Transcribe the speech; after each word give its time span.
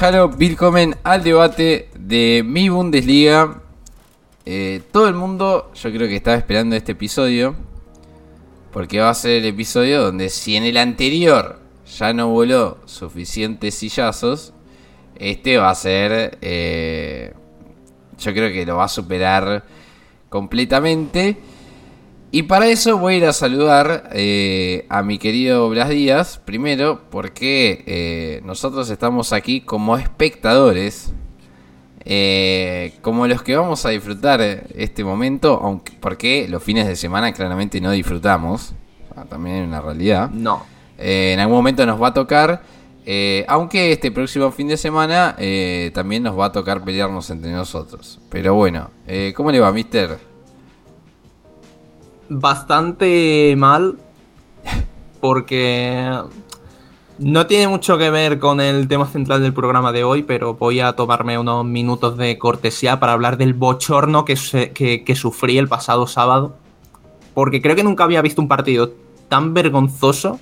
Hallo, 0.00 0.30
hallo, 0.30 0.90
al 1.02 1.22
debate 1.22 1.90
de 1.94 2.42
mi 2.46 2.70
Bundesliga. 2.70 3.60
Eh, 4.46 4.80
todo 4.90 5.06
el 5.06 5.14
mundo, 5.14 5.70
yo 5.74 5.92
creo 5.92 6.08
que 6.08 6.16
estaba 6.16 6.38
esperando 6.38 6.74
este 6.74 6.92
episodio. 6.92 7.54
Porque 8.72 9.00
va 9.00 9.10
a 9.10 9.14
ser 9.14 9.32
el 9.32 9.44
episodio 9.44 10.02
donde 10.02 10.30
si 10.30 10.56
en 10.56 10.64
el 10.64 10.78
anterior 10.78 11.60
ya 11.98 12.14
no 12.14 12.28
voló 12.28 12.78
suficientes 12.86 13.74
sillazos, 13.74 14.54
este 15.16 15.58
va 15.58 15.68
a 15.68 15.74
ser... 15.74 16.38
eh, 16.40 17.34
yo 18.18 18.32
creo 18.32 18.50
que 18.50 18.64
lo 18.64 18.76
va 18.76 18.84
a 18.84 18.88
superar 18.88 19.62
completamente. 20.30 21.36
Y 22.34 22.44
para 22.44 22.66
eso 22.68 22.96
voy 22.96 23.12
a 23.12 23.16
ir 23.18 23.24
a 23.26 23.34
saludar 23.34 24.08
eh, 24.14 24.86
a 24.88 25.02
mi 25.02 25.18
querido 25.18 25.68
Blas 25.68 25.90
Díaz, 25.90 26.40
primero 26.42 27.02
porque 27.10 27.84
eh, 27.86 28.40
nosotros 28.42 28.88
estamos 28.88 29.34
aquí 29.34 29.60
como 29.60 29.98
espectadores, 29.98 31.12
eh, 32.06 32.94
como 33.02 33.26
los 33.26 33.42
que 33.42 33.54
vamos 33.54 33.84
a 33.84 33.90
disfrutar 33.90 34.40
este 34.40 35.04
momento, 35.04 35.60
aunque 35.62 35.92
porque 36.00 36.46
los 36.48 36.62
fines 36.62 36.86
de 36.88 36.96
semana 36.96 37.34
claramente 37.34 37.82
no 37.82 37.90
disfrutamos, 37.90 38.72
Ah, 39.14 39.26
también 39.28 39.56
es 39.56 39.68
una 39.68 39.82
realidad. 39.82 40.30
No. 40.30 40.64
En 40.96 41.38
algún 41.38 41.58
momento 41.58 41.84
nos 41.84 42.00
va 42.00 42.08
a 42.08 42.14
tocar, 42.14 42.62
aunque 43.46 43.92
este 43.92 44.10
próximo 44.10 44.50
fin 44.52 44.68
de 44.68 44.78
semana 44.78 45.36
también 45.92 46.22
nos 46.22 46.38
va 46.38 46.46
a 46.46 46.52
tocar 46.52 46.82
pelearnos 46.82 47.28
entre 47.28 47.52
nosotros. 47.52 48.20
Pero 48.30 48.54
bueno, 48.54 48.90
¿cómo 49.36 49.52
le 49.52 49.60
va, 49.60 49.70
mister? 49.70 50.31
Bastante 52.34 53.54
mal. 53.58 53.98
Porque 55.20 56.10
no 57.18 57.46
tiene 57.46 57.68
mucho 57.68 57.98
que 57.98 58.10
ver 58.10 58.38
con 58.38 58.60
el 58.60 58.88
tema 58.88 59.06
central 59.06 59.42
del 59.42 59.52
programa 59.52 59.92
de 59.92 60.02
hoy, 60.02 60.22
pero 60.22 60.54
voy 60.54 60.80
a 60.80 60.94
tomarme 60.94 61.38
unos 61.38 61.64
minutos 61.64 62.16
de 62.16 62.38
cortesía 62.38 62.98
para 62.98 63.12
hablar 63.12 63.36
del 63.36 63.52
bochorno 63.52 64.24
que, 64.24 64.34
que 65.04 65.16
sufrí 65.16 65.58
el 65.58 65.68
pasado 65.68 66.06
sábado. 66.06 66.56
Porque 67.34 67.60
creo 67.60 67.76
que 67.76 67.84
nunca 67.84 68.04
había 68.04 68.22
visto 68.22 68.40
un 68.40 68.48
partido 68.48 68.92
tan 69.28 69.52
vergonzoso. 69.52 70.40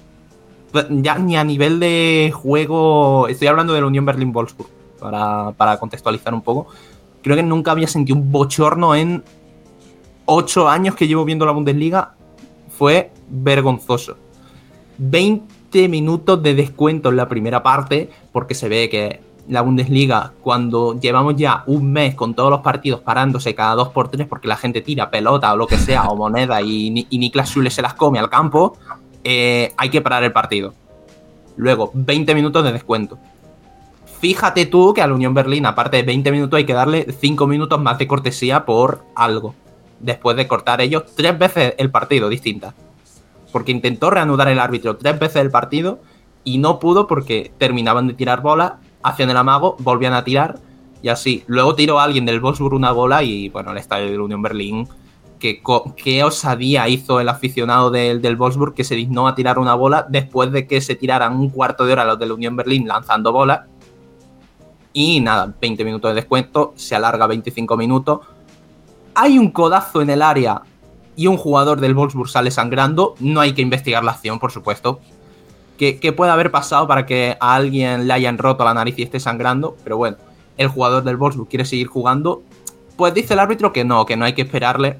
Ya 0.90 1.18
ni 1.18 1.36
a 1.36 1.42
nivel 1.42 1.80
de 1.80 2.32
juego. 2.32 3.26
Estoy 3.26 3.48
hablando 3.48 3.74
de 3.74 3.80
la 3.80 3.88
Unión 3.88 4.04
Berlín-Wolfsburg. 4.04 4.70
Para, 5.00 5.52
para 5.56 5.78
contextualizar 5.78 6.34
un 6.34 6.42
poco. 6.42 6.68
Creo 7.22 7.34
que 7.34 7.42
nunca 7.42 7.72
había 7.72 7.88
sentido 7.88 8.18
un 8.18 8.30
bochorno 8.30 8.94
en 8.94 9.24
8 10.32 10.68
años 10.68 10.94
que 10.94 11.08
llevo 11.08 11.24
viendo 11.24 11.44
la 11.44 11.50
Bundesliga. 11.50 12.14
Fue 12.78 13.10
vergonzoso. 13.28 14.16
20 14.98 15.88
minutos 15.88 16.40
de 16.40 16.54
descuento 16.54 17.08
en 17.08 17.16
la 17.16 17.28
primera 17.28 17.64
parte, 17.64 18.10
porque 18.30 18.54
se 18.54 18.68
ve 18.68 18.88
que 18.88 19.20
la 19.48 19.62
Bundesliga, 19.62 20.32
cuando 20.40 21.00
llevamos 21.00 21.34
ya 21.34 21.64
un 21.66 21.90
mes 21.90 22.14
con 22.14 22.34
todos 22.34 22.48
los 22.48 22.60
partidos 22.60 23.00
parándose 23.00 23.56
cada 23.56 23.74
2 23.74 23.88
por 23.88 24.08
3 24.08 24.28
porque 24.28 24.46
la 24.46 24.56
gente 24.56 24.82
tira 24.82 25.10
pelota 25.10 25.52
o 25.52 25.56
lo 25.56 25.66
que 25.66 25.78
sea, 25.78 26.04
o 26.04 26.16
moneda, 26.16 26.62
y 26.62 26.90
Niklas 26.90 27.48
Schule 27.48 27.70
se 27.70 27.82
las 27.82 27.94
come 27.94 28.20
al 28.20 28.30
campo, 28.30 28.76
eh, 29.24 29.72
hay 29.76 29.90
que 29.90 30.00
parar 30.00 30.22
el 30.22 30.32
partido. 30.32 30.74
Luego, 31.56 31.90
20 31.92 32.36
minutos 32.36 32.62
de 32.62 32.72
descuento. 32.72 33.18
Fíjate 34.20 34.66
tú 34.66 34.94
que 34.94 35.02
a 35.02 35.08
la 35.08 35.14
Unión 35.14 35.34
Berlín, 35.34 35.66
aparte 35.66 35.96
de 35.96 36.02
20 36.04 36.30
minutos, 36.30 36.56
hay 36.56 36.66
que 36.66 36.74
darle 36.74 37.06
5 37.18 37.48
minutos 37.48 37.80
más 37.80 37.98
de 37.98 38.06
cortesía 38.06 38.64
por 38.64 39.02
algo. 39.16 39.56
Después 40.00 40.36
de 40.36 40.48
cortar 40.48 40.80
ellos 40.80 41.04
tres 41.14 41.38
veces 41.38 41.74
el 41.78 41.90
partido 41.90 42.28
distinta 42.28 42.74
porque 43.52 43.72
intentó 43.72 44.10
reanudar 44.10 44.48
el 44.48 44.58
árbitro 44.60 44.96
tres 44.96 45.18
veces 45.18 45.42
el 45.42 45.50
partido 45.50 45.98
y 46.44 46.58
no 46.58 46.78
pudo 46.78 47.06
porque 47.06 47.52
terminaban 47.58 48.06
de 48.06 48.14
tirar 48.14 48.40
bola, 48.42 48.78
hacían 49.02 49.28
el 49.30 49.36
amago, 49.36 49.76
volvían 49.80 50.12
a 50.14 50.22
tirar 50.24 50.58
y 51.02 51.08
así. 51.08 51.42
Luego 51.48 51.74
tiró 51.74 51.98
a 51.98 52.04
alguien 52.04 52.24
del 52.24 52.40
Wolfsburg 52.40 52.74
una 52.74 52.92
bola 52.92 53.22
y 53.22 53.48
bueno, 53.48 53.72
el 53.72 53.78
estadio 53.78 54.08
de 54.10 54.18
Unión 54.18 54.40
Berlín, 54.40 54.86
co- 55.62 55.94
qué 55.96 56.22
osadía 56.22 56.88
hizo 56.88 57.18
el 57.20 57.28
aficionado 57.28 57.90
del, 57.90 58.22
del 58.22 58.38
que 58.74 58.84
se 58.84 58.94
dignó 58.94 59.26
a 59.26 59.34
tirar 59.34 59.58
una 59.58 59.74
bola 59.74 60.06
después 60.08 60.52
de 60.52 60.66
que 60.66 60.80
se 60.80 60.94
tiraran 60.94 61.34
un 61.36 61.50
cuarto 61.50 61.84
de 61.84 61.92
hora 61.92 62.04
los 62.04 62.18
de 62.18 62.26
la 62.26 62.34
Unión 62.34 62.54
Berlín 62.56 62.86
lanzando 62.86 63.32
bolas. 63.32 63.62
Y 64.92 65.20
nada, 65.20 65.52
20 65.60 65.84
minutos 65.84 66.10
de 66.10 66.14
descuento, 66.16 66.72
se 66.76 66.94
alarga 66.94 67.26
25 67.26 67.76
minutos. 67.76 68.20
Hay 69.14 69.38
un 69.38 69.50
codazo 69.50 70.02
en 70.02 70.10
el 70.10 70.22
área 70.22 70.62
y 71.16 71.26
un 71.26 71.36
jugador 71.36 71.80
del 71.80 71.94
Wolfsburg 71.94 72.28
sale 72.28 72.50
sangrando, 72.50 73.14
no 73.20 73.40
hay 73.40 73.52
que 73.52 73.62
investigar 73.62 74.04
la 74.04 74.12
acción, 74.12 74.38
por 74.38 74.52
supuesto. 74.52 75.00
¿Qué, 75.76 75.98
qué 75.98 76.12
puede 76.12 76.30
haber 76.30 76.50
pasado 76.50 76.86
para 76.86 77.06
que 77.06 77.36
a 77.40 77.54
alguien 77.54 78.06
le 78.06 78.12
hayan 78.12 78.38
roto 78.38 78.64
la 78.64 78.74
nariz 78.74 78.98
y 78.98 79.02
esté 79.02 79.18
sangrando? 79.18 79.76
Pero 79.82 79.96
bueno, 79.96 80.16
el 80.56 80.68
jugador 80.68 81.02
del 81.04 81.16
Wolfsburg 81.16 81.48
quiere 81.48 81.64
seguir 81.64 81.86
jugando. 81.86 82.42
Pues 82.96 83.14
dice 83.14 83.32
el 83.32 83.40
árbitro 83.40 83.72
que 83.72 83.84
no, 83.84 84.04
que 84.04 84.16
no 84.16 84.26
hay 84.26 84.34
que 84.34 84.42
esperarle, 84.42 84.98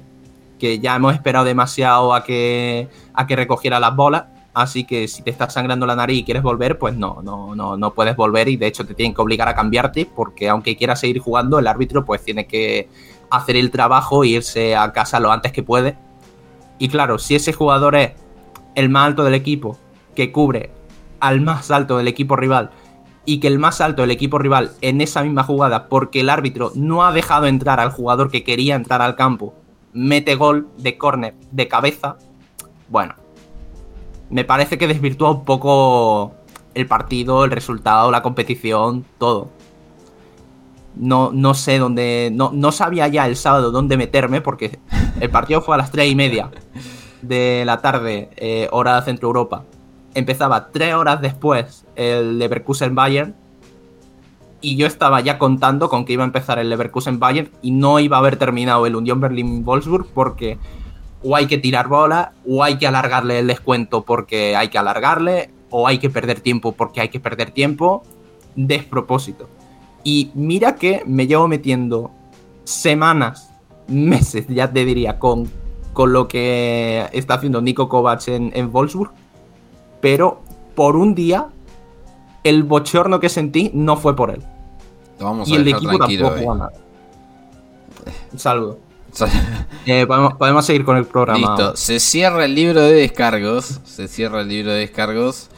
que 0.59 0.79
ya 0.79 0.95
hemos 0.95 1.13
esperado 1.13 1.45
demasiado 1.45 2.13
a 2.13 2.23
que, 2.23 2.87
a 3.13 3.27
que 3.27 3.35
recogiera 3.35 3.79
las 3.79 3.95
bolas. 3.95 4.25
Así 4.53 4.83
que 4.83 5.07
si 5.07 5.21
te 5.21 5.29
está 5.29 5.49
sangrando 5.49 5.85
la 5.85 5.95
nariz 5.95 6.19
y 6.19 6.23
quieres 6.23 6.43
volver, 6.43 6.77
pues 6.77 6.95
no, 6.95 7.21
no, 7.23 7.55
no, 7.55 7.77
no 7.77 7.93
puedes 7.93 8.15
volver 8.15 8.49
y 8.49 8.57
de 8.57 8.67
hecho 8.67 8.85
te 8.85 8.93
tienen 8.93 9.13
que 9.13 9.21
obligar 9.21 9.47
a 9.47 9.55
cambiarte 9.55 10.05
porque 10.05 10.49
aunque 10.49 10.75
quieras 10.75 10.99
seguir 10.99 11.19
jugando, 11.19 11.57
el 11.57 11.67
árbitro 11.67 12.03
pues 12.03 12.23
tiene 12.23 12.47
que 12.47 12.89
hacer 13.31 13.55
el 13.55 13.71
trabajo 13.71 14.23
e 14.23 14.29
irse 14.29 14.75
a 14.75 14.91
casa 14.93 15.19
lo 15.19 15.31
antes 15.31 15.51
que 15.51 15.63
puede. 15.63 15.97
Y 16.79 16.89
claro, 16.89 17.17
si 17.17 17.35
ese 17.35 17.53
jugador 17.53 17.95
es 17.95 18.11
el 18.75 18.89
más 18.89 19.07
alto 19.07 19.23
del 19.23 19.33
equipo, 19.33 19.77
que 20.15 20.31
cubre 20.31 20.71
al 21.19 21.41
más 21.41 21.71
alto 21.71 21.97
del 21.97 22.07
equipo 22.07 22.35
rival, 22.35 22.71
y 23.25 23.39
que 23.39 23.47
el 23.47 23.59
más 23.59 23.81
alto 23.81 24.01
del 24.01 24.11
equipo 24.11 24.39
rival 24.39 24.71
en 24.81 25.01
esa 25.01 25.23
misma 25.23 25.43
jugada, 25.43 25.87
porque 25.87 26.21
el 26.21 26.29
árbitro 26.29 26.71
no 26.75 27.05
ha 27.05 27.11
dejado 27.11 27.45
entrar 27.47 27.79
al 27.79 27.91
jugador 27.91 28.31
que 28.31 28.43
quería 28.43 28.75
entrar 28.75 29.01
al 29.01 29.15
campo, 29.15 29.53
mete 29.93 30.35
gol 30.35 30.67
de 30.77 30.97
córner 30.97 31.35
de 31.51 31.67
cabeza, 31.67 32.17
bueno, 32.89 33.15
me 34.29 34.43
parece 34.43 34.77
que 34.77 34.87
desvirtúa 34.87 35.31
un 35.31 35.45
poco 35.45 36.33
el 36.73 36.87
partido, 36.87 37.43
el 37.43 37.51
resultado, 37.51 38.11
la 38.11 38.21
competición, 38.21 39.05
todo. 39.17 39.49
No, 40.95 41.31
no 41.33 41.53
sé 41.53 41.79
dónde. 41.79 42.29
No, 42.33 42.51
no 42.53 42.71
sabía 42.71 43.07
ya 43.07 43.25
el 43.25 43.35
sábado 43.35 43.71
dónde 43.71 43.97
meterme 43.97 44.41
porque 44.41 44.79
el 45.19 45.29
partido 45.29 45.61
fue 45.61 45.75
a 45.75 45.77
las 45.77 45.91
3 45.91 46.11
y 46.11 46.15
media 46.15 46.51
de 47.21 47.63
la 47.65 47.81
tarde, 47.81 48.29
eh, 48.37 48.67
hora 48.71 48.95
de 48.95 49.05
Centro 49.05 49.29
Europa. 49.29 49.63
Empezaba 50.13 50.71
tres 50.71 50.93
horas 50.93 51.21
después 51.21 51.85
el 51.95 52.39
Leverkusen 52.39 52.95
Bayern. 52.95 53.35
Y 54.63 54.75
yo 54.75 54.85
estaba 54.85 55.21
ya 55.21 55.39
contando 55.39 55.89
con 55.89 56.05
que 56.05 56.13
iba 56.13 56.23
a 56.23 56.27
empezar 56.27 56.59
el 56.59 56.69
Leverkusen 56.69 57.19
Bayern 57.19 57.49
y 57.63 57.71
no 57.71 57.99
iba 57.99 58.17
a 58.17 58.19
haber 58.19 58.35
terminado 58.35 58.85
el 58.85 58.95
Unión 58.95 59.19
Berlin 59.19 59.65
Wolfsburg 59.65 60.07
porque 60.13 60.59
o 61.23 61.35
hay 61.35 61.47
que 61.47 61.57
tirar 61.57 61.87
bola 61.87 62.33
o 62.47 62.63
hay 62.63 62.77
que 62.77 62.85
alargarle 62.85 63.39
el 63.39 63.47
descuento 63.47 64.03
porque 64.03 64.55
hay 64.55 64.69
que 64.69 64.77
alargarle 64.77 65.49
o 65.71 65.87
hay 65.87 65.97
que 65.97 66.11
perder 66.11 66.41
tiempo 66.41 66.73
porque 66.73 67.01
hay 67.01 67.09
que 67.09 67.19
perder 67.19 67.51
tiempo. 67.51 68.03
Despropósito. 68.55 69.49
Y 70.03 70.31
mira 70.33 70.75
que 70.75 71.03
me 71.05 71.27
llevo 71.27 71.47
metiendo 71.47 72.11
semanas, 72.63 73.51
meses, 73.87 74.45
ya 74.47 74.71
te 74.71 74.85
diría, 74.85 75.19
con, 75.19 75.49
con 75.93 76.13
lo 76.13 76.27
que 76.27 77.07
está 77.13 77.35
haciendo 77.35 77.61
Nico 77.61 77.89
Kovac 77.89 78.27
en, 78.27 78.51
en 78.55 78.71
Wolfsburg. 78.71 79.11
Pero 79.99 80.41
por 80.75 80.95
un 80.95 81.13
día, 81.13 81.47
el 82.43 82.63
bochorno 82.63 83.19
que 83.19 83.29
sentí 83.29 83.71
no 83.73 83.97
fue 83.97 84.15
por 84.15 84.31
él. 84.31 84.43
Vamos 85.19 85.47
y 85.47 85.55
el 85.55 85.67
equipo 85.67 85.97
tampoco 85.97 86.37
jugó 86.37 86.55
nada. 86.55 86.71
Un 88.31 88.39
saludo. 88.39 88.79
Eh, 89.85 90.07
podemos, 90.07 90.33
podemos 90.35 90.65
seguir 90.65 90.85
con 90.85 90.97
el 90.97 91.05
programa. 91.05 91.37
Listo, 91.37 91.75
se 91.75 91.99
cierra 91.99 92.45
el 92.45 92.55
libro 92.55 92.81
de 92.81 92.93
descargos. 92.93 93.81
Se 93.83 94.07
cierra 94.07 94.41
el 94.41 94.47
libro 94.47 94.71
de 94.71 94.79
descargos. 94.79 95.49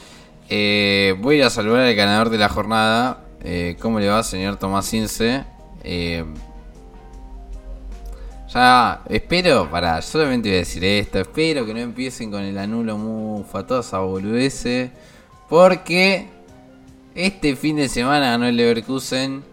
Eh, 0.50 1.16
voy 1.22 1.42
a 1.42 1.50
saludar 1.50 1.82
al 1.82 1.96
ganador 1.96 2.30
de 2.30 2.38
la 2.38 2.50
jornada. 2.50 3.23
Eh, 3.44 3.78
¿Cómo 3.80 4.00
le 4.00 4.10
va, 4.10 4.24
señor 4.24 4.58
Tomás 4.58 4.94
Ince? 4.94 5.44
Eh, 5.84 6.24
ya, 8.54 9.02
espero, 9.10 9.70
para, 9.70 10.02
solamente 10.02 10.50
voy 10.50 10.58
a 10.58 10.60
decir 10.60 10.84
esto. 10.86 11.20
Espero 11.20 11.66
que 11.66 11.74
no 11.74 11.80
empiecen 11.80 12.32
con 12.32 12.44
el 12.44 12.58
anulo 12.58 12.98
mufa, 12.98 13.66
toda 13.66 13.82
esa 13.82 14.00
boludece. 14.00 14.92
Porque 15.50 16.28
este 17.16 17.56
fin 17.56 17.78
de 17.78 17.90
semana 17.90 18.32
ganó 18.32 18.46
el 18.48 18.56
Leverkusen. 18.56 19.44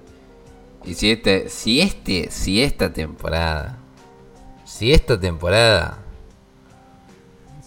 Y 0.84 0.94
si 0.94 1.10
este, 1.10 1.48
si 1.48 1.80
este, 1.80 2.30
si 2.30 2.62
esta 2.62 2.92
temporada 2.92 3.80
si 4.70 4.92
esta 4.92 5.18
temporada. 5.18 5.98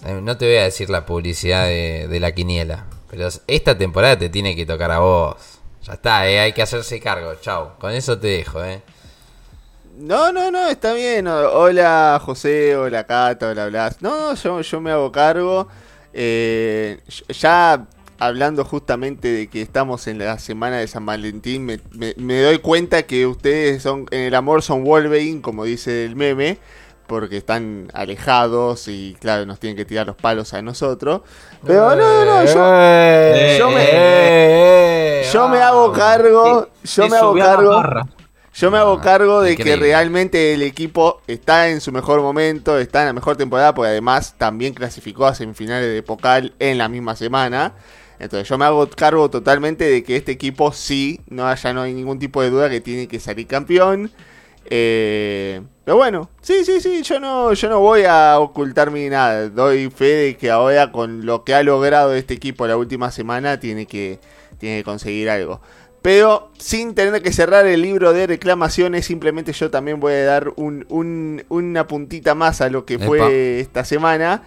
eh, 0.06 0.20
No 0.22 0.38
te 0.38 0.46
voy 0.46 0.56
a 0.56 0.64
decir 0.64 0.90
la 0.90 1.06
publicidad 1.06 1.68
de 1.68 2.18
la 2.20 2.32
quiniela. 2.34 2.86
Pero 3.10 3.28
esta 3.48 3.78
temporada 3.78 4.18
te 4.18 4.30
tiene 4.30 4.56
que 4.56 4.66
tocar 4.66 4.90
a 4.92 5.00
vos. 5.00 5.53
Ya 5.86 5.94
está, 5.94 6.28
eh, 6.30 6.40
hay 6.40 6.54
que 6.54 6.62
hacerse 6.62 7.00
cargo. 7.00 7.36
Chao. 7.42 7.76
Con 7.80 7.92
eso 7.92 8.18
te 8.18 8.28
dejo, 8.28 8.64
eh. 8.64 8.82
No, 9.98 10.32
no, 10.32 10.50
no, 10.50 10.68
está 10.70 10.94
bien. 10.94 11.28
Hola 11.28 12.20
José, 12.24 12.76
hola 12.76 13.04
Cata, 13.06 13.50
hola 13.50 13.68
Blas. 13.68 14.02
No, 14.02 14.34
yo, 14.34 14.62
yo 14.62 14.82
me 14.82 14.92
hago 14.92 15.12
cargo. 15.12 15.68
Eh, 16.14 17.00
ya 17.30 17.86
hablando 18.18 18.64
justamente 18.64 19.28
de 19.28 19.48
que 19.48 19.62
estamos 19.62 20.08
en 20.08 20.20
la 20.20 20.40
semana 20.40 20.78
de 20.78 20.88
San 20.88 21.06
Valentín, 21.06 21.66
me, 21.66 21.80
me- 21.92 22.14
me 22.18 22.42
doy 22.42 22.60
cuenta 22.60 23.04
que 23.04 23.28
ustedes 23.28 23.84
son 23.84 24.06
en 24.12 24.22
el 24.22 24.36
amor 24.36 24.62
son 24.64 24.84
Wolverine, 24.84 25.42
como 25.42 25.66
dice 25.66 26.06
el 26.06 26.16
meme, 26.16 26.58
porque 27.08 27.38
están 27.38 27.88
alejados 27.94 28.88
y 28.88 29.16
claro, 29.20 29.46
nos 29.46 29.60
tienen 29.60 29.78
que 29.78 29.86
tirar 29.86 30.08
los 30.08 30.16
palos 30.16 30.54
a 30.54 30.62
nosotros. 30.62 31.22
Pero 31.66 31.96
no, 31.96 32.26
no, 32.26 32.46
yo, 32.46 32.54
Eh, 32.76 33.56
yo 33.60 33.70
me- 33.72 33.86
eh, 33.92 35.30
yo 35.32 35.48
me 35.50 35.58
ah. 35.60 35.68
hago 35.70 35.92
cargo, 35.94 36.70
yo 36.84 37.08
me 37.10 37.18
hago 37.18 37.36
cargo. 37.36 37.70
barra. 37.70 38.06
Yo 38.56 38.70
me 38.70 38.78
hago 38.78 39.02
cargo 39.02 39.42
de 39.42 39.56
que 39.58 39.76
realmente 39.76 40.54
el 40.54 40.62
equipo 40.62 41.22
está 41.26 41.70
en 41.70 41.82
su 41.82 41.92
mejor 41.92 42.22
momento, 42.22 42.78
está 42.78 43.00
en 43.02 43.08
la 43.08 43.14
mejor 43.14 43.36
temporada, 43.36 43.74
porque 43.74 43.90
además 43.90 44.36
también 44.38 44.76
clasificó 44.76 45.26
a 45.26 45.34
semifinales 45.34 45.92
de 45.92 46.04
Pocal 46.04 46.54
en 46.60 46.78
la 46.78 46.88
misma 46.88 47.16
semana. 47.16 47.74
Entonces 48.20 48.48
yo 48.48 48.60
me 48.60 48.66
hago 48.66 48.88
cargo 48.92 49.28
totalmente 49.32 49.86
de 49.86 50.04
que 50.04 50.16
este 50.18 50.34
equipo 50.34 50.72
sí, 50.72 51.20
no 51.30 51.48
haya 51.48 51.74
no 51.74 51.82
hay 51.82 51.94
ningún 51.96 52.20
tipo 52.20 52.44
de 52.44 52.52
duda 52.52 52.70
que 52.70 52.80
tiene 52.80 53.08
que 53.08 53.20
salir 53.20 53.48
campeón. 53.48 54.12
Eh, 54.70 55.62
pero 55.86 55.98
bueno, 55.98 56.30
sí, 56.42 56.64
sí, 56.66 56.80
sí, 56.80 57.04
yo 57.04 57.20
no, 57.20 57.54
yo 57.54 57.70
no 57.70 57.80
voy 57.80 58.04
a 58.08 58.40
ocultarme 58.40 59.02
ni 59.04 59.10
nada. 59.10 59.50
Doy 59.50 59.90
fe 59.90 60.06
de 60.06 60.38
que 60.38 60.50
ahora 60.50 60.92
con 60.92 61.26
lo 61.26 61.44
que 61.44 61.54
ha 61.54 61.64
logrado 61.64 62.14
este 62.16 62.34
equipo 62.34 62.66
la 62.68 62.78
última 62.78 63.12
semana 63.12 63.60
tiene 63.60 63.86
que, 63.86 64.20
tiene 64.58 64.78
que 64.78 64.84
conseguir 64.84 65.30
algo. 65.30 65.62
Pero 66.02 66.52
sin 66.58 66.96
tener 66.96 67.22
que 67.22 67.32
cerrar 67.32 67.66
el 67.66 67.82
libro 67.82 68.12
de 68.14 68.28
reclamaciones, 68.28 69.06
simplemente 69.06 69.54
yo 69.54 69.70
también 69.72 70.00
voy 70.00 70.14
a 70.14 70.26
dar 70.26 70.52
un- 70.58 70.86
un- 70.90 71.44
una 71.50 71.88
puntita 71.88 72.36
más 72.36 72.60
a 72.62 72.70
lo 72.70 72.86
que 72.86 72.96
Epa. 72.96 73.06
fue 73.06 73.60
esta 73.62 73.86
semana. 73.86 74.44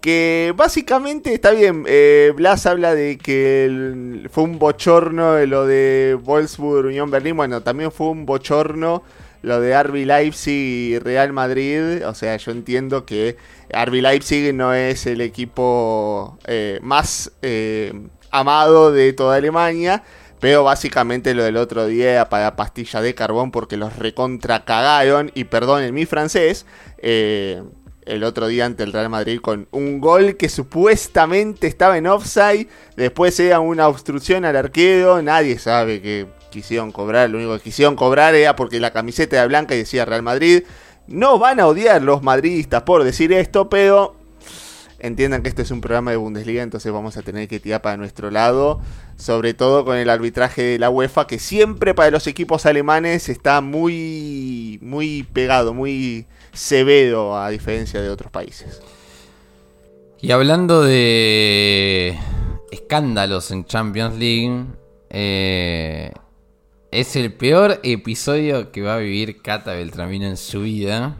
Que 0.00 0.52
básicamente 0.54 1.32
está 1.32 1.50
bien. 1.52 1.84
eh, 1.86 2.32
Blas 2.36 2.66
habla 2.66 2.94
de 2.94 3.16
que 3.16 3.64
el- 3.64 4.28
fue 4.30 4.44
un 4.44 4.58
bochorno 4.58 5.38
lo 5.46 5.66
de 5.66 6.18
Wolfsburg 6.22 6.86
Unión 6.86 7.10
Berlín. 7.10 7.36
Bueno, 7.38 7.62
también 7.62 7.90
fue 7.90 8.08
un 8.08 8.26
bochorno 8.26 9.02
lo 9.44 9.60
de 9.60 9.80
RB 9.82 10.06
Leipzig 10.06 10.52
y 10.52 10.98
Real 10.98 11.32
Madrid. 11.32 12.06
O 12.06 12.14
sea, 12.14 12.36
yo 12.36 12.50
entiendo 12.50 13.04
que 13.04 13.36
RB 13.70 14.00
Leipzig 14.02 14.54
no 14.54 14.74
es 14.74 15.06
el 15.06 15.20
equipo 15.20 16.38
eh, 16.46 16.80
más 16.82 17.32
eh, 17.42 17.92
amado 18.30 18.92
de 18.92 19.12
toda 19.12 19.36
Alemania. 19.36 20.02
Pero 20.40 20.64
básicamente 20.64 21.34
lo 21.34 21.44
del 21.44 21.56
otro 21.56 21.86
día 21.86 22.28
para 22.28 22.56
pastilla 22.56 23.00
de 23.00 23.14
carbón 23.14 23.50
porque 23.50 23.76
los 23.76 23.96
recontra 23.96 24.64
cagaron. 24.64 25.30
Y 25.34 25.44
perdonen 25.44 25.94
mi 25.94 26.06
francés. 26.06 26.66
eh, 26.98 27.62
el 28.06 28.24
otro 28.24 28.46
día 28.48 28.66
ante 28.66 28.82
el 28.82 28.92
Real 28.92 29.08
Madrid 29.08 29.40
con 29.40 29.66
un 29.70 30.00
gol 30.00 30.36
que 30.36 30.48
supuestamente 30.48 31.66
estaba 31.66 31.96
en 31.96 32.06
offside. 32.06 32.68
Después 32.96 33.38
era 33.40 33.60
una 33.60 33.88
obstrucción 33.88 34.44
al 34.44 34.56
arquero. 34.56 35.22
Nadie 35.22 35.58
sabe 35.58 36.02
que 36.02 36.26
quisieron 36.54 36.92
cobrar. 36.92 37.28
Lo 37.28 37.38
único 37.38 37.54
que 37.56 37.64
quisieron 37.64 37.96
cobrar 37.96 38.34
era 38.34 38.56
porque 38.56 38.80
la 38.80 38.92
camiseta 38.92 39.36
era 39.36 39.46
blanca 39.46 39.74
y 39.74 39.78
decía 39.78 40.06
Real 40.06 40.22
Madrid. 40.22 40.62
No 41.06 41.38
van 41.38 41.60
a 41.60 41.66
odiar 41.66 42.00
los 42.00 42.22
madridistas 42.22 42.84
por 42.84 43.04
decir 43.04 43.32
esto, 43.32 43.68
pero 43.68 44.16
entiendan 44.98 45.42
que 45.42 45.50
este 45.50 45.62
es 45.62 45.70
un 45.70 45.82
programa 45.82 46.12
de 46.12 46.16
Bundesliga, 46.16 46.62
entonces 46.62 46.90
vamos 46.90 47.18
a 47.18 47.22
tener 47.22 47.46
que 47.46 47.60
tirar 47.60 47.82
para 47.82 47.98
nuestro 47.98 48.30
lado, 48.30 48.80
sobre 49.16 49.52
todo 49.52 49.84
con 49.84 49.98
el 49.98 50.08
arbitraje 50.08 50.62
de 50.62 50.78
la 50.78 50.88
UEFA, 50.88 51.26
que 51.26 51.38
siempre 51.38 51.92
para 51.92 52.10
los 52.10 52.26
equipos 52.26 52.64
alemanes 52.64 53.28
está 53.28 53.60
muy, 53.60 54.78
muy 54.80 55.24
pegado, 55.34 55.74
muy 55.74 56.26
severo 56.54 57.36
a 57.36 57.50
diferencia 57.50 58.00
de 58.00 58.08
otros 58.08 58.32
países. 58.32 58.80
Y 60.22 60.32
hablando 60.32 60.82
de 60.82 62.18
escándalos 62.72 63.50
en 63.50 63.66
Champions 63.66 64.16
League, 64.16 64.64
eh, 65.10 65.93
es 66.94 67.16
el 67.16 67.32
peor 67.32 67.80
episodio 67.82 68.70
que 68.70 68.80
va 68.80 68.94
a 68.94 68.98
vivir 68.98 69.42
Cata 69.42 69.72
Beltramino 69.72 70.26
en 70.26 70.36
su 70.36 70.60
vida. 70.60 71.16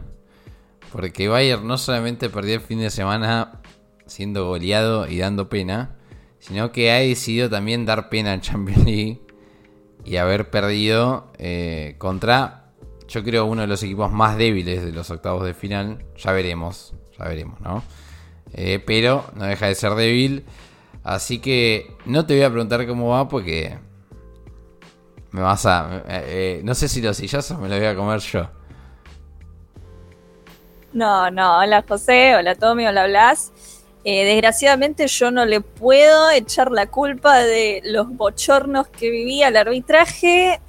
Porque 0.89 1.27
Bayern 1.27 1.67
no 1.67 1.77
solamente 1.77 2.29
perdió 2.29 2.55
el 2.55 2.61
fin 2.61 2.79
de 2.79 2.89
semana 2.89 3.61
siendo 4.05 4.47
goleado 4.47 5.05
y 5.05 5.17
dando 5.17 5.49
pena, 5.49 5.97
sino 6.39 6.71
que 6.71 6.91
ha 6.91 6.99
decidido 6.99 7.49
también 7.49 7.85
dar 7.85 8.07
pena 8.07 8.33
en 8.33 8.39
Champions 8.39 8.85
League 8.85 9.21
y 10.05 10.15
haber 10.15 10.49
perdido 10.49 11.33
eh, 11.39 11.95
contra, 11.97 12.71
yo 13.09 13.21
creo, 13.25 13.43
uno 13.43 13.63
de 13.63 13.67
los 13.67 13.83
equipos 13.83 14.09
más 14.13 14.37
débiles 14.37 14.85
de 14.85 14.93
los 14.93 15.11
octavos 15.11 15.45
de 15.45 15.53
final. 15.53 16.05
Ya 16.15 16.31
veremos, 16.31 16.93
ya 17.19 17.25
veremos, 17.25 17.59
¿no? 17.59 17.83
Eh, 18.53 18.79
pero 18.79 19.25
no 19.35 19.43
deja 19.43 19.67
de 19.67 19.75
ser 19.75 19.95
débil. 19.95 20.45
Así 21.03 21.39
que 21.39 21.97
no 22.05 22.25
te 22.25 22.33
voy 22.35 22.43
a 22.43 22.49
preguntar 22.49 22.87
cómo 22.87 23.09
va 23.09 23.27
porque 23.27 23.77
me 25.35 25.41
vas 25.41 25.65
a... 25.65 26.01
eh, 26.07 26.23
eh, 26.27 26.61
no 26.63 26.73
sé 26.73 26.87
si 26.87 27.01
los 27.01 27.17
sillazos 27.17 27.59
me 27.59 27.67
los 27.67 27.77
voy 27.77 27.87
a 27.87 27.95
comer 27.95 28.19
yo. 28.21 28.49
No, 30.93 31.29
no, 31.29 31.59
hola 31.59 31.83
José, 31.87 32.35
hola 32.35 32.55
Tommy, 32.55 32.87
hola 32.87 33.05
Blas. 33.05 33.51
Eh, 34.05 34.23
desgraciadamente 34.23 35.07
yo 35.07 35.31
no 35.31 35.45
le 35.45 35.59
puedo 35.61 36.29
echar 36.29 36.71
la 36.71 36.85
culpa 36.87 37.39
de 37.39 37.81
los 37.83 38.07
bochornos 38.09 38.87
que 38.87 39.09
vivía 39.09 39.49
el 39.49 39.57
arbitraje, 39.57 40.61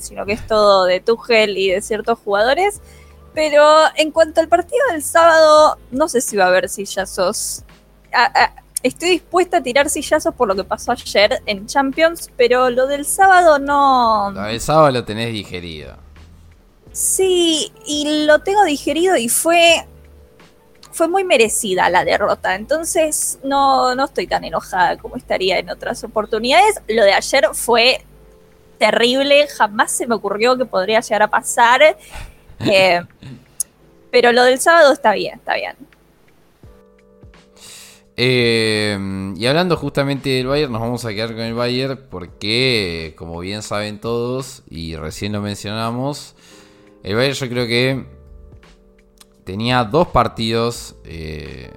sino 0.00 0.24
que 0.24 0.34
es 0.34 0.46
todo 0.46 0.84
de 0.84 1.00
Tuchel 1.00 1.58
y 1.58 1.70
de 1.70 1.80
ciertos 1.80 2.18
jugadores. 2.20 2.80
Pero 3.34 3.64
en 3.96 4.10
cuanto 4.12 4.40
al 4.40 4.48
partido 4.48 4.86
del 4.92 5.02
sábado, 5.02 5.78
no 5.90 6.06
sé 6.08 6.20
si 6.20 6.36
va 6.36 6.44
a 6.44 6.48
haber 6.48 6.68
sillazos. 6.68 7.64
A- 8.12 8.26
a- 8.44 8.61
estoy 8.82 9.10
dispuesta 9.10 9.58
a 9.58 9.62
tirar 9.62 9.88
sillazos 9.88 10.34
por 10.34 10.48
lo 10.48 10.54
que 10.54 10.64
pasó 10.64 10.92
ayer 10.92 11.42
en 11.46 11.66
Champions, 11.66 12.30
pero 12.36 12.70
lo 12.70 12.86
del 12.86 13.04
sábado 13.04 13.58
no... 13.58 14.30
Lo 14.32 14.42
del 14.42 14.60
sábado 14.60 14.90
lo 14.90 15.04
tenés 15.04 15.32
digerido. 15.32 15.96
Sí, 16.92 17.72
y 17.86 18.26
lo 18.26 18.40
tengo 18.40 18.64
digerido 18.64 19.16
y 19.16 19.28
fue 19.28 19.86
fue 20.92 21.08
muy 21.08 21.24
merecida 21.24 21.88
la 21.88 22.04
derrota. 22.04 22.54
Entonces 22.54 23.38
no, 23.42 23.94
no 23.94 24.04
estoy 24.04 24.26
tan 24.26 24.44
enojada 24.44 24.98
como 24.98 25.16
estaría 25.16 25.58
en 25.58 25.70
otras 25.70 26.04
oportunidades. 26.04 26.80
Lo 26.86 27.02
de 27.02 27.14
ayer 27.14 27.48
fue 27.54 28.04
terrible, 28.78 29.46
jamás 29.48 29.92
se 29.92 30.06
me 30.06 30.14
ocurrió 30.14 30.56
que 30.56 30.64
podría 30.64 31.00
llegar 31.00 31.22
a 31.22 31.28
pasar. 31.28 31.96
Eh, 32.64 33.02
pero 34.12 34.30
lo 34.30 34.44
del 34.44 34.60
sábado 34.60 34.92
está 34.92 35.14
bien, 35.14 35.34
está 35.34 35.56
bien. 35.56 35.74
Eh, 38.16 39.34
y 39.36 39.46
hablando 39.46 39.76
justamente 39.76 40.30
del 40.30 40.46
Bayern, 40.46 40.72
nos 40.72 40.80
vamos 40.80 41.04
a 41.04 41.10
quedar 41.10 41.30
con 41.30 41.40
el 41.40 41.54
Bayern 41.54 41.98
porque, 42.10 43.14
como 43.16 43.38
bien 43.40 43.62
saben 43.62 44.00
todos, 44.00 44.62
y 44.68 44.96
recién 44.96 45.32
lo 45.32 45.40
mencionamos, 45.40 46.34
el 47.02 47.16
Bayern 47.16 47.34
yo 47.34 47.48
creo 47.48 47.66
que 47.66 48.04
tenía 49.44 49.84
dos 49.84 50.08
partidos. 50.08 50.96
eh, 51.04 51.70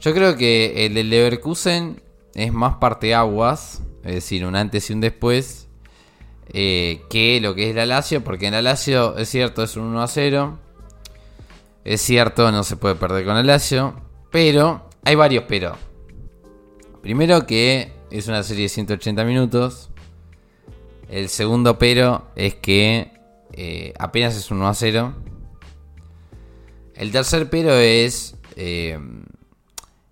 yo 0.00 0.14
creo 0.14 0.36
que 0.36 0.86
el 0.86 0.94
del 0.94 1.10
Leverkusen 1.10 2.00
es 2.34 2.52
más 2.52 2.76
parteaguas, 2.76 3.82
es 4.04 4.14
decir, 4.14 4.46
un 4.46 4.54
antes 4.54 4.88
y 4.90 4.92
un 4.92 5.00
después, 5.00 5.66
eh, 6.52 7.02
que 7.10 7.40
lo 7.40 7.54
que 7.54 7.70
es 7.70 7.74
la 7.74 7.86
Lazio, 7.86 8.22
porque 8.22 8.46
en 8.46 8.52
la 8.52 8.62
Lazio 8.62 9.16
es 9.16 9.28
cierto, 9.28 9.62
es 9.62 9.76
un 9.76 9.84
1 9.84 10.02
a 10.02 10.06
0. 10.06 10.58
Es 11.84 12.02
cierto, 12.02 12.52
no 12.52 12.62
se 12.62 12.76
puede 12.76 12.94
perder 12.94 13.24
con 13.24 13.36
el 13.36 13.46
Lazio, 13.46 14.00
pero 14.30 14.88
hay 15.06 15.14
varios 15.14 15.44
pero. 15.46 15.76
Primero 17.00 17.46
que 17.46 17.92
es 18.10 18.26
una 18.26 18.42
serie 18.42 18.64
de 18.64 18.68
180 18.68 19.24
minutos. 19.24 19.88
El 21.08 21.28
segundo 21.28 21.78
pero 21.78 22.26
es 22.34 22.56
que 22.56 23.12
eh, 23.52 23.94
apenas 24.00 24.36
es 24.36 24.50
un 24.50 24.58
1 24.58 24.68
a 24.68 24.74
0. 24.74 25.14
El 26.96 27.12
tercer 27.12 27.48
pero 27.48 27.72
es 27.74 28.34
eh, 28.56 28.98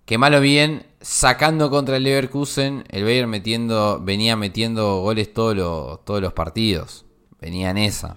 que 0.05 0.17
malo 0.17 0.39
bien, 0.39 0.85
sacando 1.01 1.69
contra 1.69 1.97
el 1.97 2.03
Leverkusen, 2.03 2.85
el 2.89 3.03
Bayern 3.03 3.29
metiendo, 3.29 3.99
venía 4.01 4.37
metiendo 4.37 5.01
goles 5.01 5.33
todos 5.33 5.57
los, 5.57 6.05
todos 6.05 6.21
los 6.21 6.31
partidos. 6.31 7.05
Venía 7.41 7.71
en 7.71 7.79
esa. 7.79 8.15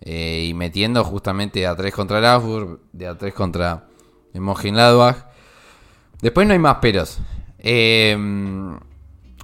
Eh, 0.00 0.46
y 0.48 0.54
metiendo 0.54 1.02
justamente 1.02 1.66
a 1.66 1.74
3 1.74 1.92
contra 1.92 2.20
el 2.20 2.26
Augsburg, 2.26 2.78
de 2.92 3.08
a 3.08 3.18
3 3.18 3.34
contra 3.34 3.88
el 4.32 4.42
Mönchengladbach. 4.42 5.33
Después 6.24 6.46
no 6.46 6.54
hay 6.54 6.58
más 6.58 6.76
peros. 6.76 7.18
Eh, 7.58 8.16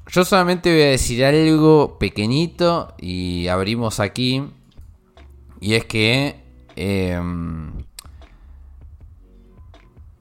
yo 0.06 0.24
solamente 0.24 0.72
voy 0.72 0.80
a 0.80 0.86
decir 0.86 1.22
algo 1.22 1.98
pequeñito 1.98 2.94
y 2.96 3.48
abrimos 3.48 4.00
aquí. 4.00 4.48
Y 5.60 5.74
es 5.74 5.84
que 5.84 6.42
eh, 6.76 7.20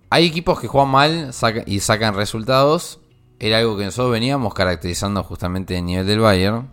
hay 0.10 0.26
equipos 0.26 0.60
que 0.60 0.68
juegan 0.68 0.92
mal 0.92 1.32
y 1.66 1.80
sacan 1.80 2.14
resultados. 2.14 3.00
Era 3.40 3.60
algo 3.60 3.78
que 3.78 3.86
nosotros 3.86 4.12
veníamos 4.12 4.54
caracterizando 4.54 5.24
justamente 5.24 5.78
el 5.78 5.86
nivel 5.86 6.06
del 6.06 6.20
Bayern. 6.20 6.70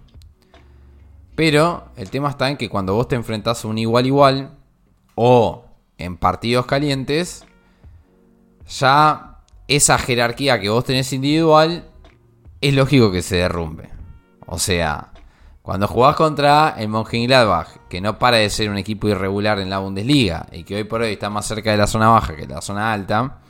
Pero 1.36 1.90
el 1.94 2.10
tema 2.10 2.30
está 2.30 2.50
en 2.50 2.56
que 2.56 2.68
cuando 2.68 2.94
vos 2.94 3.06
te 3.06 3.14
enfrentás 3.14 3.64
a 3.64 3.68
un 3.68 3.78
igual 3.78 4.04
igual 4.06 4.50
o 5.14 5.64
en 5.96 6.16
partidos 6.16 6.66
calientes, 6.66 7.44
ya 8.66 9.35
esa 9.68 9.98
jerarquía 9.98 10.60
que 10.60 10.68
vos 10.68 10.84
tenés 10.84 11.12
individual 11.12 11.88
es 12.60 12.74
lógico 12.74 13.10
que 13.10 13.22
se 13.22 13.36
derrumbe. 13.36 13.90
O 14.46 14.58
sea, 14.58 15.12
cuando 15.62 15.88
jugás 15.88 16.14
contra 16.16 16.74
el 16.78 16.88
Mönchengladbach, 16.88 17.68
que 17.88 18.00
no 18.00 18.18
para 18.18 18.36
de 18.36 18.50
ser 18.50 18.70
un 18.70 18.78
equipo 18.78 19.08
irregular 19.08 19.58
en 19.58 19.68
la 19.68 19.78
Bundesliga 19.78 20.46
y 20.52 20.62
que 20.62 20.76
hoy 20.76 20.84
por 20.84 21.02
hoy 21.02 21.12
está 21.12 21.28
más 21.28 21.46
cerca 21.46 21.72
de 21.72 21.76
la 21.76 21.86
zona 21.86 22.08
baja 22.08 22.36
que 22.36 22.46
de 22.46 22.54
la 22.54 22.62
zona 22.62 22.92
alta, 22.92 23.40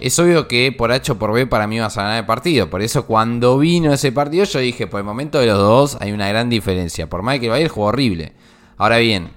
es 0.00 0.18
obvio 0.18 0.48
que 0.48 0.72
por 0.72 0.90
H 0.90 1.12
o 1.12 1.18
por 1.18 1.32
B 1.32 1.46
para 1.46 1.66
mí 1.66 1.78
vas 1.78 1.96
a 1.98 2.02
ganar 2.02 2.18
el 2.18 2.26
partido. 2.26 2.68
Por 2.70 2.82
eso 2.82 3.06
cuando 3.06 3.58
vino 3.58 3.92
ese 3.92 4.12
partido 4.12 4.44
yo 4.44 4.58
dije, 4.58 4.86
por 4.86 4.98
el 4.98 5.06
momento 5.06 5.38
de 5.38 5.46
los 5.46 5.58
dos 5.58 5.98
hay 6.00 6.10
una 6.12 6.28
gran 6.28 6.48
diferencia. 6.48 7.08
Por 7.08 7.22
más 7.22 7.38
que 7.38 7.46
el 7.46 7.52
Bayern 7.52 7.72
jugó 7.72 7.86
horrible. 7.88 8.32
Ahora 8.76 8.96
bien, 8.96 9.30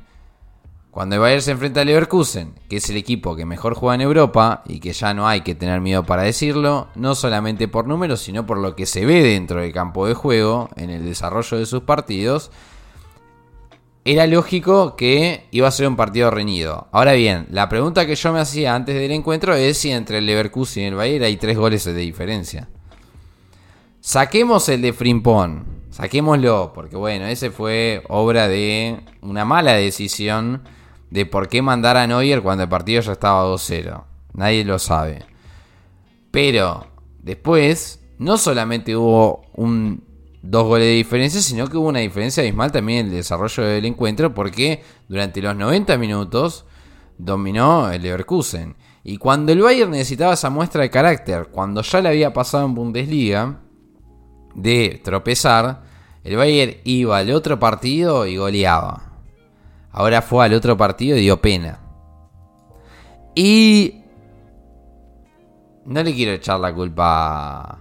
cuando 0.94 1.16
el 1.16 1.22
Bayern 1.22 1.42
se 1.42 1.50
enfrenta 1.50 1.82
al 1.82 1.88
Leverkusen, 1.88 2.54
que 2.70 2.76
es 2.76 2.88
el 2.92 2.98
equipo 2.98 3.36
que 3.36 3.48
mejor 3.48 3.74
juega 3.74 3.96
en 3.96 4.02
Europa 4.02 4.62
y 4.68 4.80
que 4.80 4.94
ya 4.94 5.16
no 5.16 5.28
hay 5.28 5.42
que 5.42 5.56
tener 5.56 5.82
miedo 5.82 6.04
para 6.04 6.22
decirlo, 6.22 6.88
no 6.94 7.16
solamente 7.16 7.68
por 7.68 7.88
números, 7.88 8.22
sino 8.22 8.46
por 8.46 8.60
lo 8.60 8.76
que 8.76 8.86
se 8.86 9.04
ve 9.04 9.24
dentro 9.24 9.60
del 9.60 9.74
campo 9.74 10.06
de 10.06 10.14
juego, 10.14 10.70
en 10.76 10.92
el 10.92 11.04
desarrollo 11.04 11.58
de 11.58 11.66
sus 11.66 11.82
partidos, 11.82 12.52
era 14.06 14.28
lógico 14.28 14.96
que 14.96 15.48
iba 15.50 15.68
a 15.68 15.72
ser 15.72 15.88
un 15.88 15.96
partido 15.96 16.30
reñido. 16.30 16.88
Ahora 16.92 17.14
bien, 17.14 17.48
la 17.50 17.70
pregunta 17.70 18.06
que 18.06 18.14
yo 18.14 18.32
me 18.32 18.40
hacía 18.40 18.76
antes 18.76 18.94
del 18.94 19.14
encuentro 19.14 19.56
es 19.56 19.80
si 19.80 19.90
entre 19.90 20.20
el 20.20 20.28
Leverkusen 20.28 20.84
y 20.84 20.88
el 20.88 20.96
Bayern 20.96 21.24
hay 21.24 21.38
tres 21.38 21.58
goles 21.58 21.86
de 21.86 21.96
diferencia. 21.96 22.70
Saquemos 24.00 24.70
el 24.70 24.84
de 24.84 24.94
Frimpón, 24.94 25.66
saquémoslo, 25.90 26.72
porque 26.76 26.98
bueno, 26.98 27.26
ese 27.26 27.50
fue 27.50 28.04
obra 28.10 28.48
de 28.48 29.00
una 29.22 29.44
mala 29.44 29.74
decisión 29.74 30.62
de 31.14 31.28
por 31.28 31.48
qué 31.48 31.62
mandar 31.62 31.96
a 31.96 32.08
Neuer 32.08 32.42
cuando 32.42 32.64
el 32.64 32.70
partido 32.70 33.00
ya 33.00 33.12
estaba 33.12 33.46
2-0. 33.46 34.04
Nadie 34.34 34.66
lo 34.66 34.80
sabe. 34.80 35.24
Pero 36.32 36.88
después, 37.22 38.00
no 38.18 38.40
solamente 38.40 38.96
hubo 38.96 39.44
un 39.54 40.04
dos 40.42 40.66
goles 40.66 40.88
de 40.88 40.94
diferencia, 40.94 41.40
sino 41.40 41.68
que 41.68 41.78
hubo 41.78 41.90
una 41.90 42.00
diferencia 42.00 42.42
abismal 42.42 42.72
también 42.72 43.02
en 43.02 43.06
el 43.06 43.12
desarrollo 43.12 43.64
del 43.64 43.86
encuentro, 43.86 44.34
porque 44.34 44.82
durante 45.08 45.40
los 45.40 45.56
90 45.56 46.00
minutos 46.00 46.66
dominó 47.20 47.92
el 47.92 48.02
Leverkusen. 48.02 48.76
Y 49.04 49.18
cuando 49.18 49.52
el 49.52 49.62
Bayern 49.62 49.92
necesitaba 49.92 50.34
esa 50.34 50.50
muestra 50.50 50.82
de 50.82 50.90
carácter, 50.90 51.50
cuando 51.52 51.84
ya 51.84 52.02
le 52.02 52.10
había 52.10 52.34
pasado 52.34 52.66
en 52.66 52.74
Bundesliga, 52.74 53.60
de 54.56 55.00
tropezar, 55.04 55.84
el 56.24 56.38
Bayern 56.38 56.78
iba 56.86 57.20
al 57.20 57.30
otro 57.30 57.60
partido 57.60 58.26
y 58.26 58.38
goleaba. 58.38 59.13
Ahora 59.94 60.22
fue 60.22 60.44
al 60.44 60.54
otro 60.54 60.76
partido 60.76 61.18
y 61.18 61.22
dio 61.22 61.42
pena. 61.42 61.80
Y 63.36 64.04
no 65.86 66.04
le 66.04 66.14
quiero 66.14 66.34
echar 66.34 66.60
la 66.60 66.74
culpa 66.74 67.80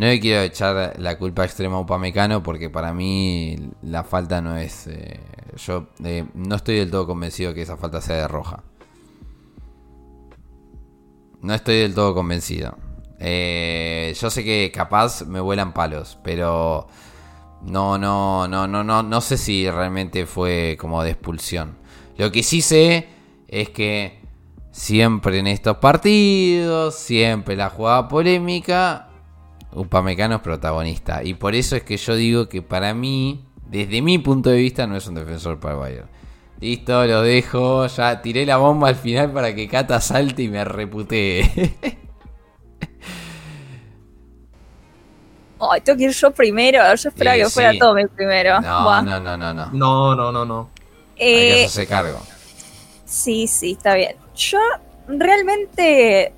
no 0.00 0.06
le 0.06 0.18
quiero 0.18 0.40
echar 0.40 0.98
la 0.98 1.18
culpa 1.18 1.44
extrema 1.44 1.76
a 1.76 1.80
Upamecano 1.80 2.42
porque 2.42 2.70
para 2.70 2.94
mí 2.94 3.70
la 3.82 4.02
falta 4.02 4.40
no 4.40 4.56
es... 4.56 4.86
Eh, 4.86 5.20
yo 5.56 5.88
eh, 6.02 6.24
no 6.32 6.56
estoy 6.56 6.76
del 6.76 6.90
todo 6.90 7.06
convencido 7.06 7.52
que 7.52 7.60
esa 7.60 7.76
falta 7.76 8.00
sea 8.00 8.16
de 8.16 8.26
roja. 8.26 8.64
No 11.42 11.52
estoy 11.52 11.80
del 11.80 11.94
todo 11.94 12.14
convencido. 12.14 12.78
Eh, 13.18 14.14
yo 14.18 14.30
sé 14.30 14.42
que 14.42 14.72
capaz 14.74 15.26
me 15.26 15.38
vuelan 15.38 15.74
palos, 15.74 16.18
pero 16.24 16.86
no, 17.62 17.98
no, 17.98 18.48
no, 18.48 18.66
no, 18.66 18.82
no, 18.82 19.02
no 19.02 19.20
sé 19.20 19.36
si 19.36 19.70
realmente 19.70 20.26
fue 20.26 20.76
como 20.80 21.02
de 21.02 21.10
expulsión. 21.10 21.76
Lo 22.16 22.30
que 22.32 22.42
sí 22.42 22.60
sé 22.60 23.08
es 23.48 23.70
que 23.70 24.20
siempre 24.70 25.38
en 25.38 25.46
estos 25.46 25.78
partidos, 25.78 26.94
siempre 26.94 27.56
la 27.56 27.70
jugada 27.70 28.08
polémica, 28.08 29.08
Upamecano 29.72 30.36
es 30.36 30.40
protagonista. 30.40 31.22
Y 31.22 31.34
por 31.34 31.54
eso 31.54 31.76
es 31.76 31.82
que 31.82 31.96
yo 31.96 32.14
digo 32.16 32.48
que 32.48 32.62
para 32.62 32.94
mí, 32.94 33.44
desde 33.68 34.02
mi 34.02 34.18
punto 34.18 34.50
de 34.50 34.58
vista, 34.58 34.86
no 34.86 34.96
es 34.96 35.06
un 35.06 35.14
defensor 35.14 35.60
para 35.60 35.76
Bayern. 35.76 36.08
Listo, 36.60 37.06
lo 37.06 37.22
dejo. 37.22 37.86
Ya 37.86 38.20
tiré 38.20 38.44
la 38.44 38.58
bomba 38.58 38.88
al 38.88 38.96
final 38.96 39.32
para 39.32 39.54
que 39.54 39.68
Cata 39.68 40.00
salte 40.00 40.42
y 40.42 40.48
me 40.48 40.64
reputee. 40.64 41.76
Ay, 45.60 45.80
tengo 45.80 45.98
que 45.98 46.04
ir 46.04 46.12
yo 46.12 46.30
primero. 46.30 46.82
Yo 46.94 47.08
esperaba 47.08 47.36
que 47.36 47.50
fuera 47.50 47.72
todo 47.78 47.94
mi 47.94 48.06
primero. 48.06 48.60
No, 48.60 49.02
no, 49.02 49.20
no, 49.20 49.36
no, 49.36 49.54
no. 49.54 49.66
No, 49.72 50.14
no, 50.14 50.32
no, 50.32 50.44
no. 50.44 50.70
Hay 51.12 51.26
que 51.26 51.50
eh, 51.50 51.64
hacerse 51.64 51.86
cargo. 51.86 52.20
Sí, 53.04 53.46
sí, 53.46 53.72
está 53.72 53.94
bien. 53.94 54.16
Yo 54.34 54.58
realmente, 55.08 56.32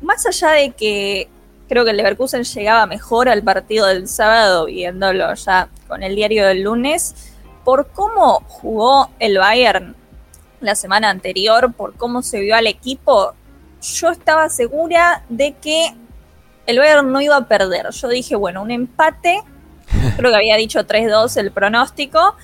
más 0.00 0.24
allá 0.26 0.50
de 0.50 0.70
que 0.70 1.28
Creo 1.68 1.84
que 1.84 1.90
el 1.90 1.98
Leverkusen 1.98 2.44
llegaba 2.44 2.86
mejor 2.86 3.28
al 3.28 3.42
partido 3.42 3.86
del 3.86 4.08
sábado, 4.08 4.64
viéndolo 4.64 5.34
ya 5.34 5.68
con 5.86 6.02
el 6.02 6.16
diario 6.16 6.46
del 6.46 6.62
lunes, 6.62 7.34
por 7.62 7.88
cómo 7.88 8.42
jugó 8.48 9.10
el 9.18 9.36
Bayern 9.36 9.94
la 10.60 10.74
semana 10.74 11.10
anterior, 11.10 11.74
por 11.74 11.94
cómo 11.94 12.22
se 12.22 12.40
vio 12.40 12.56
al 12.56 12.66
equipo. 12.66 13.34
Yo 13.82 14.08
estaba 14.08 14.48
segura 14.48 15.24
de 15.28 15.52
que 15.60 15.94
el 16.68 16.78
Bayern 16.78 17.10
no 17.10 17.20
iba 17.20 17.36
a 17.36 17.48
perder. 17.48 17.90
Yo 17.90 18.08
dije, 18.08 18.36
bueno, 18.36 18.62
un 18.62 18.70
empate, 18.70 19.42
creo 20.16 20.30
que 20.30 20.36
había 20.36 20.56
dicho 20.56 20.86
3-2 20.86 21.36
el 21.38 21.50
pronóstico, 21.50 22.36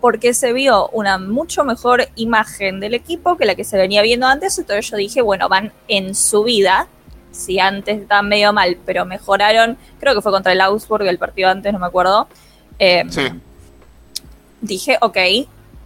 porque 0.00 0.34
se 0.34 0.52
vio 0.52 0.88
una 0.90 1.18
mucho 1.18 1.64
mejor 1.64 2.08
imagen 2.14 2.78
del 2.78 2.94
equipo 2.94 3.36
que 3.36 3.46
la 3.46 3.54
que 3.54 3.64
se 3.64 3.78
venía 3.78 4.02
viendo 4.02 4.26
antes. 4.26 4.58
Entonces 4.58 4.90
yo 4.90 4.96
dije, 4.96 5.22
bueno, 5.22 5.48
van 5.48 5.72
en 5.88 6.14
su 6.14 6.44
vida 6.44 6.88
si 7.30 7.58
antes 7.58 8.00
estaban 8.02 8.28
medio 8.28 8.52
mal, 8.52 8.76
pero 8.84 9.06
mejoraron, 9.06 9.78
creo 9.98 10.14
que 10.14 10.20
fue 10.20 10.32
contra 10.32 10.52
el 10.52 10.60
Augsburg 10.60 11.06
el 11.06 11.18
partido 11.18 11.48
antes, 11.48 11.72
no 11.72 11.78
me 11.78 11.86
acuerdo. 11.86 12.28
Em, 12.78 13.10
sí. 13.10 13.22
Dije, 14.60 14.98
ok, 15.00 15.16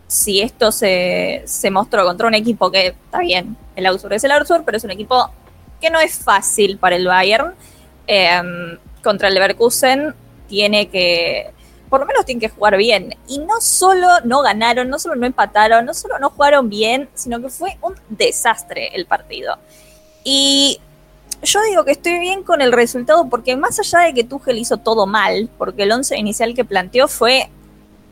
si 0.09 0.41
esto 0.41 0.73
se, 0.73 1.45
mostró 1.71 2.05
contra 2.05 2.27
un 2.27 2.35
equipo 2.35 2.71
que 2.71 2.89
está 2.89 3.21
bien, 3.21 3.57
el 3.77 3.87
Augsburg 3.87 4.15
es 4.15 4.25
el 4.25 4.33
Augsburg, 4.33 4.65
pero 4.65 4.79
es 4.79 4.85
un 4.85 4.91
equipo 4.91 5.31
que 5.81 5.91
no 5.91 6.01
es 6.01 6.19
fácil 6.19 6.79
para 6.79 6.97
el 6.97 7.07
Bayern. 7.07 7.55
Em, 8.07 8.79
contra 9.03 9.29
el 9.29 9.35
Leverkusen 9.35 10.15
tiene 10.49 10.89
que, 10.89 11.53
por 11.89 12.01
lo 12.01 12.07
menos 12.07 12.25
tiene 12.25 12.41
que 12.41 12.49
jugar 12.49 12.77
bien. 12.77 13.17
Y 13.29 13.39
no 13.39 13.61
solo 13.61 14.09
no 14.25 14.43
ganaron, 14.43 14.89
no 14.89 14.99
solo 14.99 15.15
no 15.15 15.27
empataron, 15.27 15.85
no 15.85 15.95
solo 15.95 16.19
no 16.19 16.31
jugaron 16.31 16.69
bien, 16.69 17.09
sino 17.15 17.41
que 17.41 17.49
fue 17.49 17.79
un 17.83 17.95
desastre 18.09 18.91
el 18.95 19.07
partido. 19.07 19.59
Y 20.25 20.81
yo 21.43 21.61
digo 21.63 21.85
que 21.85 21.93
estoy 21.93 22.19
bien 22.19 22.43
con 22.43 22.63
el 22.63 22.73
resultado 22.73 23.29
porque 23.29 23.57
más 23.57 23.79
allá 23.79 24.01
de 24.07 24.15
que 24.15 24.25
Tuchel 24.25 24.59
hizo 24.59 24.79
todo 24.79 25.07
mal, 25.07 25.51
porque 25.59 25.83
el 25.85 25.93
once 25.93 26.17
inicial 26.17 26.55
que 26.55 26.65
planteó 26.65 27.09
fue 27.09 27.51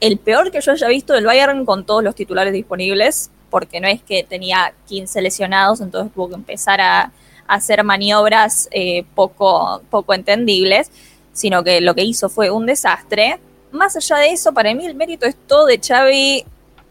el 0.01 0.19
peor 0.19 0.51
que 0.51 0.61
yo 0.61 0.73
haya 0.73 0.89
visto 0.89 1.13
del 1.15 1.25
Bayern 1.25 1.65
con 1.65 1.85
todos 1.87 2.03
los 2.03 2.15
titulares 2.15 2.53
disponibles, 2.53 3.31
porque 3.51 3.81
no 3.81 3.89
es 3.89 4.03
que 4.03 4.25
tenía 4.25 4.75
15 4.87 5.23
lesionados, 5.23 5.81
entonces 5.81 6.13
tuvo 6.13 6.29
que 6.29 6.35
empezar 6.35 6.81
a, 6.81 7.13
hacer 7.55 7.85
maniobras 7.85 8.69
eh, 8.71 9.05
poco, 9.15 9.83
poco 9.91 10.15
entendibles, 10.15 10.91
sino 11.33 11.63
que 11.63 11.81
lo 11.81 11.95
que 11.95 12.03
hizo 12.03 12.29
fue 12.29 12.51
un 12.51 12.67
desastre. 12.67 13.41
Más 13.71 13.97
allá 13.97 14.17
de 14.17 14.33
eso, 14.33 14.53
para 14.53 14.75
mí 14.75 14.87
el 14.87 14.95
mérito 14.95 15.27
es 15.27 15.37
todo 15.47 15.67
de 15.67 15.79
Xavi. 15.79 16.45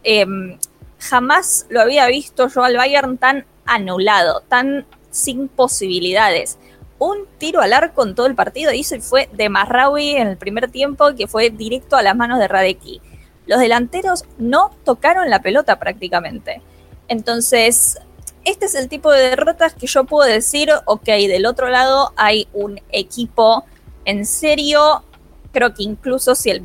Em, 0.03 0.57
jamás 0.99 1.65
lo 1.69 1.81
había 1.81 2.05
visto 2.07 2.47
yo 2.47 2.63
al 2.63 2.77
Bayern 2.77 3.17
tan 3.17 3.45
anulado, 3.65 4.41
tan 4.47 4.85
sin 5.09 5.47
posibilidades. 5.47 6.57
Un 6.99 7.25
tiro 7.39 7.61
al 7.61 7.73
arco 7.73 8.05
en 8.05 8.13
todo 8.13 8.27
el 8.27 8.35
partido 8.35 8.71
hizo 8.71 8.95
y 8.95 9.01
fue 9.01 9.29
de 9.33 9.49
Marraui 9.49 10.11
en 10.11 10.27
el 10.27 10.37
primer 10.37 10.69
tiempo, 10.69 11.15
que 11.15 11.27
fue 11.27 11.49
directo 11.49 11.95
a 11.95 12.03
las 12.03 12.15
manos 12.15 12.37
de 12.39 12.47
Radeki. 12.47 13.01
Los 13.47 13.59
delanteros 13.59 14.25
no 14.37 14.71
tocaron 14.85 15.29
la 15.29 15.41
pelota 15.41 15.79
prácticamente. 15.79 16.61
Entonces, 17.07 17.99
este 18.45 18.65
es 18.65 18.75
el 18.75 18.89
tipo 18.89 19.11
de 19.11 19.29
derrotas 19.29 19.73
que 19.73 19.87
yo 19.87 20.03
puedo 20.05 20.27
decir, 20.27 20.69
ok, 20.85 21.05
del 21.05 21.45
otro 21.45 21.69
lado 21.69 22.13
hay 22.15 22.47
un 22.53 22.79
equipo 22.91 23.65
en 24.05 24.25
serio, 24.25 25.03
creo 25.51 25.73
que 25.73 25.83
incluso 25.83 26.35
si 26.35 26.49
el 26.49 26.63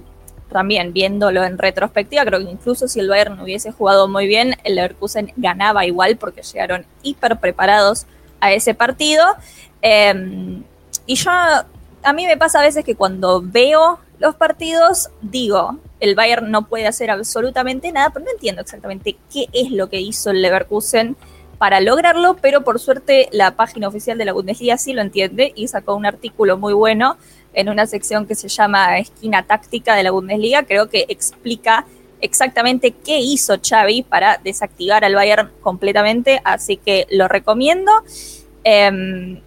también 0.48 0.92
viéndolo 0.92 1.44
en 1.44 1.58
retrospectiva, 1.58 2.24
creo 2.24 2.38
que 2.40 2.50
incluso 2.50 2.88
si 2.88 3.00
el 3.00 3.08
Bayern 3.08 3.40
hubiese 3.40 3.72
jugado 3.72 4.08
muy 4.08 4.26
bien, 4.26 4.54
el 4.64 4.76
Leverkusen 4.76 5.32
ganaba 5.36 5.84
igual 5.84 6.16
porque 6.16 6.42
llegaron 6.42 6.86
hiper 7.02 7.38
preparados 7.38 8.06
a 8.40 8.52
ese 8.52 8.74
partido. 8.74 9.24
Em, 9.82 10.62
y 11.04 11.16
yo, 11.16 11.30
a 11.30 12.12
mí 12.14 12.26
me 12.26 12.36
pasa 12.36 12.60
a 12.60 12.62
veces 12.62 12.84
que 12.84 12.94
cuando 12.94 13.42
veo 13.42 13.98
los 14.18 14.34
partidos, 14.36 15.10
digo, 15.20 15.78
el 16.00 16.14
Bayern 16.14 16.50
no 16.50 16.66
puede 16.68 16.86
hacer 16.86 17.10
absolutamente 17.10 17.90
nada, 17.92 18.10
pero 18.10 18.24
no 18.24 18.30
entiendo 18.30 18.62
exactamente 18.62 19.16
qué 19.32 19.48
es 19.52 19.70
lo 19.70 19.88
que 19.88 20.00
hizo 20.00 20.30
el 20.30 20.42
Leverkusen 20.42 21.16
para 21.58 21.80
lograrlo, 21.80 22.36
pero 22.36 22.62
por 22.62 22.78
suerte 22.78 23.28
la 23.32 23.56
página 23.56 23.88
oficial 23.88 24.18
de 24.18 24.24
la 24.24 24.32
Bundesliga 24.32 24.78
sí 24.78 24.92
lo 24.92 25.02
entiende 25.02 25.52
y 25.54 25.68
sacó 25.68 25.94
un 25.94 26.06
artículo 26.06 26.58
muy 26.58 26.74
bueno 26.74 27.16
en 27.54 27.68
una 27.68 27.86
sección 27.86 28.26
que 28.26 28.34
se 28.34 28.48
llama 28.48 28.98
Esquina 28.98 29.42
Táctica 29.46 29.94
de 29.94 30.02
la 30.02 30.10
Bundesliga, 30.10 30.64
creo 30.64 30.88
que 30.88 31.06
explica 31.08 31.86
exactamente 32.20 32.92
qué 32.92 33.18
hizo 33.18 33.56
Xavi 33.62 34.02
para 34.02 34.38
desactivar 34.42 35.04
al 35.04 35.14
Bayern 35.14 35.50
completamente, 35.60 36.40
así 36.44 36.76
que 36.76 37.06
lo 37.10 37.28
recomiendo. 37.28 37.92
Em, 38.64 39.40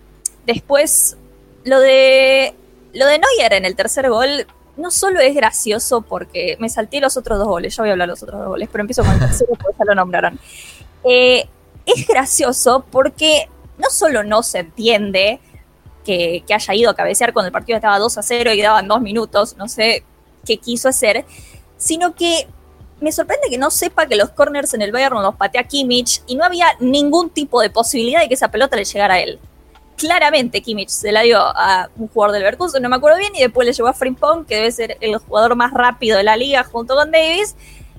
después, 0.46 1.18
lo 1.64 1.80
de 1.80 2.56
lo 2.94 3.06
de 3.06 3.20
Neuer 3.20 3.54
en 3.54 3.66
el 3.66 3.76
tercer 3.76 4.10
gol 4.10 4.48
no 4.78 4.90
solo 4.92 5.20
es 5.20 5.36
gracioso 5.36 6.02
porque 6.02 6.58
me 6.60 6.70
salté 6.70 7.00
los 7.02 7.18
otros 7.18 7.38
dos 7.38 7.48
goles, 7.48 7.76
ya 7.76 7.84
voy 7.84 7.90
a 7.90 7.94
hablar 7.94 8.08
de 8.08 8.14
los 8.14 8.24
otros 8.24 8.40
dos 8.40 8.48
goles, 8.48 8.70
pero 8.72 8.82
empiezo 8.82 9.04
con 9.04 9.14
el 9.14 9.20
tercero 9.20 9.50
porque 9.50 9.78
ya 9.78 9.86
lo 9.86 9.96
nombraron. 9.96 10.40
Eh, 11.04 11.48
es 11.96 12.08
gracioso 12.08 12.86
porque 12.92 13.50
no 13.78 13.90
solo 13.90 14.24
no 14.24 14.44
se 14.44 14.60
entiende 14.60 15.40
que, 16.06 16.44
haya 16.54 16.74
ido 16.74 16.90
a 16.90 16.96
cabecear 16.96 17.34
cuando 17.34 17.48
el 17.48 17.54
partido 17.54 17.78
estaba 17.78 18.00
2 18.00 18.18
a 18.18 18.24
0 18.24 18.54
y 18.54 18.58
quedaban 18.58 18.88
dos 18.88 19.02
minutos, 19.02 19.56
no 19.58 19.68
sé 19.68 20.04
qué 20.46 20.58
quiso 20.58 20.90
hacer, 20.90 21.26
sino 21.78 22.16
que 22.16 22.48
me 23.00 23.12
sorprende 23.12 23.50
que 23.50 23.58
no 23.58 23.70
sepa 23.70 24.08
que 24.08 24.16
los 24.16 24.30
corners 24.32 24.74
en 24.74 24.82
el 24.82 24.92
Bayern 24.92 25.22
los 25.22 25.36
patea 25.36 25.64
Kimmich 25.64 26.22
y 26.28 26.36
no 26.36 26.44
había 26.44 26.68
ningún 26.80 27.30
tipo 27.30 27.62
de 27.62 27.70
posibilidad 27.70 28.22
de 28.22 28.28
que 28.28 28.34
esa 28.34 28.50
pelota 28.50 28.76
le 28.76 28.84
llegara 28.84 29.16
a 29.16 29.20
él. 29.20 29.40
Claramente 29.96 30.62
Kimmich 30.62 30.90
se 30.90 31.12
la 31.12 31.22
dio 31.22 31.40
a 31.40 31.90
un 31.98 32.08
jugador 32.08 32.34
del 32.34 32.42
Leverkusen, 32.42 32.82
no 32.82 32.90
me 32.90 32.96
acuerdo 32.96 33.18
bien, 33.18 33.36
y 33.36 33.42
después 33.42 33.68
le 33.68 33.74
llevó 33.74 33.90
a 33.90 33.94
Frimpong, 33.94 34.46
que 34.46 34.56
debe 34.56 34.72
ser 34.72 34.98
el 35.02 35.18
jugador 35.18 35.56
más 35.56 35.74
rápido 35.74 36.18
de 36.18 36.24
la 36.24 36.38
liga 36.38 36.64
junto 36.64 36.96
con 36.96 37.12
Davis. 37.12 37.56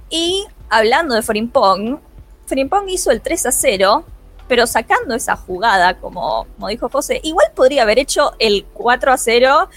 Y 0.08 0.46
hablando 0.70 1.14
de 1.14 1.22
Frimpong, 1.22 2.00
Frimpong 2.50 2.88
hizo 2.88 3.10
el 3.12 3.20
3 3.22 3.46
a 3.46 3.52
0, 3.52 4.04
pero 4.48 4.66
sacando 4.66 5.14
esa 5.14 5.36
jugada, 5.36 5.98
como, 5.98 6.46
como 6.56 6.68
dijo 6.68 6.88
José, 6.88 7.20
igual 7.22 7.46
podría 7.54 7.82
haber 7.82 8.00
hecho 8.00 8.32
el 8.40 8.66
4 8.74 9.12
a 9.12 9.16
0 9.16 9.68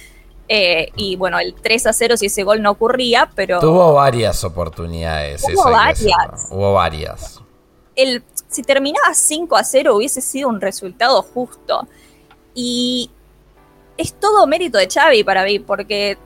eh, 0.50 0.90
y 0.96 1.16
bueno, 1.16 1.40
el 1.40 1.54
3 1.54 1.88
a 1.88 1.94
0 1.94 2.18
si 2.18 2.26
ese 2.26 2.44
gol 2.44 2.62
no 2.62 2.72
ocurría, 2.72 3.30
pero... 3.36 3.60
Tuvo 3.60 3.94
varias 3.94 4.44
oportunidades. 4.44 5.44
Hubo 5.44 5.70
varias. 5.70 6.48
Hubo 6.50 6.74
varias. 6.74 7.42
El, 7.96 8.24
si 8.50 8.64
terminaba 8.64 9.14
5 9.14 9.56
a 9.56 9.64
0 9.64 9.96
hubiese 9.96 10.20
sido 10.20 10.50
un 10.50 10.60
resultado 10.60 11.22
justo. 11.22 11.88
Y 12.56 13.12
es 13.98 14.14
todo 14.14 14.48
mérito 14.48 14.80
de 14.80 14.90
Xavi 14.90 15.24
para 15.24 15.44
mí, 15.44 15.60
porque 15.60 16.18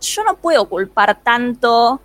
yo 0.00 0.22
no 0.22 0.36
puedo 0.36 0.68
culpar 0.68 1.20
tanto, 1.22 2.00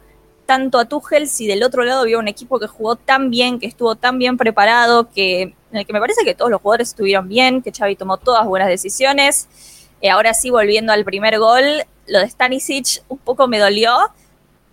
tanto 0.50 0.80
a 0.80 0.86
Tuchel 0.86 1.30
si 1.30 1.46
del 1.46 1.62
otro 1.62 1.84
lado 1.84 2.02
había 2.02 2.18
un 2.18 2.28
equipo 2.28 2.60
que 2.60 2.66
jugó 2.66 2.96
tan 2.96 3.30
bien, 3.30 3.60
que 3.60 3.68
estuvo 3.68 3.94
tan 3.94 4.18
bien 4.18 4.36
preparado, 4.36 5.08
que 5.12 5.44
en 5.44 5.78
el 5.78 5.86
que 5.86 5.94
me 5.94 6.00
parece 6.00 6.26
que 6.26 6.34
todos 6.34 6.50
los 6.50 6.60
jugadores 6.60 6.88
estuvieron 6.88 7.28
bien, 7.28 7.62
que 7.62 7.72
Xavi 7.72 7.96
tomó 7.96 8.18
todas 8.18 8.48
buenas 8.48 8.68
decisiones 8.68 9.48
eh, 10.02 10.10
ahora 10.10 10.34
sí, 10.34 10.50
volviendo 10.50 10.92
al 10.92 11.06
primer 11.06 11.38
gol, 11.38 11.64
lo 12.08 12.20
de 12.20 12.28
Stanisic 12.28 13.04
un 13.10 13.20
poco 13.20 13.48
me 13.48 13.60
dolió, 13.60 13.94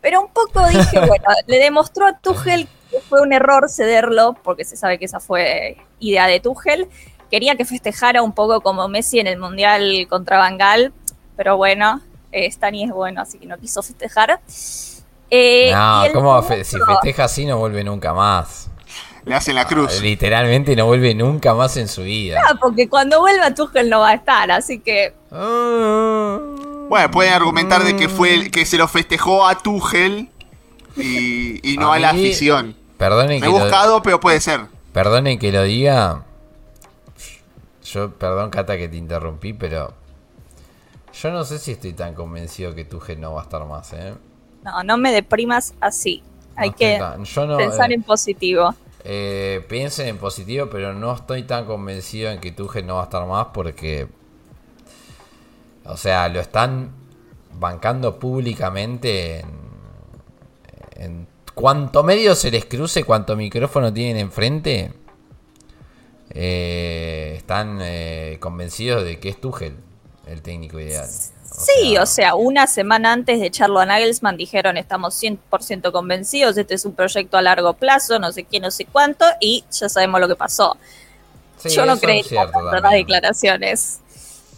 pero 0.00 0.22
un 0.22 0.28
poco 0.28 0.66
dije, 0.66 0.98
bueno, 1.06 1.26
le 1.46 1.58
demostró 1.58 2.06
a 2.06 2.18
Tuchel 2.18 2.66
que 2.90 3.00
fue 3.00 3.20
un 3.20 3.34
error 3.34 3.68
cederlo, 3.68 4.34
porque 4.42 4.64
se 4.64 4.78
sabe 4.78 4.98
que 4.98 5.04
esa 5.04 5.20
fue 5.20 5.76
idea 5.98 6.26
de 6.26 6.40
Tuchel. 6.40 6.88
Quería 7.30 7.56
que 7.56 7.66
festejara 7.66 8.22
un 8.22 8.32
poco 8.32 8.62
como 8.62 8.88
Messi 8.88 9.18
en 9.18 9.26
el 9.26 9.38
Mundial 9.38 10.06
contra 10.08 10.38
Bangal, 10.38 10.94
pero 11.36 11.58
bueno, 11.58 12.00
eh, 12.32 12.50
Stani 12.50 12.84
es 12.84 12.92
bueno, 12.92 13.20
así 13.20 13.38
que 13.38 13.46
no 13.46 13.58
quiso 13.58 13.82
festejar. 13.82 14.40
Eh, 15.30 15.72
no, 15.72 16.04
¿cómo 16.12 16.42
si 16.42 16.78
festeja 16.78 17.24
así 17.24 17.46
no 17.46 17.58
vuelve 17.58 17.82
nunca 17.82 18.14
más? 18.14 18.68
Le 19.24 19.34
hacen 19.34 19.56
la 19.56 19.66
cruz. 19.66 20.00
literalmente 20.00 20.76
no 20.76 20.86
vuelve 20.86 21.12
nunca 21.12 21.52
más 21.52 21.76
en 21.76 21.88
su 21.88 22.02
vida. 22.02 22.40
Ah, 22.48 22.54
porque 22.60 22.88
cuando 22.88 23.18
vuelva 23.20 23.52
Tuchel 23.52 23.90
no 23.90 24.00
va 24.00 24.10
a 24.10 24.14
estar, 24.14 24.50
así 24.52 24.78
que. 24.78 25.14
Ah. 25.32 26.38
Bueno, 26.88 27.10
pueden 27.10 27.32
argumentar 27.32 27.82
de 27.82 27.96
que 27.96 28.08
fue 28.08 28.50
que 28.52 28.64
se 28.64 28.78
lo 28.78 28.86
festejó 28.86 29.44
a 29.44 29.58
Tuchel 29.58 30.30
y, 30.96 31.76
no 31.76 31.92
a, 31.92 31.98
la 31.98 32.10
afición. 32.10 32.76
Perdonen 32.96 33.40
Me 33.40 33.48
he 33.48 33.50
buscado, 33.50 34.00
pero 34.02 34.20
puede 34.20 34.40
ser. 34.40 34.60
Perdonen 34.92 35.40
que 35.40 35.50
lo 35.50 35.64
diga. 35.64 36.22
Yo, 37.82 38.12
perdón, 38.12 38.50
Cata, 38.50 38.76
que 38.76 38.88
te 38.88 38.96
interrumpí, 38.96 39.52
pero. 39.52 39.92
Yo 41.20 41.30
no 41.32 41.44
sé 41.44 41.58
si 41.58 41.72
estoy 41.72 41.94
tan 41.94 42.14
convencido 42.14 42.76
que 42.76 42.84
Tuchel 42.84 43.20
no 43.20 43.34
va 43.34 43.40
a 43.40 43.44
estar 43.44 43.64
más, 43.66 43.92
¿eh? 43.92 44.14
No, 44.66 44.82
no 44.82 44.98
me 44.98 45.12
deprimas 45.12 45.74
así. 45.80 46.24
Hay 46.56 46.72
que 46.72 46.98
pensar 47.56 47.92
eh, 47.92 47.94
en 47.94 48.02
positivo. 48.02 48.74
Eh, 49.04 49.64
piensen 49.68 50.08
en 50.08 50.18
positivo, 50.18 50.68
pero 50.68 50.92
no 50.92 51.14
estoy 51.14 51.44
tan 51.44 51.66
convencido 51.66 52.32
en 52.32 52.40
que 52.40 52.50
Tuchel 52.50 52.84
no 52.84 52.96
va 52.96 53.02
a 53.02 53.04
estar 53.04 53.24
más 53.26 53.46
porque, 53.54 54.08
o 55.84 55.96
sea, 55.96 56.28
lo 56.28 56.40
están 56.40 56.90
bancando 57.52 58.18
públicamente 58.18 59.44
en, 60.96 61.28
cuanto 61.54 62.02
medio 62.02 62.34
se 62.34 62.50
les 62.50 62.64
cruce, 62.64 63.04
cuanto 63.04 63.36
micrófono 63.36 63.92
tienen 63.92 64.16
enfrente, 64.16 64.92
eh, 66.30 67.34
están 67.36 67.78
eh, 67.80 68.38
convencidos 68.40 69.04
de 69.04 69.20
que 69.20 69.28
es 69.28 69.40
Tuchel 69.40 69.76
el 70.26 70.42
técnico 70.42 70.80
ideal 70.80 71.08
sí, 71.50 71.96
o 71.98 72.06
sea, 72.06 72.34
una 72.34 72.66
semana 72.66 73.12
antes 73.12 73.40
de 73.40 73.46
echarlo 73.46 73.80
a 73.80 73.86
Nagelsmann 73.86 74.36
dijeron 74.36 74.76
estamos 74.76 75.20
100% 75.22 75.92
convencidos, 75.92 76.56
este 76.56 76.74
es 76.74 76.84
un 76.84 76.94
proyecto 76.94 77.36
a 77.36 77.42
largo 77.42 77.74
plazo, 77.74 78.18
no 78.18 78.32
sé 78.32 78.44
qué, 78.44 78.60
no 78.60 78.70
sé 78.70 78.84
cuánto, 78.84 79.24
y 79.40 79.64
ya 79.70 79.88
sabemos 79.88 80.20
lo 80.20 80.28
que 80.28 80.36
pasó. 80.36 80.76
Yo 81.64 81.86
no 81.86 81.98
creo 81.98 82.22
en 82.22 82.82
las 82.82 82.92
declaraciones. 82.92 84.00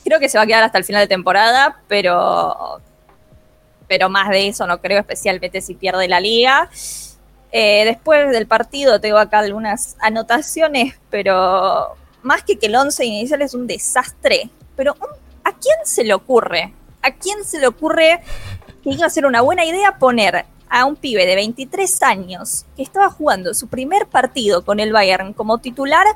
Creo 0.04 0.18
que 0.18 0.28
se 0.28 0.38
va 0.38 0.44
a 0.44 0.46
quedar 0.46 0.64
hasta 0.64 0.78
el 0.78 0.84
final 0.84 1.02
de 1.02 1.08
temporada, 1.08 1.80
pero, 1.86 2.80
pero 3.86 4.08
más 4.08 4.28
de 4.30 4.48
eso 4.48 4.66
no 4.66 4.80
creo, 4.80 5.00
especialmente 5.00 5.60
si 5.60 5.74
pierde 5.74 6.08
la 6.08 6.20
liga. 6.20 6.70
Eh, 7.50 7.84
después 7.84 8.30
del 8.30 8.46
partido 8.46 9.00
tengo 9.00 9.18
acá 9.18 9.38
algunas 9.38 9.96
anotaciones, 10.00 10.96
pero 11.10 11.96
más 12.22 12.42
que 12.42 12.58
que 12.58 12.66
el 12.66 12.76
11 12.76 13.04
inicial 13.04 13.42
es 13.42 13.54
un 13.54 13.66
desastre, 13.66 14.50
pero 14.76 14.94
¿a 15.48 15.52
quién 15.52 15.76
se 15.84 16.04
le 16.04 16.14
ocurre 16.14 16.72
¿a 17.02 17.10
quién 17.12 17.44
se 17.44 17.58
le 17.58 17.66
ocurre 17.66 18.20
que 18.82 18.90
iba 18.90 19.06
a 19.06 19.10
ser 19.10 19.26
una 19.26 19.40
buena 19.40 19.64
idea 19.64 19.98
poner 19.98 20.46
a 20.68 20.84
un 20.84 20.96
pibe 20.96 21.26
de 21.26 21.34
23 21.34 22.02
años 22.02 22.66
que 22.76 22.82
estaba 22.82 23.10
jugando 23.10 23.54
su 23.54 23.68
primer 23.68 24.06
partido 24.06 24.64
con 24.64 24.80
el 24.80 24.92
Bayern 24.92 25.32
como 25.32 25.58
titular 25.58 26.06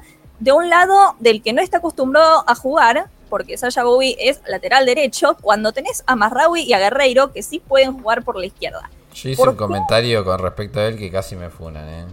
de 0.40 0.52
un 0.52 0.68
lado 0.68 1.16
del 1.20 1.42
que 1.42 1.52
no 1.52 1.62
está 1.62 1.78
acostumbrado 1.78 2.44
a 2.46 2.54
jugar, 2.54 3.08
porque 3.30 3.56
Sasha 3.56 3.84
Bowie 3.84 4.16
es 4.18 4.40
lateral 4.46 4.84
derecho, 4.84 5.36
cuando 5.40 5.72
tenés 5.72 6.02
a 6.06 6.16
Marraui 6.16 6.62
y 6.62 6.72
a 6.72 6.78
Guerreiro 6.78 7.32
que 7.32 7.42
sí 7.42 7.60
pueden 7.60 7.94
jugar 7.94 8.24
por 8.24 8.38
la 8.38 8.46
izquierda? 8.46 8.90
Yo 9.14 9.30
hice 9.30 9.48
un 9.48 9.54
comentario 9.54 10.24
con 10.24 10.38
respecto 10.38 10.80
a 10.80 10.86
él 10.86 10.98
que 10.98 11.10
casi 11.10 11.36
me 11.36 11.48
funan, 11.48 11.88
¿eh? 11.88 12.06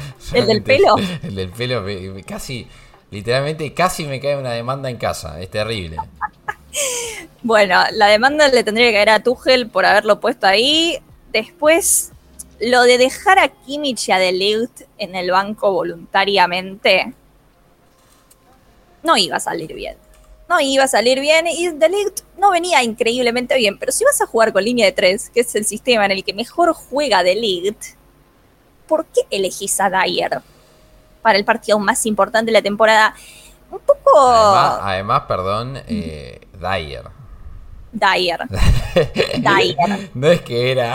¿El 0.34 0.46
del 0.46 0.62
pelo? 0.62 0.96
El 1.22 1.34
del 1.34 1.50
pelo, 1.50 1.84
casi, 2.26 2.66
literalmente 3.10 3.72
casi 3.74 4.04
me 4.04 4.20
cae 4.20 4.36
una 4.36 4.52
demanda 4.52 4.90
en 4.90 4.96
casa, 4.96 5.40
es 5.40 5.50
terrible. 5.50 5.96
Bueno, 7.42 7.82
la 7.92 8.06
demanda 8.08 8.48
le 8.48 8.62
tendría 8.62 8.88
que 8.88 8.94
caer 8.94 9.08
a 9.08 9.22
Tuchel 9.22 9.68
por 9.68 9.86
haberlo 9.86 10.20
puesto 10.20 10.46
ahí. 10.46 10.98
Después, 11.32 12.12
lo 12.60 12.82
de 12.82 12.98
dejar 12.98 13.38
a 13.38 13.48
Kimmich 13.48 14.08
y 14.08 14.12
a 14.12 14.18
Delict 14.18 14.82
en 14.98 15.14
el 15.14 15.30
banco 15.30 15.72
voluntariamente 15.72 17.14
no 19.02 19.16
iba 19.16 19.36
a 19.36 19.40
salir 19.40 19.72
bien. 19.72 19.96
No 20.50 20.60
iba 20.60 20.84
a 20.84 20.88
salir 20.88 21.20
bien 21.20 21.46
y 21.46 21.68
Delict 21.68 22.20
no 22.36 22.50
venía 22.50 22.82
increíblemente 22.82 23.56
bien. 23.56 23.78
Pero 23.78 23.92
si 23.92 24.04
vas 24.04 24.20
a 24.20 24.26
jugar 24.26 24.52
con 24.52 24.64
línea 24.64 24.84
de 24.84 24.92
tres, 24.92 25.30
que 25.30 25.40
es 25.40 25.54
el 25.54 25.64
sistema 25.64 26.04
en 26.04 26.10
el 26.10 26.24
que 26.24 26.34
mejor 26.34 26.74
juega 26.74 27.22
Delict, 27.22 27.82
¿por 28.86 29.06
qué 29.06 29.22
elegís 29.30 29.80
a 29.80 29.88
Dyer 29.88 30.42
para 31.22 31.38
el 31.38 31.44
partido 31.44 31.78
más 31.78 32.04
importante 32.06 32.46
de 32.46 32.52
la 32.52 32.62
temporada? 32.62 33.14
Un 33.70 33.80
poco. 33.80 34.18
Además, 34.18 35.22
perdón, 35.28 35.78
eh, 35.86 36.40
Dyer. 36.58 37.04
Dyer. 37.92 38.40
Dyer. 39.38 40.10
no 40.14 40.28
es 40.28 40.40
que 40.42 40.72
era. 40.72 40.94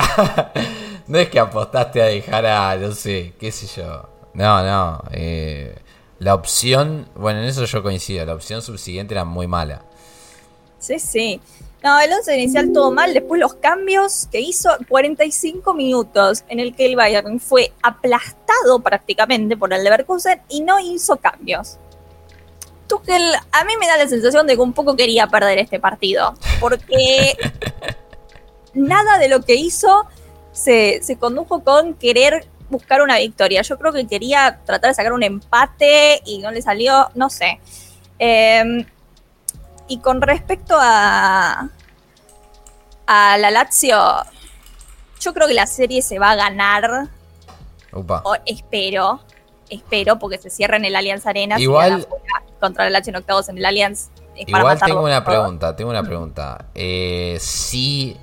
no 1.07 1.17
es 1.17 1.29
que 1.29 1.39
apostaste 1.39 2.01
a 2.01 2.05
dejar 2.05 2.45
a, 2.45 2.75
no 2.75 2.91
sé, 2.91 3.33
qué 3.39 3.51
sé 3.51 3.67
yo. 3.81 4.09
No, 4.33 4.63
no. 4.63 5.03
Eh, 5.11 5.77
la 6.19 6.35
opción, 6.35 7.07
bueno, 7.15 7.39
en 7.39 7.45
eso 7.45 7.65
yo 7.65 7.83
coincido. 7.83 8.25
La 8.25 8.33
opción 8.33 8.61
subsiguiente 8.61 9.13
era 9.13 9.25
muy 9.25 9.47
mala. 9.47 9.83
Sí, 10.79 10.99
sí. 10.99 11.41
No, 11.86 12.00
el 12.00 12.12
11 12.12 12.36
inicial 12.36 12.74
todo 12.74 12.89
mal. 12.89 13.13
Después 13.13 13.39
los 13.39 13.54
cambios 13.54 14.28
que 14.32 14.39
hizo 14.39 14.71
45 14.89 15.76
minutos 15.76 16.43
en 16.50 16.60
el 16.60 16.76
que 16.76 16.88
el 16.88 16.95
Bayern 16.95 17.39
fue 17.39 17.74
aplastado 17.84 18.80
prácticamente 18.80 19.56
por 19.56 19.71
el 19.71 19.84
Leverkusen 19.84 20.41
y 20.50 20.62
no 20.62 20.80
hizo 20.80 21.17
cambios. 21.17 21.78
Tuchel 22.88 23.36
a 23.52 23.63
mí 23.65 23.74
me 23.80 23.86
da 23.86 23.98
la 23.98 24.08
sensación 24.08 24.48
de 24.48 24.56
que 24.56 24.62
un 24.63 24.74
poco 24.74 24.95
quería 24.95 25.28
perder 25.28 25.60
este 25.60 25.80
partido, 25.80 26.34
porque 26.60 27.38
nada 28.74 29.19
de 29.19 29.30
lo 29.30 29.43
que 29.43 29.54
hizo 29.54 30.08
se, 30.54 31.00
condujo 31.19 31.63
con 31.63 31.93
querer 31.93 32.48
buscar 32.71 33.04
una 33.04 33.19
victoria. 33.19 33.62
Yo 33.62 33.78
creo 33.78 33.93
que 33.93 34.08
quería 34.08 34.60
tratar 34.65 34.89
de 34.89 34.95
sacar 34.95 35.13
un 35.13 35.21
empate 35.21 36.24
y 36.26 36.39
no 36.39 36.50
le 36.50 36.63
salió, 36.63 37.12
no 37.13 37.30
sé. 37.30 37.60
Em, 38.17 38.88
y 39.88 40.00
con 40.00 40.21
respecto 40.21 40.76
a, 40.80 41.69
a 43.08 43.38
la 43.38 43.52
Lazio, 43.52 43.98
yo 45.19 45.34
creo 45.34 45.48
que 45.48 45.54
la 45.54 45.67
serie 45.67 46.02
se 46.02 46.19
va 46.19 46.32
a 46.32 46.36
ganar. 46.36 47.10
O 47.91 48.36
espero, 48.45 49.21
espero, 49.69 50.19
porque 50.19 50.38
se 50.38 50.50
cierra 50.50 50.76
en 50.78 50.86
el 50.86 50.95
Allianz 50.95 51.26
Arena. 51.26 51.58
Igual, 51.60 52.08
contra 52.60 52.88
el 52.88 52.93
Lazio 52.93 53.12
en 53.12 53.17
octavos 53.17 53.48
en 53.50 53.58
el 53.58 53.65
Allianz, 53.65 54.10
Igual 54.36 54.80
tengo 54.80 55.02
una 55.02 55.24
todo. 55.24 55.34
pregunta, 55.34 55.76
tengo 55.76 55.91
una 55.91 56.04
pregunta. 56.04 56.65
Eh, 56.76 57.38
si, 57.39 58.17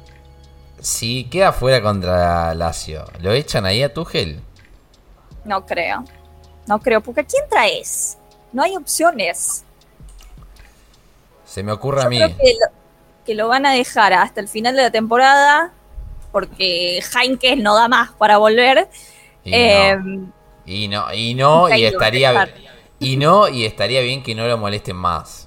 si 0.78 1.24
queda 1.24 1.52
fuera 1.52 1.80
contra 1.80 2.54
Lazio, 2.54 3.04
¿lo 3.20 3.32
echan 3.32 3.64
ahí 3.64 3.82
a 3.82 3.92
Tuchel? 3.94 4.42
No 5.44 5.64
creo. 5.64 6.04
No 6.66 6.78
creo, 6.80 7.00
porque 7.00 7.22
¿a 7.22 7.24
quién 7.24 7.44
traes? 7.48 8.18
No 8.52 8.62
hay 8.62 8.76
opciones. 8.76 9.64
Se 11.52 11.62
me 11.62 11.72
ocurre 11.72 12.00
a 12.00 12.08
mí. 12.08 12.16
creo 12.16 12.34
que 12.34 12.54
lo, 12.54 12.66
que 13.26 13.34
lo 13.34 13.46
van 13.46 13.66
a 13.66 13.74
dejar 13.74 14.14
hasta 14.14 14.40
el 14.40 14.48
final 14.48 14.74
de 14.74 14.80
la 14.84 14.90
temporada 14.90 15.70
porque 16.30 17.02
Heinkes 17.14 17.58
no 17.58 17.74
da 17.74 17.88
más 17.88 18.12
para 18.12 18.38
volver. 18.38 18.88
Y 19.44 19.52
Eh, 19.52 19.96
no, 19.98 20.32
y 20.64 20.88
no, 20.88 21.12
y 21.12 21.34
no, 21.34 21.68
y 21.68 21.84
estaría 21.84 22.48
y 22.98 23.18
no, 23.18 23.48
y 23.48 23.66
estaría 23.66 24.00
bien 24.00 24.22
que 24.22 24.34
no 24.34 24.46
lo 24.46 24.56
molesten 24.56 24.96
más. 24.96 25.46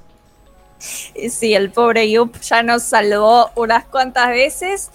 Sí, 0.77 1.55
el 1.55 1.71
pobre 1.71 2.07
Yup 2.11 2.39
ya 2.39 2.61
nos 2.61 2.83
salvó 2.83 3.49
unas 3.55 3.85
cuantas 3.85 4.27
veces, 4.27 4.91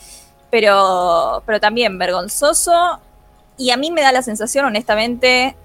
pero, 0.48 1.42
pero 1.44 1.58
también 1.58 1.98
vergonzoso. 1.98 3.00
Y 3.56 3.72
a 3.72 3.76
mí 3.76 3.90
me 3.90 4.02
da 4.02 4.12
la 4.12 4.22
sensación, 4.22 4.64
honestamente, 4.64 5.56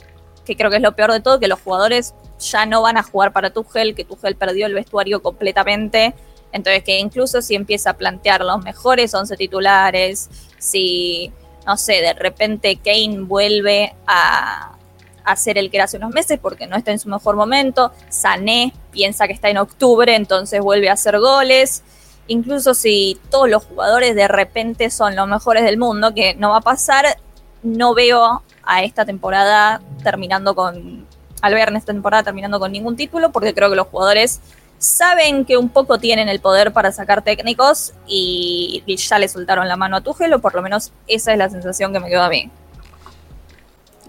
que 0.43 0.57
creo 0.57 0.71
que 0.71 0.77
es 0.77 0.81
lo 0.81 0.95
peor 0.95 1.11
de 1.11 1.19
todo, 1.19 1.39
que 1.39 1.47
los 1.47 1.61
jugadores 1.61 2.15
ya 2.39 2.65
no 2.65 2.81
van 2.81 2.97
a 2.97 3.03
jugar 3.03 3.31
para 3.31 3.51
Tuchel, 3.51 3.95
que 3.95 4.05
Tuchel 4.05 4.35
perdió 4.35 4.65
el 4.65 4.73
vestuario 4.73 5.21
completamente. 5.21 6.13
Entonces, 6.51 6.83
que 6.83 6.99
incluso 6.99 7.41
si 7.41 7.55
empieza 7.55 7.91
a 7.91 7.93
plantear 7.97 8.41
los 8.41 8.63
mejores 8.63 9.13
11 9.13 9.35
titulares, 9.35 10.29
si, 10.57 11.31
no 11.65 11.77
sé, 11.77 12.01
de 12.01 12.13
repente 12.13 12.77
Kane 12.77 13.19
vuelve 13.21 13.93
a, 14.07 14.77
a 15.25 15.35
ser 15.35 15.57
el 15.57 15.69
que 15.69 15.77
era 15.77 15.83
hace 15.83 15.97
unos 15.97 16.13
meses 16.13 16.39
porque 16.41 16.67
no 16.67 16.77
está 16.77 16.91
en 16.91 16.99
su 16.99 17.09
mejor 17.09 17.35
momento, 17.35 17.91
Sané 18.09 18.73
piensa 18.91 19.27
que 19.27 19.33
está 19.33 19.49
en 19.49 19.57
octubre, 19.57 20.15
entonces 20.15 20.61
vuelve 20.61 20.89
a 20.89 20.93
hacer 20.93 21.19
goles. 21.19 21.83
Incluso 22.27 22.73
si 22.73 23.19
todos 23.29 23.49
los 23.49 23.65
jugadores 23.65 24.15
de 24.15 24.27
repente 24.27 24.89
son 24.89 25.15
los 25.15 25.27
mejores 25.27 25.63
del 25.63 25.77
mundo, 25.77 26.13
que 26.13 26.35
no 26.35 26.51
va 26.51 26.57
a 26.57 26.61
pasar, 26.61 27.17
no 27.63 27.93
veo 27.93 28.43
a 28.63 28.83
esta 28.83 29.05
temporada 29.05 29.81
terminando 30.03 30.55
con, 30.55 31.05
al 31.41 31.53
ver 31.53 31.69
en 31.69 31.75
esta 31.75 31.93
temporada 31.93 32.23
terminando 32.23 32.59
con 32.59 32.71
ningún 32.71 32.95
título, 32.95 33.31
porque 33.31 33.53
creo 33.53 33.69
que 33.69 33.75
los 33.75 33.87
jugadores 33.87 34.41
saben 34.77 35.45
que 35.45 35.57
un 35.57 35.69
poco 35.69 35.97
tienen 35.99 36.29
el 36.29 36.39
poder 36.39 36.73
para 36.73 36.91
sacar 36.91 37.21
técnicos 37.21 37.93
y, 38.07 38.83
ya 38.97 39.19
le 39.19 39.27
soltaron 39.27 39.67
la 39.67 39.77
mano 39.77 39.97
a 39.97 40.01
Tuchel, 40.01 40.33
o 40.33 40.39
por 40.39 40.55
lo 40.55 40.61
menos 40.61 40.91
esa 41.07 41.31
es 41.31 41.37
la 41.37 41.49
sensación 41.49 41.93
que 41.93 41.99
me 41.99 42.09
quedó 42.09 42.23
a 42.23 42.29
mí. 42.29 42.49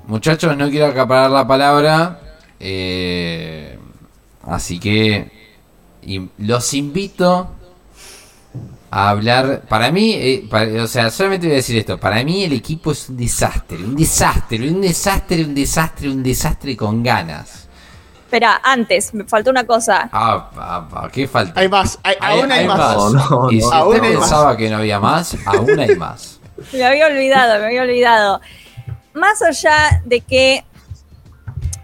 Muchachos, 0.06 0.56
no 0.56 0.68
quiero 0.70 0.86
acaparar 0.86 1.30
la 1.30 1.46
palabra. 1.46 2.20
eh, 2.60 3.78
así 4.42 4.78
que 4.78 5.30
los 6.38 6.74
invito 6.74 7.55
a 8.90 9.10
hablar. 9.10 9.62
Para 9.68 9.90
mí, 9.90 10.12
eh, 10.14 10.46
para- 10.50 10.84
o 10.84 10.86
sea, 10.86 11.10
solamente 11.10 11.46
voy 11.46 11.54
a 11.54 11.56
decir 11.56 11.76
esto. 11.78 11.98
Para 11.98 12.22
mí 12.24 12.44
el 12.44 12.52
equipo 12.52 12.92
es 12.92 13.08
un 13.08 13.16
desastre. 13.16 13.76
Un 13.78 13.96
desastre, 13.96 14.68
un 14.68 14.80
desastre, 14.80 15.44
un 15.44 15.54
desastre, 15.54 16.08
un 16.10 16.22
desastre 16.22 16.76
con 16.76 17.02
ganas. 17.02 17.68
Espera, 18.24 18.60
antes, 18.64 19.14
me 19.14 19.24
faltó 19.24 19.50
una 19.50 19.64
cosa. 19.64 20.08
Ah, 20.12 20.50
ah, 20.56 20.88
ah, 20.92 21.08
¿qué 21.12 21.28
falta? 21.28 21.60
Hay 21.60 21.68
más, 21.68 21.98
hay- 22.02 22.16
aún 22.20 22.50
hay, 22.50 22.66
más. 22.66 22.78
No, 22.96 23.10
no, 23.10 23.50
y 23.52 23.58
no. 23.58 23.68
si 23.70 23.74
Aún 23.76 23.94
usted 23.94 24.02
más. 24.08 24.18
pensaba 24.20 24.56
que 24.56 24.68
no 24.68 24.76
había 24.78 24.98
más, 25.00 25.36
aún 25.46 25.78
hay 25.78 25.94
más. 25.94 26.40
Me 26.72 26.84
había 26.84 27.06
olvidado, 27.06 27.60
me 27.60 27.66
había 27.66 27.82
olvidado. 27.82 28.40
Más 29.14 29.40
allá 29.42 30.02
de 30.04 30.20
que 30.22 30.64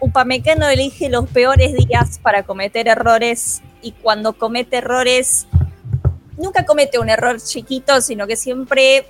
Upamecano 0.00 0.68
elige 0.68 1.08
los 1.08 1.28
peores 1.28 1.74
días 1.74 2.18
para 2.20 2.42
cometer 2.42 2.88
errores 2.88 3.62
y 3.80 3.92
cuando 3.92 4.32
comete 4.32 4.78
errores 4.78 5.46
nunca 6.36 6.64
comete 6.64 6.98
un 6.98 7.08
error 7.10 7.40
chiquito, 7.40 8.00
sino 8.00 8.26
que 8.26 8.36
siempre 8.36 9.06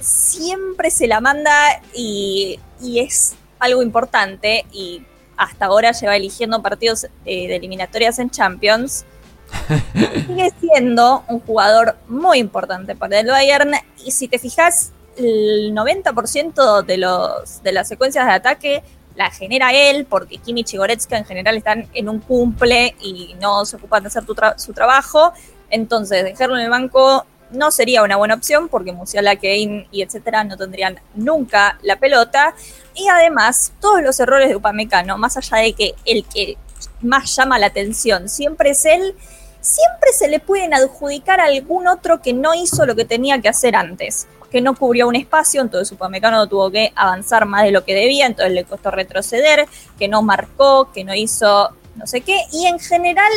siempre 0.00 0.90
se 0.90 1.06
la 1.06 1.20
manda 1.20 1.80
y, 1.94 2.58
y 2.80 2.98
es 3.00 3.34
algo 3.58 3.82
importante 3.82 4.66
y 4.72 5.02
hasta 5.36 5.66
ahora 5.66 5.92
lleva 5.92 6.16
eligiendo 6.16 6.60
partidos 6.60 7.04
eh, 7.24 7.48
de 7.48 7.56
eliminatorias 7.56 8.18
en 8.18 8.30
Champions. 8.30 9.04
Sigue 10.26 10.52
siendo 10.60 11.24
un 11.28 11.40
jugador 11.40 11.96
muy 12.08 12.38
importante 12.38 12.96
para 12.96 13.20
el 13.20 13.26
Bayern 13.28 13.72
y 14.04 14.10
si 14.10 14.28
te 14.28 14.38
fijas, 14.38 14.92
el 15.16 15.74
90% 15.74 16.84
de, 16.84 16.96
los, 16.96 17.62
de 17.62 17.72
las 17.72 17.86
secuencias 17.86 18.26
de 18.26 18.32
ataque 18.32 18.82
la 19.14 19.30
genera 19.30 19.72
él, 19.74 20.06
porque 20.06 20.38
Kimmich 20.38 20.72
y 20.72 20.78
Goretzka 20.78 21.18
en 21.18 21.26
general 21.26 21.58
están 21.58 21.86
en 21.92 22.08
un 22.08 22.18
cumple 22.18 22.96
y 22.98 23.36
no 23.38 23.66
se 23.66 23.76
ocupan 23.76 24.02
de 24.02 24.06
hacer 24.06 24.24
tu 24.24 24.34
tra- 24.34 24.56
su 24.58 24.72
trabajo. 24.72 25.34
Entonces, 25.72 26.22
dejarlo 26.22 26.56
en 26.56 26.62
el 26.62 26.70
banco 26.70 27.26
no 27.50 27.70
sería 27.70 28.02
una 28.02 28.16
buena 28.16 28.34
opción, 28.34 28.68
porque 28.68 28.92
Musiala, 28.92 29.36
Kane 29.36 29.88
y 29.90 30.02
etcétera 30.02 30.44
no 30.44 30.56
tendrían 30.56 31.00
nunca 31.14 31.78
la 31.82 31.98
pelota. 31.98 32.54
Y 32.94 33.08
además, 33.08 33.72
todos 33.80 34.02
los 34.02 34.20
errores 34.20 34.48
de 34.48 34.56
Upamecano, 34.56 35.18
más 35.18 35.36
allá 35.36 35.58
de 35.58 35.72
que 35.72 35.94
el 36.04 36.24
que 36.24 36.56
más 37.00 37.34
llama 37.34 37.58
la 37.58 37.66
atención 37.66 38.28
siempre 38.28 38.70
es 38.70 38.84
él, 38.84 39.14
siempre 39.60 40.12
se 40.12 40.28
le 40.28 40.40
pueden 40.40 40.74
adjudicar 40.74 41.40
a 41.40 41.44
algún 41.44 41.88
otro 41.88 42.20
que 42.20 42.32
no 42.32 42.54
hizo 42.54 42.84
lo 42.84 42.94
que 42.94 43.04
tenía 43.04 43.40
que 43.40 43.48
hacer 43.48 43.74
antes, 43.76 44.26
que 44.50 44.60
no 44.60 44.74
cubrió 44.74 45.08
un 45.08 45.16
espacio, 45.16 45.62
entonces 45.62 45.92
Upamecano 45.92 46.48
tuvo 46.48 46.70
que 46.70 46.92
avanzar 46.94 47.46
más 47.46 47.64
de 47.64 47.70
lo 47.70 47.84
que 47.84 47.94
debía, 47.94 48.26
entonces 48.26 48.52
le 48.52 48.64
costó 48.64 48.90
retroceder, 48.90 49.66
que 49.98 50.08
no 50.08 50.22
marcó, 50.22 50.90
que 50.92 51.04
no 51.04 51.14
hizo 51.14 51.70
no 51.94 52.06
sé 52.06 52.22
qué, 52.22 52.38
y 52.52 52.66
en 52.66 52.78
general 52.78 53.32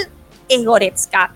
es 0.50 0.66
Goretzka. 0.66 1.34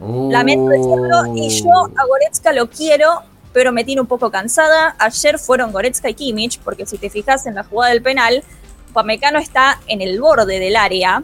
Lamento 0.00 0.70
decirlo, 0.70 1.34
y 1.36 1.48
yo 1.50 1.70
a 1.70 2.06
Goretzka 2.06 2.52
lo 2.52 2.70
quiero, 2.70 3.22
pero 3.52 3.70
me 3.70 3.84
tiene 3.84 4.00
un 4.00 4.06
poco 4.06 4.30
cansada. 4.30 4.96
Ayer 4.98 5.38
fueron 5.38 5.72
Goretzka 5.72 6.08
y 6.08 6.14
Kimmich, 6.14 6.58
porque 6.60 6.86
si 6.86 6.96
te 6.96 7.10
fijas 7.10 7.46
en 7.46 7.54
la 7.54 7.64
jugada 7.64 7.92
del 7.92 8.02
penal, 8.02 8.42
Upamecano 8.90 9.38
está 9.38 9.80
en 9.86 10.00
el 10.00 10.20
borde 10.20 10.58
del 10.58 10.76
área 10.76 11.22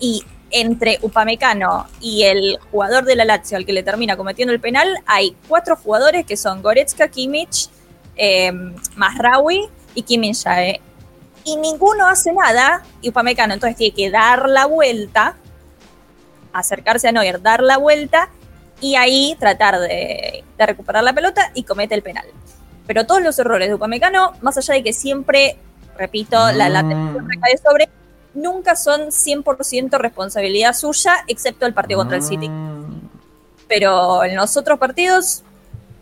y 0.00 0.24
entre 0.50 0.98
Upamecano 1.02 1.86
y 2.00 2.24
el 2.24 2.58
jugador 2.70 3.04
de 3.04 3.16
la 3.16 3.24
Lazio 3.24 3.56
al 3.56 3.66
que 3.66 3.72
le 3.72 3.82
termina 3.82 4.16
cometiendo 4.16 4.52
el 4.52 4.60
penal, 4.60 4.88
hay 5.06 5.36
cuatro 5.48 5.76
jugadores 5.76 6.26
que 6.26 6.36
son 6.36 6.62
Goretzka, 6.62 7.08
Kimmich, 7.08 7.68
eh, 8.16 8.52
Masraoui 8.96 9.68
y 9.94 10.02
Kim 10.02 10.22
Min 10.22 10.34
Jae. 10.34 10.80
Y 11.44 11.56
ninguno 11.56 12.06
hace 12.06 12.32
nada, 12.32 12.84
y 13.00 13.08
Upamecano 13.08 13.54
entonces 13.54 13.76
tiene 13.76 13.94
que 13.94 14.10
dar 14.10 14.48
la 14.48 14.66
vuelta, 14.66 15.36
acercarse 16.52 17.08
a 17.08 17.12
Neuer, 17.12 17.40
dar 17.42 17.62
la 17.62 17.78
vuelta 17.78 18.28
y 18.80 18.96
ahí 18.96 19.36
tratar 19.38 19.78
de, 19.78 20.44
de 20.58 20.66
recuperar 20.66 21.04
la 21.04 21.12
pelota 21.12 21.50
y 21.54 21.62
comete 21.62 21.94
el 21.94 22.02
penal. 22.02 22.26
Pero 22.86 23.06
todos 23.06 23.22
los 23.22 23.38
errores 23.38 23.68
de 23.68 23.74
Upamecano, 23.74 24.32
más 24.42 24.58
allá 24.58 24.74
de 24.74 24.82
que 24.82 24.92
siempre, 24.92 25.56
repito, 25.96 26.36
la, 26.52 26.68
la 26.68 26.80
atención 26.80 27.28
recae 27.28 27.58
sobre, 27.58 27.88
nunca 28.34 28.76
son 28.76 29.08
100% 29.08 29.98
responsabilidad 29.98 30.74
suya, 30.74 31.24
excepto 31.28 31.66
el 31.66 31.74
partido 31.74 32.00
contra 32.00 32.16
el 32.16 32.22
City. 32.22 32.50
Pero 33.68 34.24
en 34.24 34.36
los 34.36 34.56
otros 34.56 34.78
partidos 34.78 35.42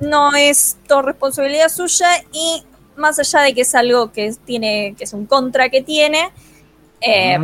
no 0.00 0.34
es 0.34 0.78
todo 0.88 1.02
responsabilidad 1.02 1.68
suya 1.68 2.08
y 2.32 2.64
más 2.96 3.18
allá 3.18 3.40
de 3.40 3.54
que 3.54 3.60
es 3.60 3.74
algo 3.74 4.10
que 4.12 4.34
tiene, 4.44 4.94
que 4.96 5.04
es 5.04 5.12
un 5.12 5.26
contra 5.26 5.68
que 5.68 5.82
tiene, 5.82 6.30
eh, 7.00 7.38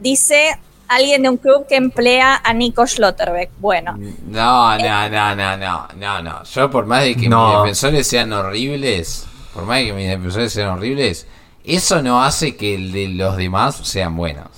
dice 0.00 0.58
alguien 0.88 1.22
de 1.22 1.28
un 1.28 1.36
club 1.36 1.66
que 1.68 1.76
emplea 1.76 2.40
a 2.42 2.52
Nico 2.52 2.86
Schlotterbeck. 2.86 3.50
Bueno, 3.58 3.96
No, 4.26 4.76
no, 4.78 5.08
no, 5.08 5.36
no, 5.36 5.56
no, 5.56 5.88
no, 5.96 6.22
no. 6.22 6.42
Yo 6.44 6.70
por 6.70 6.86
más 6.86 7.04
de 7.04 7.14
que 7.16 7.28
No. 7.28 7.48
mis 7.48 7.56
defensores 7.62 8.06
sean 8.06 8.32
horribles, 8.32 9.26
por 9.54 9.64
más 9.64 9.78
de 9.78 9.86
que 9.86 9.92
mis 9.92 10.08
defensores 10.08 10.52
sean 10.52 10.70
horribles, 10.70 11.26
eso 11.64 12.02
no 12.02 12.22
hace 12.24 12.56
que 12.56 12.74
el 12.74 12.90
de 12.92 13.08
los 13.08 13.36
demás 13.36 13.76
sean 13.84 14.16
buenos. 14.16 14.48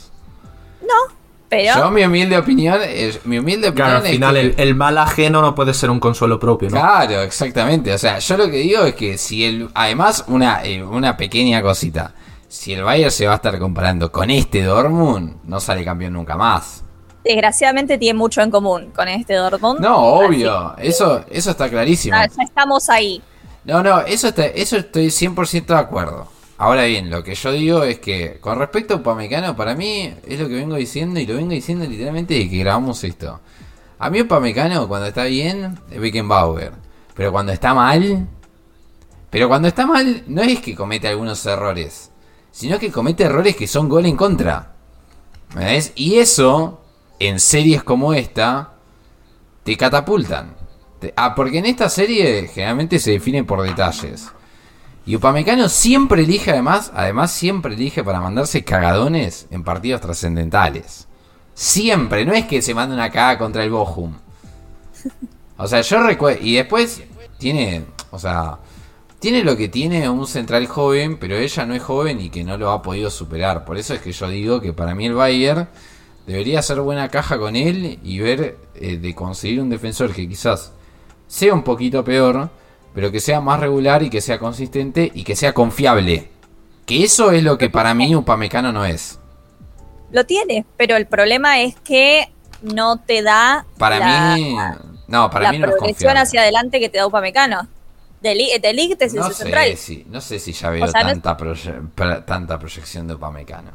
pero 1.49 1.75
Yo 1.75 1.91
mi 1.91 2.03
humilde 2.03 2.39
opinión, 2.39 2.81
es, 2.83 3.27
mi 3.27 3.37
humilde 3.39 3.69
opinión 3.69 3.89
Claro, 3.89 4.01
al 4.01 4.07
es 4.07 4.13
final 4.13 4.35
que- 4.37 4.41
el, 4.41 4.55
el 4.57 4.75
mal 4.75 4.97
ajeno 4.97 5.43
no 5.43 5.55
puede 5.55 5.75
ser 5.75 5.91
un 5.91 6.01
consuelo 6.01 6.41
propio, 6.41 6.71
¿no? 6.71 6.77
Claro, 6.81 7.21
exactamente. 7.21 7.93
O 7.93 7.99
sea, 7.99 8.19
yo 8.21 8.39
lo 8.39 8.47
que 8.47 8.57
digo 8.57 8.83
es 8.85 8.95
que 8.95 9.19
si 9.19 9.45
el. 9.45 9.69
Además, 9.75 10.25
una, 10.29 10.65
eh, 10.65 10.83
una 10.83 11.15
pequeña 11.19 11.61
cosita. 11.61 12.15
Si 12.53 12.75
el 12.75 12.83
Bayern 12.83 13.11
se 13.11 13.27
va 13.27 13.33
a 13.33 13.37
estar 13.37 13.59
comparando 13.59 14.13
con 14.13 14.29
este 14.29 14.63
Dortmund, 14.63 15.37
no 15.45 15.59
sale 15.59 15.87
campeón 15.87 16.13
nunca 16.13 16.37
más. 16.37 16.85
desgraciadamente 17.25 17.97
tiene 17.97 18.19
mucho 18.19 18.43
en 18.43 18.51
común 18.51 18.93
con 18.95 19.09
este 19.09 19.37
Dortmund. 19.37 19.81
No, 19.81 19.97
obvio. 19.97 20.77
Eso, 20.77 21.25
eso 21.31 21.53
está 21.53 21.71
clarísimo. 21.71 22.15
Ya, 22.15 22.27
ya 22.27 22.43
estamos 22.43 22.91
ahí. 22.91 23.23
No, 23.65 23.83
no, 23.83 24.03
eso, 24.03 24.29
está, 24.29 24.45
eso 24.45 24.77
estoy 24.77 25.07
100% 25.07 25.65
de 25.65 25.75
acuerdo. 25.77 26.29
Ahora 26.59 26.85
bien, 26.85 27.09
lo 27.09 27.25
que 27.25 27.35
yo 27.35 27.53
digo 27.53 27.85
es 27.85 28.01
que 28.01 28.39
con 28.39 28.59
respecto 28.59 28.93
a 28.93 28.97
Upamecano, 28.99 29.57
para 29.57 29.75
mí 29.75 30.13
es 30.29 30.39
lo 30.39 30.47
que 30.47 30.57
vengo 30.57 30.77
diciendo 30.77 31.19
y 31.21 31.25
lo 31.25 31.37
vengo 31.37 31.53
diciendo 31.53 31.87
literalmente 31.87 32.35
desde 32.35 32.51
que 32.51 32.59
grabamos 32.59 33.03
esto. 33.03 33.41
A 33.99 34.11
mí 34.11 34.21
Upamecano 34.21 34.87
cuando 34.89 35.07
está 35.07 35.25
bien 35.25 35.79
es 35.91 35.99
Beckenbauer, 35.99 36.73
pero 37.15 37.33
cuando 37.33 37.51
está 37.51 37.73
mal, 37.73 38.29
pero 39.31 39.49
cuando 39.49 39.69
está 39.69 39.87
mal 39.87 40.25
no 40.27 40.43
es 40.43 40.61
que 40.61 40.75
comete 40.75 41.09
algunos 41.09 41.47
errores, 41.47 42.12
sino 42.53 42.79
que 42.79 42.93
comete 42.93 43.25
errores 43.25 43.57
que 43.57 43.67
son 43.67 43.89
gol 43.89 44.07
en 44.07 44.17
contra. 44.17 44.75
¿Me 45.57 45.65
ves? 45.65 45.93
Y 45.97 46.19
eso, 46.19 46.81
en 47.19 47.41
series 47.41 47.83
como 47.83 48.15
esta, 48.15 48.75
te 49.65 49.77
catapultan. 49.77 50.55
Ah, 51.17 51.35
porque 51.35 51.59
en 51.59 51.67
esta 51.67 51.89
serie 51.89 52.47
generalmente 52.47 53.01
se 53.01 53.11
define 53.13 53.43
por 53.43 53.63
detalles. 53.63 54.29
Y 55.05 55.17
Upamecano 55.17 55.69
siempre 55.69 56.23
elige 56.23 56.53
además, 56.53 56.93
además 56.95 57.33
siempre 57.33 57.75
elige 57.75 58.05
para 58.05 58.21
mandarse 58.21 58.63
cagadones 58.63 59.49
en 59.51 59.65
partidos 59.65 60.01
trascendentales. 60.01 61.09
Siempre, 61.55 62.25
no 62.25 62.33
es 62.33 62.47
que 62.47 62.63
se 62.63 62.75
mande 62.75 62.95
una 62.95 63.11
cagada 63.11 63.39
contra 63.39 63.65
el 63.65 63.71
Bochum. 63.71 64.15
O 65.57 65.67
sea, 65.67 65.81
yo 65.81 66.03
recuerdo. 66.03 66.41
Y 66.43 66.55
después 66.55 67.03
tiene. 67.39 67.85
O 68.11 68.19
sea. 68.19 68.59
Tiene 69.23 69.45
lo 69.45 69.57
que 69.57 69.69
tiene 69.69 70.09
un 70.09 70.27
central 70.27 70.67
joven, 70.67 71.17
pero 71.17 71.37
ella 71.37 71.65
no 71.65 71.77
es 71.77 71.83
joven 71.85 72.21
y 72.21 72.29
que 72.29 72.43
no 72.43 72.57
lo 72.57 72.73
ha 72.73 72.83
podido 72.83 73.09
superar. 73.09 73.65
Por 73.65 73.79
eso 73.79 73.95
es 73.95 74.01
que 74.01 74.11
yo 74.11 74.29
digo 74.29 74.61
que 74.61 74.73
para 74.73 74.97
mí 74.97 75.07
el 75.07 75.15
Bayern 75.15 75.69
debería 76.27 76.59
hacer 76.59 76.81
buena 76.81 77.09
caja 77.09 77.39
con 77.39 77.55
él 77.55 78.01
y 78.03 78.19
ver 78.19 78.57
eh, 78.75 78.97
de 78.97 79.15
conseguir 79.15 79.61
un 79.61 79.71
defensor 79.71 80.13
que 80.13 80.29
quizás 80.29 80.73
sea 81.29 81.55
un 81.55 81.63
poquito 81.63 82.03
peor, 82.03 82.51
pero 82.97 83.13
que 83.13 83.21
sea 83.21 83.41
más 83.41 83.61
regular 83.61 84.03
y 84.03 84.11
que 84.11 84.21
sea 84.21 84.41
consistente 84.41 85.13
y 85.15 85.23
que 85.23 85.37
sea 85.37 85.55
confiable. 85.55 86.29
Que 86.85 87.05
eso 87.05 87.31
es 87.31 87.45
lo 87.45 87.59
que 87.59 87.71
para 87.71 87.95
mí 87.95 88.17
Upamecano 88.17 88.73
no 88.73 88.85
es. 88.85 89.21
Lo 90.11 90.27
tiene, 90.27 90.67
pero 90.77 90.97
el 90.97 91.07
problema 91.07 91.61
es 91.61 91.77
que 91.77 92.29
no 92.61 92.97
te 92.97 93.23
da 93.23 93.67
Para 93.79 94.01
la, 94.01 94.35
mí. 94.35 94.57
No, 95.07 95.31
para 95.31 95.45
la 95.45 95.53
mí 95.53 95.59
no 95.61 95.69
es 95.69 95.75
progresión 95.77 96.17
hacia 96.17 96.41
adelante 96.41 96.81
que 96.81 96.89
te 96.89 96.99
da 96.99 97.07
Upamecano. 97.07 97.69
De 98.23 98.35
Li- 98.35 98.59
de 98.61 98.73
Ligt 98.73 99.03
es 99.03 99.15
No 99.15 99.29
central. 99.31 99.71
sé, 99.71 99.77
si, 99.77 100.07
no 100.09 100.21
sé 100.21 100.39
si 100.39 100.53
ya 100.53 100.71
veo 100.71 100.87
sea, 100.87 101.03
no- 101.03 101.09
tanta, 101.11 101.37
proye- 101.37 101.81
pra- 101.97 102.25
tanta 102.25 102.59
proyección 102.59 103.09
de 103.09 103.15
Upamecano. 103.15 103.71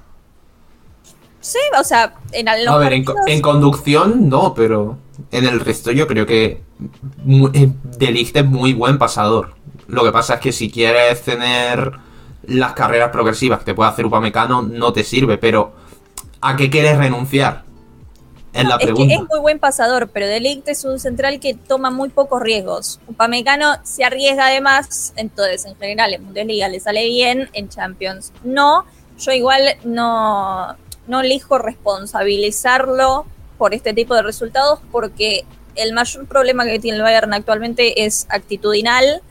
Sí, 1.40 1.60
o 1.80 1.84
sea, 1.84 2.16
en 2.32 2.48
al- 2.50 2.66
los 2.66 2.74
A 2.74 2.78
ver, 2.78 2.94
en, 2.94 3.04
partidos- 3.06 3.28
en 3.30 3.42
conducción 3.42 4.30
no, 4.30 4.54
pero 4.54 4.98
en 5.32 5.46
el 5.46 5.60
resto 5.60 5.92
yo 5.92 6.08
creo 6.08 6.26
que 6.26 6.62
eh, 7.54 7.70
De 7.98 8.12
Ligt 8.12 8.36
es 8.38 8.46
muy 8.46 8.74
buen 8.74 8.98
pasador. 8.98 9.56
Lo 9.88 10.04
que 10.04 10.12
pasa 10.12 10.36
es 10.36 10.40
que 10.40 10.52
si 10.52 10.70
quieres 10.72 11.22
tener 11.22 11.92
las 12.44 12.74
carreras 12.74 13.12
progresivas 13.12 13.60
que 13.60 13.66
te 13.66 13.74
puede 13.74 13.90
hacer 13.90 14.06
Upamecano, 14.06 14.62
no 14.62 14.94
te 14.94 15.04
sirve, 15.04 15.38
pero 15.38 15.74
¿a 16.42 16.56
qué 16.56 16.70
quieres 16.70 16.98
renunciar? 16.98 17.64
Es 18.58 18.68
la 18.68 18.76
es 18.76 18.80
que 18.80 18.86
pregunta. 18.88 19.14
es 19.16 19.22
muy 19.30 19.40
buen 19.40 19.60
pasador, 19.60 20.10
pero 20.10 20.28
De 20.28 20.40
Ligt 20.40 20.68
es 20.68 20.84
un 20.86 21.00
central 21.00 21.40
que 21.40 21.54
toma 21.54 21.90
muy 21.92 22.10
pocos 22.10 22.42
riesgos. 22.42 23.00
Upamecano 23.08 23.76
se 23.84 24.04
arriesga 24.04 24.48
además, 24.48 25.14
entonces 25.16 25.66
en 25.66 25.76
general 25.78 26.14
en 26.14 26.26
Bundesliga 26.26 26.68
le 26.68 26.80
sale 26.80 27.06
bien, 27.08 27.50
en 27.54 27.70
Champions 27.70 28.32
no. 28.44 28.86
Yo 29.20 29.32
igual 29.32 29.62
no, 29.84 30.76
no 31.08 31.22
elijo 31.22 31.58
responsabilizarlo 31.58 33.26
por 33.58 33.74
este 33.74 33.94
tipo 33.94 34.14
de 34.16 34.22
resultados 34.22 34.80
porque 34.92 35.46
el 35.76 35.94
mayor 35.94 36.26
problema 36.28 36.66
que 36.66 36.80
tiene 36.80 36.98
el 36.98 37.04
Bayern 37.04 37.34
actualmente 37.34 38.06
es 38.06 38.28
actitudinal 38.30 39.22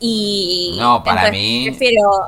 y 0.00 0.76
No, 0.80 1.02
para 1.04 1.30
mí- 1.30 1.66
prefiero 1.70 2.26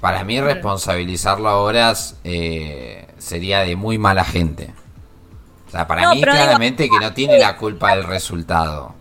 Para 0.00 0.24
mí 0.24 0.40
responsabilizarlo 0.40 1.48
ahora 1.48 1.94
eh, 2.24 3.06
sería 3.18 3.60
de 3.60 3.76
muy 3.76 3.98
mala 3.98 4.24
gente. 4.24 4.72
O 5.68 5.70
sea, 5.70 5.86
para 5.86 6.02
No, 6.02 6.10
mí 6.10 6.16
digo- 6.16 6.32
claramente 6.32 6.88
que 6.88 6.98
no 6.98 7.12
tiene 7.12 7.38
la 7.38 7.56
culpa 7.56 7.94
del 7.94 8.04
resultado. 8.04 8.94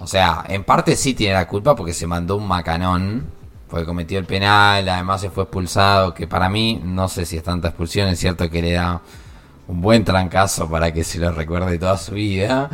O 0.00 0.06
sea, 0.06 0.44
en 0.48 0.64
parte 0.64 0.96
sí 0.96 1.14
tiene 1.14 1.34
la 1.34 1.46
culpa 1.46 1.74
porque 1.76 1.92
se 1.92 2.06
mandó 2.06 2.36
un 2.36 2.46
macanón, 2.48 3.26
porque 3.68 3.84
cometió 3.84 4.18
el 4.18 4.24
penal, 4.24 4.88
además 4.88 5.20
se 5.20 5.30
fue 5.30 5.44
expulsado, 5.44 6.14
que 6.14 6.26
para 6.26 6.48
mí 6.48 6.80
no 6.82 7.08
sé 7.08 7.26
si 7.26 7.36
es 7.36 7.42
tanta 7.42 7.68
expulsión, 7.68 8.08
es 8.08 8.18
cierto 8.18 8.48
que 8.48 8.62
le 8.62 8.72
da 8.72 9.00
un 9.66 9.80
buen 9.82 10.04
trancazo 10.04 10.70
para 10.70 10.92
que 10.92 11.04
se 11.04 11.18
lo 11.18 11.32
recuerde 11.32 11.78
toda 11.78 11.98
su 11.98 12.12
vida. 12.14 12.70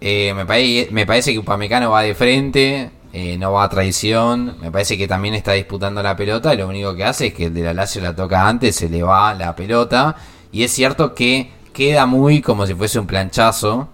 Eh, 0.00 0.32
me, 0.34 0.46
pare- 0.46 0.88
me 0.90 1.04
parece 1.04 1.32
que 1.32 1.38
Upamecano 1.38 1.90
va 1.90 2.02
de 2.02 2.14
frente, 2.14 2.90
eh, 3.12 3.36
no 3.38 3.52
va 3.52 3.64
a 3.64 3.68
traición. 3.68 4.56
Me 4.60 4.70
parece 4.70 4.96
que 4.96 5.06
también 5.06 5.34
está 5.34 5.52
disputando 5.52 6.02
la 6.02 6.16
pelota. 6.16 6.54
Y 6.54 6.56
lo 6.56 6.66
único 6.68 6.94
que 6.96 7.04
hace 7.04 7.26
es 7.26 7.34
que 7.34 7.46
el 7.46 7.54
de 7.54 7.62
la 7.62 7.74
Lazio 7.74 8.00
la 8.02 8.16
toca 8.16 8.48
antes, 8.48 8.74
se 8.76 8.88
le 8.88 9.02
va 9.02 9.34
la 9.34 9.54
pelota. 9.54 10.16
Y 10.50 10.62
es 10.64 10.72
cierto 10.72 11.14
que 11.14 11.50
queda 11.72 12.06
muy 12.06 12.40
como 12.42 12.66
si 12.66 12.74
fuese 12.74 12.98
un 12.98 13.06
planchazo. 13.06 13.88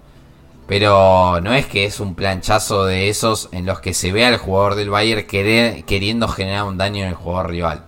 Pero 0.66 1.40
no 1.40 1.54
es 1.54 1.64
que 1.66 1.86
es 1.86 1.98
un 1.98 2.14
planchazo 2.14 2.84
de 2.84 3.08
esos 3.08 3.48
en 3.52 3.64
los 3.64 3.80
que 3.80 3.94
se 3.94 4.12
ve 4.12 4.26
al 4.26 4.36
jugador 4.36 4.74
del 4.74 4.90
Bayern 4.90 5.26
querer- 5.26 5.84
queriendo 5.84 6.28
generar 6.28 6.64
un 6.64 6.76
daño 6.76 7.02
en 7.04 7.08
el 7.08 7.14
jugador 7.14 7.50
rival. 7.50 7.84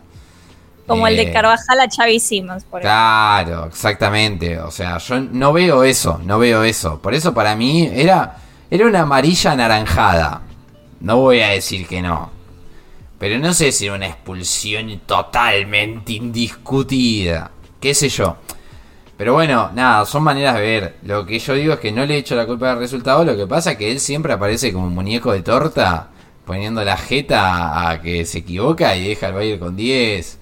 como 0.86 1.06
el 1.06 1.16
Eh, 1.20 1.26
de 1.26 1.32
Carvajal 1.32 1.78
a 1.78 1.88
Xavi 1.88 2.18
Simons, 2.18 2.64
por 2.64 2.80
ejemplo. 2.80 2.90
Claro, 2.90 3.66
exactamente. 3.66 4.58
O 4.58 4.72
sea, 4.72 4.98
yo 4.98 5.20
no 5.20 5.52
veo 5.52 5.84
eso, 5.84 6.20
no 6.24 6.38
veo 6.40 6.64
eso. 6.64 6.98
Por 7.00 7.14
eso 7.14 7.32
para 7.32 7.54
mí 7.54 7.88
era, 7.94 8.38
era 8.70 8.86
una 8.86 9.02
amarilla 9.02 9.52
anaranjada. 9.52 10.40
No 11.00 11.18
voy 11.18 11.42
a 11.42 11.48
decir 11.50 11.86
que 11.86 12.02
no. 12.02 12.30
Pero 13.20 13.38
no 13.38 13.52
sé 13.54 13.70
si 13.70 13.86
era 13.86 13.94
una 13.94 14.08
expulsión 14.08 15.00
totalmente 15.06 16.14
indiscutida. 16.14 17.52
¿Qué 17.78 17.94
sé 17.94 18.08
yo? 18.08 18.36
Pero 19.20 19.34
bueno, 19.34 19.70
nada, 19.74 20.06
son 20.06 20.22
maneras 20.22 20.54
de 20.54 20.62
ver. 20.62 20.94
Lo 21.02 21.26
que 21.26 21.38
yo 21.38 21.52
digo 21.52 21.74
es 21.74 21.78
que 21.78 21.92
no 21.92 22.06
le 22.06 22.16
echo 22.16 22.34
la 22.34 22.46
culpa 22.46 22.70
del 22.70 22.78
resultado. 22.78 23.22
Lo 23.22 23.36
que 23.36 23.46
pasa 23.46 23.72
es 23.72 23.76
que 23.76 23.92
él 23.92 24.00
siempre 24.00 24.32
aparece 24.32 24.72
como 24.72 24.86
un 24.86 24.94
muñeco 24.94 25.30
de 25.32 25.42
torta, 25.42 26.08
poniendo 26.46 26.82
la 26.82 26.96
jeta 26.96 27.90
a 27.90 28.00
que 28.00 28.24
se 28.24 28.38
equivoca 28.38 28.96
y 28.96 29.08
deja 29.08 29.26
al 29.26 29.34
Bayern 29.34 29.60
con 29.60 29.76
10. 29.76 30.38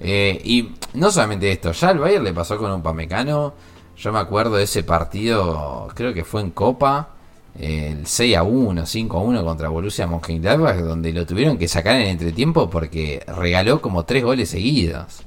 Eh, 0.00 0.40
y 0.42 0.68
no 0.94 1.12
solamente 1.12 1.52
esto, 1.52 1.70
ya 1.70 1.90
al 1.90 2.00
Bayern 2.00 2.24
le 2.24 2.32
pasó 2.32 2.58
con 2.58 2.72
un 2.72 2.82
Pamecano. 2.82 3.54
Yo 3.96 4.12
me 4.12 4.18
acuerdo 4.18 4.56
de 4.56 4.64
ese 4.64 4.82
partido, 4.82 5.86
creo 5.94 6.12
que 6.12 6.24
fue 6.24 6.40
en 6.40 6.50
Copa, 6.50 7.10
el 7.56 8.04
6 8.04 8.36
a 8.36 8.42
1, 8.42 8.84
5 8.84 9.16
a 9.16 9.22
1 9.22 9.44
contra 9.44 9.68
Borussia 9.68 10.08
Mönchengladbach, 10.08 10.78
donde 10.78 11.12
lo 11.12 11.24
tuvieron 11.24 11.56
que 11.56 11.68
sacar 11.68 11.94
en 11.94 12.08
entretiempo 12.08 12.68
porque 12.68 13.22
regaló 13.28 13.80
como 13.80 14.04
tres 14.04 14.24
goles 14.24 14.48
seguidos. 14.48 15.22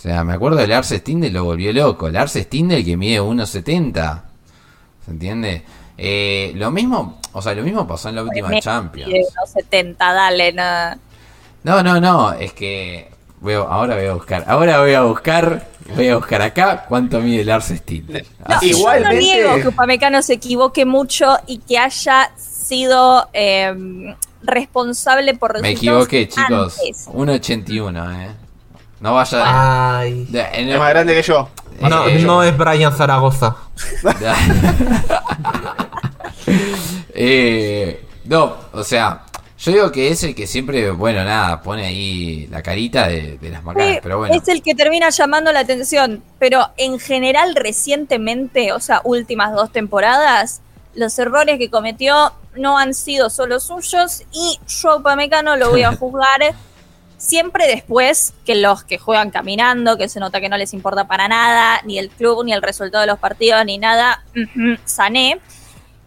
O 0.00 0.02
sea, 0.02 0.24
me 0.24 0.32
acuerdo 0.32 0.56
de 0.56 0.66
Lars 0.66 0.88
Stindl 0.88 1.30
lo 1.30 1.44
volvió 1.44 1.74
loco. 1.74 2.08
Lars 2.08 2.32
Stindl 2.32 2.82
que 2.82 2.96
mide 2.96 3.20
1.70. 3.20 4.22
¿Se 5.04 5.10
entiende? 5.10 5.62
Eh, 5.98 6.52
lo 6.54 6.70
mismo, 6.70 7.20
o 7.34 7.42
sea, 7.42 7.54
lo 7.54 7.62
mismo 7.62 7.86
pasó 7.86 8.08
en 8.08 8.14
la 8.14 8.22
última 8.22 8.48
Messi 8.48 8.62
Champions. 8.62 9.12
de 9.12 9.18
los 9.20 9.50
70, 9.50 10.12
dale, 10.14 10.52
no. 10.54 10.98
No, 11.64 11.82
no, 11.82 12.00
no, 12.00 12.32
es 12.32 12.54
que 12.54 13.10
veo, 13.42 13.68
ahora 13.68 13.96
voy 13.96 14.06
a 14.06 14.14
buscar, 14.14 14.44
ahora 14.48 14.80
voy 14.80 14.94
a 14.94 15.02
buscar, 15.02 15.68
voy 15.94 16.08
a 16.08 16.16
buscar 16.16 16.40
acá 16.40 16.86
cuánto 16.88 17.20
mide 17.20 17.44
Lars 17.44 17.66
Stindl. 17.66 18.22
No, 18.48 18.54
Así. 18.56 18.70
Yo 18.70 18.76
no 18.76 18.78
Igualmente- 18.78 19.18
niego 19.18 19.56
que 19.56 19.68
Upamecano 19.68 20.22
se 20.22 20.32
equivoque 20.32 20.86
mucho 20.86 21.36
y 21.46 21.58
que 21.58 21.76
haya 21.76 22.30
sido 22.38 23.28
eh, 23.34 24.14
responsable 24.42 25.34
por 25.34 25.60
Me 25.60 25.72
equivoqué, 25.72 26.26
chicos. 26.26 26.78
antes. 26.80 27.06
1.81, 27.08 28.24
eh. 28.24 28.30
No 29.00 29.14
vaya. 29.14 29.98
Ay. 30.00 30.26
de- 30.28 30.40
en 30.52 30.68
Es 30.68 30.78
más 30.78 30.90
grande 30.90 31.14
que 31.14 31.22
yo. 31.22 31.48
No, 31.80 32.06
eh, 32.06 32.18
no 32.22 32.42
es 32.42 32.56
Brian 32.56 32.94
Zaragoza. 32.96 33.56
Eh, 37.14 38.04
no, 38.24 38.54
o 38.72 38.82
sea, 38.82 39.24
yo 39.58 39.72
digo 39.72 39.92
que 39.92 40.08
es 40.08 40.22
el 40.24 40.34
que 40.34 40.46
siempre, 40.46 40.90
bueno, 40.90 41.22
nada, 41.24 41.60
pone 41.60 41.84
ahí 41.86 42.46
la 42.50 42.62
carita 42.62 43.08
de, 43.08 43.36
de 43.38 43.50
las 43.50 43.62
macanas, 43.62 43.94
Sí, 43.94 43.98
pero 44.02 44.18
bueno. 44.18 44.34
Es 44.34 44.48
el 44.48 44.62
que 44.62 44.74
termina 44.74 45.10
llamando 45.10 45.52
la 45.52 45.60
atención, 45.60 46.22
pero 46.38 46.68
en 46.76 46.98
general 46.98 47.54
recientemente, 47.56 48.72
o 48.72 48.80
sea, 48.80 49.00
últimas 49.04 49.52
dos 49.52 49.70
temporadas, 49.70 50.60
los 50.94 51.18
errores 51.18 51.58
que 51.58 51.70
cometió 51.70 52.32
no 52.56 52.78
han 52.78 52.94
sido 52.94 53.30
solo 53.30 53.60
suyos 53.60 54.22
y 54.32 54.58
yo 54.66 54.90
a 54.92 54.96
Upamecano 54.96 55.56
lo 55.56 55.70
voy 55.70 55.82
a 55.82 55.92
juzgar 55.96 56.54
siempre 57.20 57.66
después 57.68 58.32
que 58.46 58.54
los 58.54 58.82
que 58.82 58.98
juegan 58.98 59.30
caminando, 59.30 59.98
que 59.98 60.08
se 60.08 60.18
nota 60.20 60.40
que 60.40 60.48
no 60.48 60.56
les 60.56 60.72
importa 60.72 61.06
para 61.06 61.28
nada, 61.28 61.80
ni 61.84 61.98
el 61.98 62.08
club, 62.08 62.44
ni 62.44 62.52
el 62.52 62.62
resultado 62.62 63.02
de 63.02 63.06
los 63.06 63.18
partidos, 63.18 63.64
ni 63.66 63.76
nada, 63.78 64.24
sané. 64.86 65.38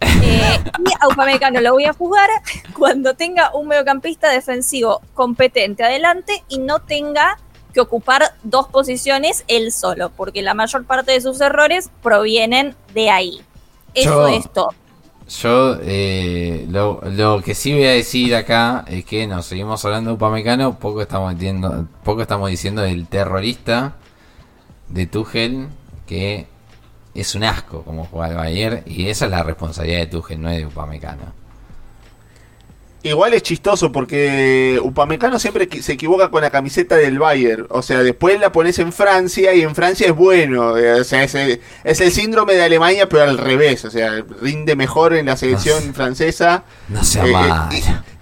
Eh, 0.02 0.60
y 0.80 0.92
a 1.00 1.08
Upamecano 1.08 1.62
lo 1.62 1.74
voy 1.74 1.86
a 1.86 1.94
jugar 1.94 2.30
cuando 2.78 3.14
tenga 3.14 3.52
un 3.54 3.68
mediocampista 3.68 4.30
defensivo 4.30 5.02
competente 5.14 5.84
adelante 5.84 6.44
y 6.50 6.58
no 6.58 6.80
tenga 6.80 7.38
que 7.74 7.80
ocupar 7.80 8.34
dos 8.44 8.68
posiciones 8.68 9.46
él 9.48 9.72
solo, 9.72 10.10
porque 10.10 10.42
la 10.42 10.54
mayor 10.56 10.86
parte 10.86 11.12
de 11.12 11.22
sus 11.22 11.40
errores 11.42 11.90
provienen 12.02 12.76
de 12.94 13.10
ahí. 13.12 13.42
Eso 13.94 14.28
Yo- 14.28 14.28
es 14.28 14.52
todo. 14.52 14.74
Yo 15.28 15.78
eh, 15.82 16.68
lo, 16.70 17.02
lo 17.06 17.42
que 17.42 17.56
sí 17.56 17.74
voy 17.74 17.86
a 17.86 17.92
decir 17.92 18.36
acá 18.36 18.84
es 18.88 19.06
que 19.06 19.26
nos 19.26 19.46
seguimos 19.46 19.84
hablando 19.86 20.12
de 20.12 20.16
Upamecano, 20.16 20.78
poco 20.80 21.02
estamos 21.02 21.32
entiendo, 21.32 21.88
poco 22.04 22.22
estamos 22.22 22.50
diciendo 22.50 22.82
del 22.82 23.08
terrorista 23.08 23.96
de 24.90 25.08
Tuchel 25.08 25.68
que 26.06 26.48
es 27.16 27.36
un 27.36 27.44
asco 27.44 27.84
como 27.84 28.06
juega 28.06 28.30
el 28.30 28.36
Bayern 28.36 28.84
y 28.86 29.08
esa 29.08 29.26
es 29.26 29.32
la 29.32 29.44
responsabilidad 29.44 30.00
de 30.00 30.08
Tuchel, 30.08 30.42
no 30.42 30.50
es 30.50 30.58
de 30.58 30.66
Upamecano. 30.66 31.43
Igual 33.06 33.34
es 33.34 33.44
chistoso 33.44 33.92
porque 33.92 34.80
Upamecano 34.82 35.38
siempre 35.38 35.68
se 35.82 35.92
equivoca 35.94 36.32
con 36.32 36.42
la 36.42 36.50
camiseta 36.50 36.96
del 36.96 37.20
Bayern. 37.20 37.68
O 37.70 37.82
sea, 37.82 38.00
después 38.02 38.40
la 38.40 38.54
pones 38.54 38.80
en 38.80 38.94
Francia 38.94 39.54
y 39.54 39.62
en 39.62 39.76
Francia 39.76 40.08
es 40.08 40.16
bueno. 40.16 40.78
Eh, 40.78 41.02
o 41.02 41.04
sea, 41.04 41.22
es 41.24 41.36
el, 41.36 41.60
es 41.84 42.00
el 42.00 42.12
síndrome 42.14 42.54
de 42.54 42.64
Alemania, 42.64 43.10
pero 43.10 43.24
al 43.24 43.38
revés. 43.38 43.84
O 43.84 43.92
sea, 43.92 44.24
rinde 44.42 44.78
mejor 44.78 45.14
en 45.16 45.26
la 45.26 45.36
selección 45.36 45.94
francesa. 45.94 46.64
No 46.88 47.04
sea 47.04 47.26
Eh, 47.26 47.30
eh, 47.30 47.32
mal. 47.34 47.70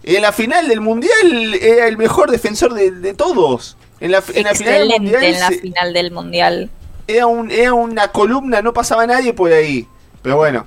y, 0.03 0.11
y 0.13 0.15
en 0.15 0.21
la 0.23 0.31
final 0.31 0.67
del 0.67 0.81
Mundial 0.81 1.53
era 1.61 1.87
el 1.87 1.97
mejor 1.97 2.31
defensor 2.31 2.73
de, 2.73 2.89
de 2.89 3.13
todos. 3.13 3.77
En 3.99 4.11
la, 4.11 4.23
en 4.33 4.43
la 4.45 4.55
final 4.55 4.73
del 4.73 4.91
Excelente 4.93 4.99
Mundial 4.99 5.23
en 5.25 5.39
la 5.39 5.47
se- 5.49 5.59
final 5.59 5.93
del 5.93 6.11
mundial. 6.11 6.69
era, 7.07 7.27
un, 7.27 7.51
era 7.51 7.73
una 7.75 8.07
columna, 8.07 8.63
no 8.63 8.73
pasaba 8.73 9.05
nadie 9.05 9.31
por 9.33 9.53
ahí. 9.53 9.87
Pero 10.23 10.37
bueno, 10.37 10.65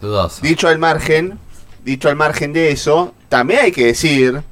Dudoso. 0.00 0.40
dicho 0.42 0.68
al 0.68 0.78
margen, 0.78 1.38
dicho 1.84 2.08
al 2.08 2.16
margen 2.16 2.54
de 2.54 2.70
eso, 2.70 3.12
también 3.28 3.60
hay 3.64 3.72
que 3.72 3.86
decir, 3.86 4.42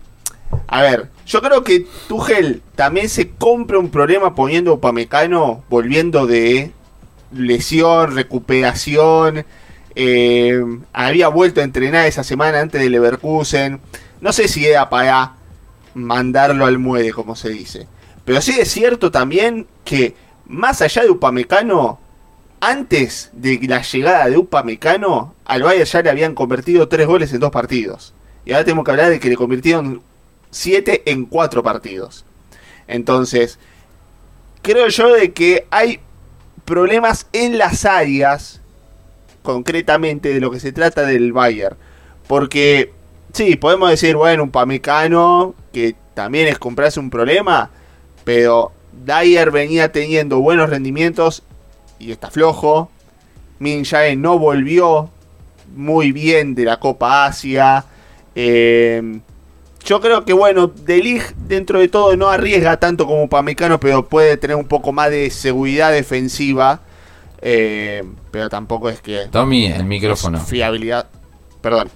a 0.67 0.83
ver, 0.83 1.09
yo 1.27 1.41
creo 1.41 1.65
que 1.65 1.87
Tuchel 2.09 2.63
también 2.75 3.09
se 3.09 3.31
compra 3.31 3.79
un 3.79 3.91
problema 3.91 4.35
poniendo 4.35 4.73
a 4.73 4.75
Upamecano 4.75 5.65
volviendo 5.71 6.27
de 6.27 6.73
lesión, 7.33 8.15
recuperación. 8.15 9.45
eh, 9.97 10.61
había 10.93 11.29
vuelto 11.29 11.61
a 11.61 11.65
entrenar 11.65 12.07
esa 12.07 12.25
semana 12.25 12.61
antes 12.61 12.81
de 12.81 12.91
Leverkusen. 12.91 13.81
No 14.21 14.33
sé 14.33 14.49
si 14.49 14.67
era 14.67 14.91
para 14.91 15.35
mandarlo 15.95 16.67
al 16.67 16.79
muelle, 16.79 17.13
como 17.13 17.37
se 17.37 17.51
dice. 17.51 17.87
Pero 18.25 18.41
sí 18.41 18.57
es 18.59 18.71
cierto 18.71 19.11
también 19.11 19.67
que 19.85 20.15
más 20.47 20.83
allá 20.83 21.03
de 21.03 21.11
Upamecano, 21.11 21.99
antes 22.61 23.31
de 23.33 23.61
la 23.69 23.83
llegada 23.83 24.29
de 24.29 24.37
Upamecano, 24.39 25.35
al 25.45 25.63
Bayern 25.63 25.85
ya 25.85 26.03
le 26.03 26.11
habían 26.11 26.35
convertido 26.35 26.89
tres 26.89 27.07
goles 27.07 27.33
en 27.33 27.41
dos 27.41 27.51
partidos. 27.51 28.15
Y 28.45 28.53
ahora 28.53 28.65
tenemos 28.65 28.85
que 28.85 28.91
hablar 28.91 29.11
de 29.11 29.21
que 29.21 29.29
le 29.29 29.37
convirtieron 29.37 30.03
siete 30.51 31.03
en 31.07 31.27
cuatro 31.27 31.63
partidos. 31.63 32.25
Entonces, 32.87 33.59
creo 34.63 34.89
yo 34.89 35.13
de 35.13 35.33
que 35.33 35.67
hay 35.71 36.01
problemas 36.65 37.27
en 37.33 37.59
las 37.59 37.85
áreas, 37.85 38.61
concretamente 39.43 40.33
de 40.33 40.41
lo 40.41 40.51
que 40.51 40.61
se 40.61 40.73
trata 40.73 41.03
del 41.03 41.33
Bayern. 41.33 41.77
Porque, 42.27 42.93
sí, 43.33 43.57
podemos 43.57 43.91
decir, 43.91 44.17
bueno, 44.17 44.45
un 44.45 44.51
Pamecano, 44.51 45.55
que 45.73 45.95
también 46.15 46.49
es 46.49 46.59
comprarse 46.59 47.01
un 47.01 47.11
problema, 47.11 47.71
pero 48.25 48.73
Dyer 49.05 49.51
venía 49.51 49.93
teniendo 49.93 50.41
buenos 50.41 50.71
rendimientos 50.71 51.43
y 51.99 52.13
está 52.13 52.31
flojo. 52.31 52.91
Min 53.59 53.85
Jae 53.85 54.17
no 54.17 54.39
volvió 54.39 55.11
muy 55.75 56.13
bien 56.13 56.55
de 56.55 56.65
la 56.65 56.79
Copa 56.79 57.27
Asia. 57.27 57.85
Eh, 58.35 59.21
yo 59.85 60.01
creo 60.01 60.25
que, 60.25 60.33
bueno, 60.33 60.67
De 60.69 60.99
Ligt 60.99 61.33
dentro 61.37 61.79
de 61.79 61.89
todo 61.89 62.17
no 62.17 62.29
arriesga 62.29 62.79
tanto 62.79 63.07
como 63.07 63.29
Pamecano, 63.29 63.79
pero 63.79 64.09
puede 64.09 64.37
tener 64.37 64.57
un 64.57 64.67
poco 64.67 64.93
más 64.93 65.11
de 65.11 65.31
seguridad 65.31 65.93
defensiva. 65.93 66.81
Eh, 67.43 68.03
pero 68.31 68.49
tampoco 68.49 68.89
es 68.89 69.01
que 69.03 69.27
Tommy, 69.31 69.67
el 69.67 69.85
micrófono. 69.85 70.41
fiabilidad. 70.41 71.07
Perdón. 71.61 71.91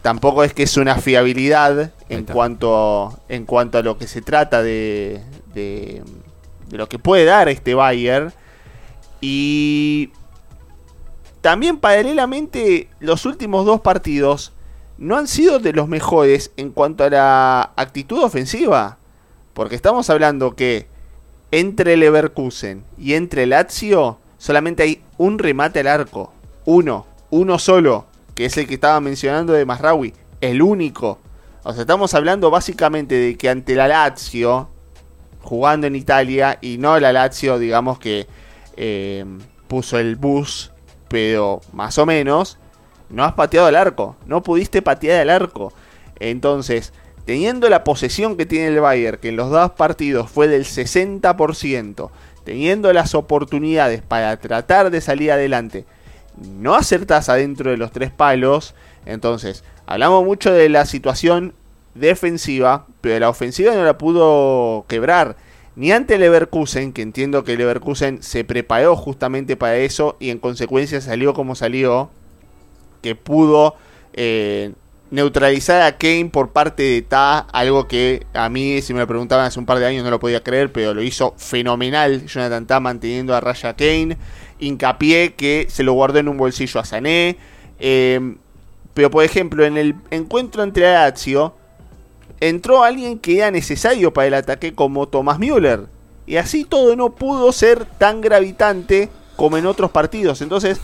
Tampoco 0.00 0.44
es 0.44 0.54
que 0.54 0.62
es 0.62 0.76
una 0.76 0.96
fiabilidad 0.96 1.92
en 2.08 2.24
cuanto, 2.24 3.18
en 3.28 3.44
cuanto 3.44 3.78
a 3.78 3.82
lo 3.82 3.98
que 3.98 4.06
se 4.06 4.22
trata 4.22 4.62
de, 4.62 5.20
de, 5.52 6.02
de 6.68 6.78
lo 6.78 6.88
que 6.88 6.98
puede 6.98 7.24
dar 7.24 7.48
este 7.48 7.74
Bayern. 7.74 8.32
Y 9.20 10.10
también 11.40 11.78
paralelamente 11.78 12.88
los 13.00 13.26
últimos 13.26 13.66
dos 13.66 13.80
partidos 13.80 14.52
no 14.98 15.16
han 15.16 15.26
sido 15.26 15.58
de 15.58 15.72
los 15.72 15.88
mejores 15.88 16.52
en 16.56 16.70
cuanto 16.70 17.04
a 17.04 17.10
la 17.10 17.72
actitud 17.76 18.22
ofensiva. 18.22 18.98
Porque 19.52 19.74
estamos 19.74 20.10
hablando 20.10 20.54
que 20.54 20.86
entre 21.50 21.96
Leverkusen 21.96 22.84
y 22.98 23.14
entre 23.14 23.46
Lazio 23.46 24.18
solamente 24.38 24.82
hay 24.82 25.02
un 25.18 25.38
remate 25.38 25.80
al 25.80 25.86
arco. 25.86 26.32
Uno, 26.64 27.06
uno 27.30 27.58
solo, 27.58 28.06
que 28.34 28.46
es 28.46 28.56
el 28.56 28.66
que 28.66 28.74
estaba 28.74 29.00
mencionando 29.00 29.52
de 29.52 29.64
Masraoui. 29.64 30.12
El 30.40 30.60
único. 30.60 31.18
O 31.62 31.72
sea, 31.72 31.82
estamos 31.82 32.14
hablando 32.14 32.50
básicamente 32.50 33.14
de 33.14 33.36
que 33.36 33.48
ante 33.48 33.74
la 33.74 33.88
Lazio, 33.88 34.68
jugando 35.42 35.86
en 35.86 35.96
Italia, 35.96 36.58
y 36.60 36.78
no 36.78 36.98
la 37.00 37.12
Lazio, 37.12 37.58
digamos 37.58 37.98
que 37.98 38.26
eh, 38.76 39.24
puso 39.68 39.98
el 39.98 40.16
bus, 40.16 40.72
pero 41.08 41.60
más 41.72 41.98
o 41.98 42.06
menos, 42.06 42.58
no 43.10 43.24
has 43.24 43.34
pateado 43.34 43.68
el 43.68 43.76
arco. 43.76 44.16
No 44.26 44.42
pudiste 44.42 44.82
patear 44.82 45.22
el 45.22 45.30
arco. 45.30 45.72
Entonces, 46.18 46.92
teniendo 47.24 47.68
la 47.68 47.84
posesión 47.84 48.36
que 48.36 48.46
tiene 48.46 48.68
el 48.68 48.80
Bayern, 48.80 49.18
que 49.18 49.28
en 49.28 49.36
los 49.36 49.50
dos 49.50 49.72
partidos 49.72 50.30
fue 50.30 50.48
del 50.48 50.64
60%, 50.64 52.10
teniendo 52.44 52.92
las 52.92 53.14
oportunidades 53.14 54.02
para 54.02 54.36
tratar 54.38 54.90
de 54.90 55.00
salir 55.00 55.32
adelante, 55.32 55.84
no 56.36 56.74
acertas 56.74 57.28
adentro 57.28 57.70
de 57.70 57.76
los 57.76 57.92
tres 57.92 58.10
palos. 58.10 58.74
Entonces, 59.04 59.64
hablamos 59.86 60.24
mucho 60.24 60.52
de 60.52 60.68
la 60.68 60.86
situación 60.86 61.54
defensiva, 61.94 62.86
pero 63.00 63.18
la 63.20 63.28
ofensiva 63.28 63.74
no 63.74 63.84
la 63.84 63.98
pudo 63.98 64.84
quebrar. 64.88 65.36
Ni 65.74 65.92
ante 65.92 66.18
Leverkusen, 66.18 66.92
que 66.92 67.02
entiendo 67.02 67.44
que 67.44 67.56
Leverkusen 67.56 68.22
se 68.22 68.44
preparó 68.44 68.96
justamente 68.96 69.56
para 69.56 69.76
eso 69.76 70.16
y 70.18 70.30
en 70.30 70.38
consecuencia 70.38 71.00
salió 71.00 71.34
como 71.34 71.54
salió, 71.54 72.10
que 73.06 73.14
pudo 73.14 73.76
eh, 74.14 74.72
neutralizar 75.12 75.82
a 75.82 75.96
Kane 75.96 76.28
por 76.32 76.50
parte 76.50 76.82
de 76.82 77.02
Ta, 77.02 77.38
algo 77.52 77.86
que 77.86 78.26
a 78.34 78.48
mí, 78.48 78.82
si 78.82 78.94
me 78.94 78.98
lo 78.98 79.06
preguntaban 79.06 79.46
hace 79.46 79.60
un 79.60 79.64
par 79.64 79.78
de 79.78 79.86
años, 79.86 80.02
no 80.02 80.10
lo 80.10 80.18
podía 80.18 80.42
creer, 80.42 80.72
pero 80.72 80.92
lo 80.92 81.02
hizo 81.02 81.32
fenomenal 81.36 82.26
Jonathan 82.26 82.66
Ta 82.66 82.80
manteniendo 82.80 83.32
a 83.32 83.40
raya 83.40 83.68
a 83.68 83.76
Kane. 83.76 84.16
Hincapié 84.58 85.34
que 85.34 85.68
se 85.70 85.84
lo 85.84 85.92
guardó 85.92 86.18
en 86.18 86.28
un 86.28 86.36
bolsillo 86.36 86.80
a 86.80 86.84
Sané. 86.84 87.36
Eh, 87.78 88.34
pero 88.92 89.08
por 89.08 89.22
ejemplo, 89.22 89.64
en 89.64 89.76
el 89.76 89.94
encuentro 90.10 90.64
entre 90.64 90.92
Lazio, 90.92 91.54
entró 92.40 92.82
alguien 92.82 93.20
que 93.20 93.38
era 93.38 93.52
necesario 93.52 94.12
para 94.12 94.26
el 94.26 94.34
ataque 94.34 94.74
como 94.74 95.06
Thomas 95.06 95.38
Müller. 95.38 95.86
Y 96.26 96.38
así 96.38 96.64
todo 96.64 96.96
no 96.96 97.14
pudo 97.14 97.52
ser 97.52 97.84
tan 97.84 98.20
gravitante 98.20 99.10
como 99.36 99.58
en 99.58 99.66
otros 99.66 99.92
partidos. 99.92 100.42
Entonces, 100.42 100.80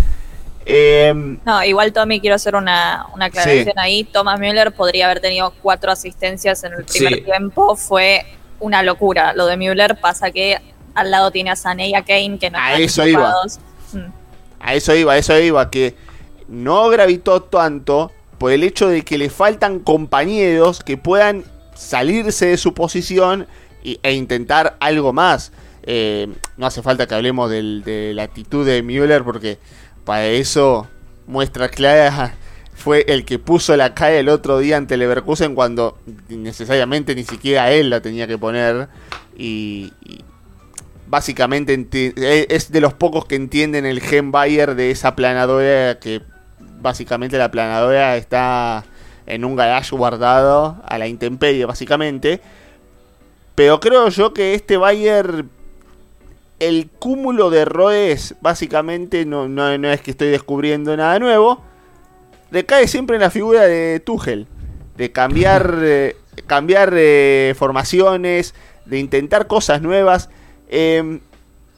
eh, 0.67 1.13
No, 1.45 1.65
igual 1.65 1.93
Tommy, 1.93 2.21
quiero 2.21 2.37
hacer 2.37 2.55
una, 2.55 3.07
una 3.15 3.27
aclaración 3.27 3.79
ahí. 3.79 4.05
Thomas 4.05 4.39
Müller 4.39 4.73
podría 4.73 5.07
haber 5.07 5.21
tenido 5.21 5.53
cuatro 5.63 5.91
asistencias 5.93 6.65
en 6.65 6.73
el 6.75 6.85
primer 6.85 7.15
Sí. 7.15 7.21
tiempo. 7.23 7.77
Fue 7.77 8.25
una 8.61 8.83
locura. 8.83 9.33
Lo 9.35 9.47
de 9.47 9.57
Müller 9.57 9.99
pasa 10.01 10.31
que 10.31 10.59
al 10.95 11.11
lado 11.11 11.31
tiene 11.31 11.51
a 11.51 11.57
Sané 11.57 11.89
y 11.89 11.95
a 11.95 12.05
Kane 12.05 12.39
que 12.39 12.51
no 12.51 12.59
A 12.59 12.73
están 12.73 12.83
eso 12.83 13.07
iba. 13.07 13.35
Mm. 13.93 13.99
A 14.61 14.75
eso 14.75 14.95
iba, 14.95 15.13
a 15.15 15.19
eso 15.19 15.39
iba, 15.39 15.71
que 15.71 15.97
no 16.49 16.89
gravitó 16.91 17.43
tanto 17.43 18.13
por 18.39 18.53
el 18.53 18.63
hecho 18.63 18.89
de 18.89 19.03
que 19.03 19.19
le 19.19 19.31
faltan 19.31 19.79
compañeros 19.81 20.81
que 20.85 20.97
puedan 20.97 21.45
salirse 21.75 22.47
de 22.47 22.57
su 22.57 22.75
posición 22.75 23.47
y- 23.83 23.99
e 24.03 24.13
intentar 24.13 24.77
algo 24.81 25.13
más. 25.13 25.53
Eh, 25.85 26.29
no 26.57 26.67
hace 26.67 26.83
falta 26.83 27.09
que 27.09 27.15
hablemos 27.17 27.51
del- 27.51 27.83
de 27.85 28.13
la 28.15 28.23
actitud 28.23 28.65
de 28.65 28.83
Müller 28.83 29.25
porque 29.25 29.59
para 30.05 30.27
eso 30.27 30.89
muestra 31.27 31.69
clara 31.69 32.35
fue 32.75 33.05
el 33.09 33.25
que 33.25 33.39
puso 33.39 33.77
la 33.77 33.95
calle 33.95 34.19
el 34.19 34.29
otro 34.29 34.59
día 34.59 34.77
ante 34.77 34.97
Leverkusen 34.97 35.55
cuando 35.55 35.99
necesariamente 36.29 37.15
ni 37.15 37.23
siquiera 37.25 37.71
él 37.71 37.91
la 37.91 38.01
tenía 38.01 38.27
que 38.27 38.39
poner. 38.39 38.89
Y, 39.37 39.93
y 40.05 40.25
básicamente 41.07 41.75
e- 42.17 42.47
es 42.51 42.73
de 42.73 42.81
los 42.81 42.95
pocos 42.95 43.27
que 43.27 43.37
entienden 43.37 43.87
el 43.87 44.01
gen 44.01 44.33
Bayer 44.33 44.75
de 44.75 44.91
esa 44.91 45.15
planadora 45.15 45.99
que 46.01 46.23
básicamente 46.81 47.39
la 47.39 47.51
planadora 47.51 48.17
está 48.17 48.85
en 49.27 49.45
un 49.45 49.55
garage 49.55 49.95
guardado 49.95 50.83
a 50.85 50.99
la 50.99 51.07
intemperie 51.07 51.65
básicamente. 51.67 52.41
Pero 53.55 53.79
creo 53.79 54.09
yo 54.09 54.33
que 54.33 54.55
este 54.55 54.77
Bayer 54.77 55.45
el 56.69 56.89
cúmulo 56.91 57.51
de 57.51 57.61
errores 57.61 58.37
básicamente 58.41 59.25
no, 59.25 59.49
no, 59.49 59.77
no 59.79 59.91
es 59.91 60.01
que 60.01 60.13
estoy 60.13 60.29
descubriendo 60.29 60.97
nada 60.97 61.19
nuevo 61.19 61.63
recae 62.51 62.87
siempre 62.87 63.17
en 63.17 63.23
la 63.23 63.31
figura 63.31 63.63
de 63.63 64.01
Tuchel 64.01 64.47
de 64.97 65.11
cambiar 65.11 65.79
eh, 65.83 66.17
cambiar 66.47 66.93
eh, 66.97 67.55
formaciones 67.59 68.55
de 68.87 68.99
intentar 68.99 69.47
cosas 69.47 69.83
nuevas 69.83 70.31
eh, 70.69 71.21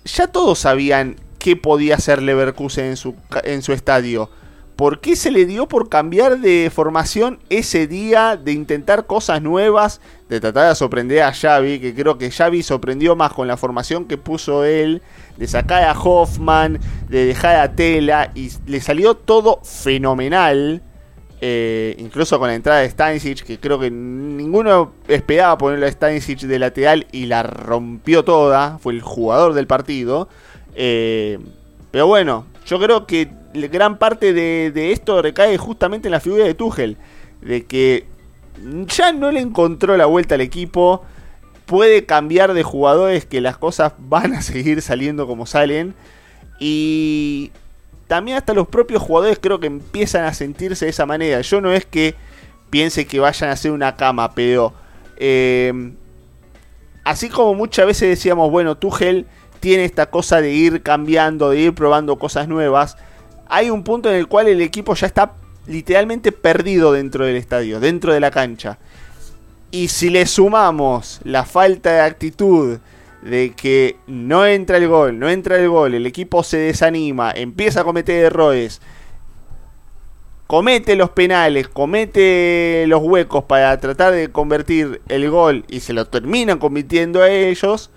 ya 0.05 0.27
todos 0.27 0.59
sabían 0.59 1.17
qué 1.39 1.57
podía 1.57 1.97
hacer 1.97 2.23
Leverkusen 2.23 2.87
en 2.87 2.97
su, 2.97 3.15
en 3.43 3.63
su 3.63 3.73
estadio. 3.73 4.31
¿Por 4.77 5.01
qué 5.01 5.15
se 5.15 5.31
le 5.31 5.47
dio 5.47 5.69
por 5.69 5.89
cambiar 5.89 6.41
de 6.41 6.69
formación 6.75 7.39
ese 7.49 7.87
día, 7.87 8.37
de 8.37 8.51
intentar 8.51 9.07
cosas 9.07 9.41
nuevas, 9.41 10.01
de 10.29 10.41
tratar 10.41 10.69
de 10.69 10.75
sorprender 10.75 11.23
a 11.23 11.33
Xavi, 11.33 11.79
que 11.79 11.95
creo 11.95 12.19
que 12.19 12.31
Xavi 12.31 12.65
sorprendió 12.65 13.15
más 13.15 13.33
con 13.33 13.47
la 13.47 13.57
formación 13.57 14.07
que 14.07 14.19
puso 14.19 14.65
él, 14.65 15.01
de 15.37 15.47
sacar 15.47 15.85
a 15.85 15.93
Hoffman, 15.93 16.81
de 17.09 17.25
dejar 17.25 17.57
a 17.57 17.77
Tela, 17.77 18.33
y 18.35 18.51
le 18.67 18.81
salió 18.81 19.15
todo 19.15 19.61
fenomenal. 19.63 20.83
eh, 21.41 21.95
incluso 21.99 22.39
con 22.39 22.49
la 22.49 22.55
entrada 22.55 22.81
de 22.81 22.89
Stanisic, 22.89 23.45
que 23.45 23.59
creo 23.59 23.79
que 23.79 23.91
ninguno 23.91 24.95
esperaba 25.09 25.59
ponerle 25.59 25.87
a 25.87 25.93
Stanisic 25.93 26.41
de 26.41 26.59
lateral 26.59 27.07
y 27.13 27.27
la 27.27 27.43
rompió 27.43 28.25
toda, 28.25 28.79
fue 28.79 28.95
el 28.95 29.03
jugador 29.03 29.53
del 29.53 29.67
partido. 29.67 30.29
Eh, 30.75 31.39
pero 31.91 32.07
bueno, 32.07 32.47
yo 32.65 32.81
creo 32.81 33.07
que 33.07 33.31
gran 33.55 33.99
parte 33.99 34.33
de, 34.33 34.93
esto 34.93 35.23
recae 35.23 35.57
justamente 35.57 36.09
en 36.09 36.13
la 36.13 36.21
figura 36.21 36.45
de 36.45 36.55
Tuchel, 36.55 36.97
de 37.41 37.65
que 37.65 38.07
ya 38.87 39.13
no 39.13 39.31
le 39.31 39.41
encontró 39.41 39.97
la 39.97 40.07
vuelta 40.07 40.35
al 40.35 40.41
equipo, 40.41 41.03
puede 41.67 42.05
cambiar 42.05 42.55
de 42.55 42.63
jugadores 42.63 43.25
que 43.25 43.41
las 43.41 43.57
cosas 43.57 43.95
van 43.99 44.35
a 44.35 44.43
seguir 44.43 44.83
saliendo 44.83 45.27
como 45.27 45.47
salen 45.47 45.95
y 46.61 47.53
también 48.07 48.37
hasta 48.37 48.55
los 48.55 48.69
propios 48.69 49.03
jugadores 49.03 49.39
creo 49.41 49.61
que 49.61 49.67
empiezan 49.67 50.25
a 50.25 50.35
sentirse 50.35 50.85
de 50.85 50.91
esa 50.91 51.07
manera. 51.07 51.41
Yo 51.41 51.61
no 51.61 51.73
es 51.73 51.87
que 51.87 52.15
piense 52.71 53.07
que 53.07 53.19
vayan 53.19 53.51
a 53.51 53.55
hacer 53.55 53.71
una 53.71 53.97
cama, 53.97 54.35
pero 54.35 54.75
eh, 55.17 55.93
así 57.03 57.29
como 57.29 57.55
muchas 57.55 57.87
veces 57.87 58.09
decíamos, 58.09 58.51
bueno, 58.51 58.77
Tuchel 58.77 59.27
tiene 59.61 59.85
esta 59.85 60.11
cosa 60.11 60.41
de 60.41 60.53
ir 60.53 60.83
cambiando, 60.83 61.51
de 61.51 61.59
ir 61.59 61.75
probando 61.75 62.19
cosas 62.19 62.49
nuevas, 62.49 62.99
hay 63.49 63.71
un 63.71 63.83
punto 63.83 64.11
en 64.11 64.17
el 64.17 64.27
cual 64.27 64.49
el 64.49 64.61
equipo 64.61 64.95
ya 64.95 65.07
está 65.07 65.35
literalmente 65.67 66.33
perdido 66.33 66.93
dentro 66.93 67.25
del 67.25 67.37
estadio, 67.37 67.81
dentro 67.81 68.13
de 68.13 68.21
la 68.21 68.31
cancha. 68.31 68.79
Y 69.71 69.89
si 69.89 70.11
le 70.11 70.27
sumamos 70.27 71.21
la 71.25 71.45
falta 71.45 71.93
de 71.93 72.01
actitud, 72.01 72.79
de 73.25 73.55
que 73.57 73.97
no 74.07 74.47
entra 74.47 74.77
el 74.77 74.87
gol, 74.87 75.19
no 75.19 75.29
entra 75.29 75.57
el 75.57 75.69
gol, 75.69 75.95
el 75.95 76.07
equipo 76.07 76.43
se 76.43 76.59
desanima, 76.59 77.33
empieza 77.33 77.81
a 77.81 77.85
cometer 77.85 78.23
errores, 78.27 78.83
comete 80.47 80.95
los 80.95 81.11
penales, 81.11 81.69
comete 81.69 82.85
los 82.87 83.03
huecos 83.03 83.45
para 83.45 83.81
tratar 83.81 84.13
de 84.13 84.31
convertir 84.31 85.01
el 85.09 85.31
gol 85.31 85.65
y 85.69 85.81
se 85.81 85.95
lo 85.95 86.07
terminan 86.07 86.59
convirtiendo 86.59 87.23
a 87.23 87.31
ellos, 87.31 87.91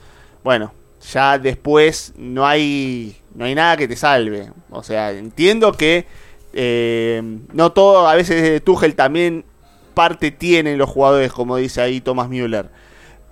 bueno, 0.46 0.74
ya 1.12 1.38
después 1.38 2.14
no 2.18 2.48
hay, 2.48 3.18
no 3.38 3.46
hay 3.46 3.54
nada 3.54 3.78
que 3.78 3.88
te 3.88 3.96
salve. 3.96 4.50
O 4.72 4.82
sea, 4.82 5.12
entiendo 5.12 5.72
que 5.72 6.08
eh, 6.54 7.22
no 7.54 7.72
todo, 7.72 8.08
a 8.08 8.16
veces 8.16 8.64
Tuchel 8.64 8.96
también 8.96 9.46
parte 9.94 10.32
tienen 10.32 10.80
los 10.80 10.90
jugadores, 10.90 11.32
como 11.32 11.56
dice 11.58 11.82
ahí 11.82 12.02
Thomas 12.02 12.30
Müller. 12.30 12.66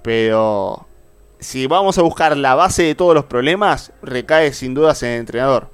Pero 0.03 0.85
si 1.39 1.65
vamos 1.65 1.97
a 1.97 2.03
buscar 2.03 2.37
la 2.37 2.53
base 2.53 2.83
de 2.83 2.93
todos 2.93 3.15
los 3.15 3.25
problemas, 3.25 3.93
recae 4.03 4.53
sin 4.53 4.75
dudas 4.75 5.01
en 5.01 5.09
el 5.09 5.19
entrenador. 5.21 5.69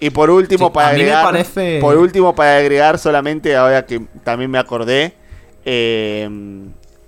Y 0.00 0.10
por 0.10 0.28
último, 0.28 0.70
para 0.70 0.88
agregar. 0.88 1.46
Por 1.80 1.96
último, 1.96 2.34
para 2.34 2.58
agregar 2.58 2.98
solamente, 2.98 3.56
ahora 3.56 3.86
que 3.86 4.02
también 4.22 4.50
me 4.50 4.58
acordé. 4.58 5.14
Eh, 5.64 6.28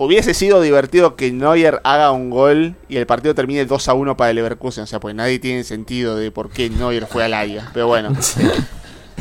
hubiese 0.05 0.33
sido 0.33 0.61
divertido 0.61 1.15
que 1.15 1.31
Neuer 1.31 1.81
haga 1.83 2.11
un 2.11 2.29
gol 2.29 2.75
y 2.89 2.97
el 2.97 3.05
partido 3.05 3.35
termine 3.35 3.65
2 3.65 3.87
a 3.87 3.93
1 3.93 4.17
para 4.17 4.29
el 4.29 4.35
Leverkusen. 4.35 4.83
O 4.83 4.87
sea, 4.87 4.99
pues 4.99 5.15
nadie 5.15 5.39
tiene 5.39 5.63
sentido 5.63 6.15
de 6.15 6.31
por 6.31 6.49
qué 6.49 6.69
Neuer 6.69 7.07
fue 7.07 7.23
al 7.23 7.33
área. 7.33 7.69
Pero 7.73 7.87
bueno. 7.87 8.11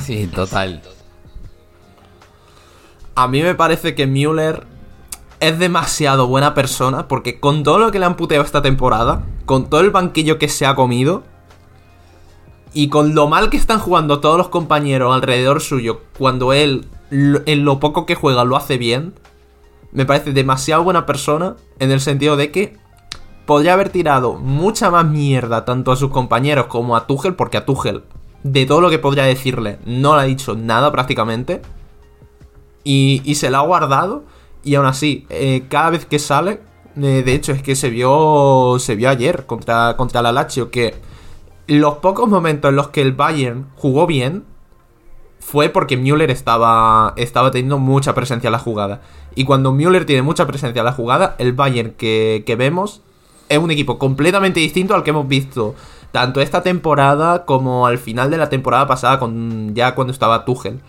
Sí, 0.03 0.27
total. 0.27 0.83
A 3.15 3.29
mí 3.29 3.43
me 3.43 3.55
parece 3.55 3.95
que 3.95 4.07
Müller 4.07 4.67
es 5.39 5.59
demasiado 5.59 6.27
buena 6.27 6.55
persona 6.55 7.07
porque 7.09 7.39
con 7.39 7.63
todo 7.63 7.79
lo 7.79 7.93
que 7.93 7.99
le 7.99 8.07
han 8.07 8.17
puteado 8.17 8.45
esta 8.45 8.63
temporada, 8.63 9.25
con 9.45 9.71
todo 9.71 9.81
el 9.81 9.91
banquillo 9.91 10.39
que 10.39 10.49
se 10.49 10.67
ha 10.67 10.75
comido 10.75 11.23
y 12.73 12.89
con 12.89 13.15
lo 13.15 13.29
mal 13.29 13.51
que 13.51 13.57
están 13.57 13.79
jugando 13.79 14.21
todos 14.21 14.39
los 14.39 14.49
compañeros 14.49 15.15
alrededor 15.15 15.61
suyo 15.61 16.01
cuando 16.19 16.53
él 16.53 16.89
en 17.11 17.65
lo 17.65 17.79
poco 17.79 18.07
que 18.07 18.15
juega 18.15 18.45
lo 18.45 18.57
hace 18.57 18.79
bien, 18.79 19.15
me 19.93 20.07
parece 20.07 20.33
demasiado 20.33 20.85
buena 20.85 21.07
persona 21.07 21.57
en 21.79 21.91
el 21.91 22.01
sentido 22.01 22.37
de 22.37 22.51
que 22.51 22.77
podría 23.47 23.75
haber 23.75 23.91
tirado 23.91 24.35
mucha 24.35 24.91
más 24.91 25.07
mierda 25.07 25.65
tanto 25.65 25.93
a 25.93 25.97
sus 25.97 26.11
compañeros 26.11 26.67
como 26.67 26.97
a 26.97 27.07
Tuchel 27.07 27.35
porque 27.35 27.59
a 27.59 27.65
Tuchel 27.65 28.05
de 28.43 28.67
todo 28.67 28.81
lo 28.81 28.91
que 28.91 28.99
podría 28.99 29.25
decirle 29.25 29.79
no 29.85 30.17
le 30.17 30.23
ha 30.23 30.25
dicho 30.25 30.55
nada 30.57 30.91
prácticamente 30.91 31.63
y, 32.85 33.23
y 33.25 33.37
se 33.37 33.51
la 33.51 33.59
ha 33.59 33.63
guardado 33.63 34.25
y 34.65 34.75
aún 34.77 34.87
así, 34.87 35.27
eh, 35.29 35.65
cada 35.69 35.91
vez 35.91 36.07
que 36.07 36.19
sale, 36.19 36.61
eh, 36.97 37.23
de 37.25 37.35
hecho 37.35 37.53
es 37.53 37.63
que 37.63 37.75
se 37.75 37.91
vio, 37.91 38.77
se 38.79 38.95
vio 38.95 39.11
ayer 39.11 39.47
contra, 39.47 39.97
contra 39.97 40.23
la 40.23 40.33
Lazio 40.33 40.71
que 40.71 40.95
los 41.67 41.97
pocos 41.97 42.29
momentos 42.29 42.69
en 42.69 42.77
los 42.77 42.89
que 42.89 43.03
el 43.03 43.13
Bayern 43.13 43.69
jugó 43.77 44.07
bien 44.07 44.45
fue 45.45 45.69
porque 45.69 45.97
Müller 45.97 46.31
estaba, 46.31 47.15
estaba 47.17 47.51
teniendo 47.51 47.79
mucha 47.79 48.15
presencia 48.15 48.49
en 48.49 48.53
la 48.53 48.59
jugada. 48.59 49.03
Y 49.35 49.45
cuando 49.45 49.73
Müller 49.73 50.07
tiene 50.07 50.23
mucha 50.23 50.47
presencia 50.47 50.81
en 50.81 50.87
la 50.87 50.93
jugada, 50.93 51.35
el 51.39 51.53
Bayern 51.53 51.91
que, 51.93 52.45
que 52.47 52.57
vemos 52.57 53.03
es 53.49 53.59
un 53.59 53.71
equipo 53.71 53.99
completamente 53.99 54.61
distinto 54.61 54.95
al 54.95 55.03
que 55.03 55.11
hemos 55.11 55.27
visto 55.27 55.75
tanto 56.13 56.41
esta 56.41 56.63
temporada 56.63 57.45
como 57.45 57.87
al 57.87 57.99
final 57.99 58.31
de 58.31 58.39
la 58.39 58.49
temporada 58.49 58.87
pasada 58.87 59.19
con 59.19 59.75
ya 59.75 59.95
cuando 59.95 60.13
estaba 60.13 60.45
Tuchel. 60.45 60.81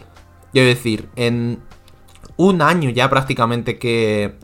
Quiero 0.52 0.68
decir, 0.68 1.10
en 1.16 1.60
un 2.38 2.62
año 2.62 2.92
ya 2.92 3.10
prácticamente 3.10 3.80
que, 3.80 4.36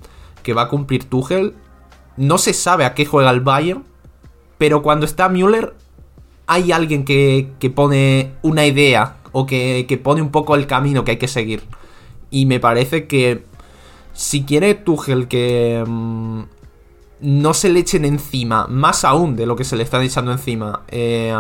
que 0.42 0.54
va 0.54 0.64
a 0.64 0.70
cumplir 0.70 1.08
Tuchel. 1.08 1.54
No 2.18 2.40
se 2.40 2.54
sabe 2.54 2.84
a 2.84 2.94
qué 2.96 3.06
juega 3.06 3.30
el 3.30 3.42
Bayern, 3.42 3.86
pero 4.58 4.82
cuando 4.82 5.06
está 5.06 5.30
Müller 5.30 5.76
hay 6.48 6.72
alguien 6.72 7.06
que, 7.06 7.52
que 7.60 7.70
pone 7.70 8.34
una 8.42 8.66
idea 8.66 9.19
o 9.32 9.46
que, 9.46 9.86
que, 9.88 9.98
pone 9.98 10.22
un 10.22 10.32
poco 10.32 10.56
el 10.56 10.68
camino 10.68 11.04
que 11.04 11.12
hay 11.12 11.18
que 11.18 11.28
seguir. 11.28 11.64
Y 12.32 12.46
me 12.46 12.60
parece 12.60 13.08
que 13.08 13.44
si 14.14 14.44
quiere 14.44 14.76
Tuchel 14.76 15.28
que 15.28 15.84
mm, 15.88 16.42
no 17.22 17.54
se 17.54 17.70
le 17.70 17.80
echen 17.80 18.06
encima, 18.06 18.68
más 18.68 19.04
aún 19.04 19.36
de 19.36 19.46
lo 19.46 19.56
que 19.56 19.64
se 19.64 19.76
le 19.76 19.84
están 19.84 20.02
echando 20.04 20.32
encima, 20.32 20.82
eh, 20.90 21.34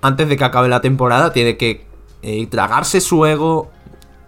antes 0.00 0.28
de 0.28 0.36
que 0.36 0.44
acabe 0.44 0.68
la 0.68 0.80
temporada, 0.80 1.32
tiene 1.32 1.56
que 1.56 1.84
eh, 2.22 2.46
tragarse 2.46 3.00
su 3.00 3.24
ego, 3.26 3.70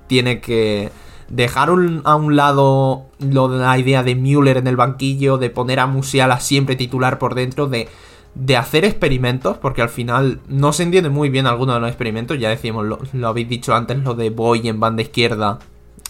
tiene 0.06 0.40
que 0.40 0.90
dejar 1.28 1.70
a 2.04 2.16
un 2.16 2.36
lado 2.36 3.06
de 3.18 3.58
la 3.58 3.78
idea 3.78 4.02
de 4.02 4.14
Müller 4.14 4.58
en 4.58 4.66
el 4.66 4.76
banquillo, 4.76 5.38
de 5.38 5.50
poner 5.50 5.80
a 5.80 5.86
Musiala 5.86 6.40
siempre 6.40 6.76
titular 6.76 7.18
por 7.18 7.34
dentro, 7.34 7.68
de, 7.68 7.88
de 8.34 8.56
hacer 8.56 8.84
experimentos, 8.84 9.58
porque 9.58 9.82
al 9.82 9.88
final 9.88 10.40
no 10.48 10.72
se 10.72 10.84
entiende 10.84 11.10
muy 11.10 11.28
bien 11.28 11.46
alguno 11.46 11.74
de 11.74 11.80
los 11.80 11.88
experimentos, 11.88 12.38
ya 12.38 12.48
decíamos, 12.48 12.86
lo, 12.86 13.28
habéis 13.28 13.48
dicho 13.48 13.74
antes, 13.74 13.98
lo 13.98 14.14
de 14.14 14.30
Boy 14.30 14.68
en 14.68 14.80
banda 14.80 15.02
izquierda 15.02 15.58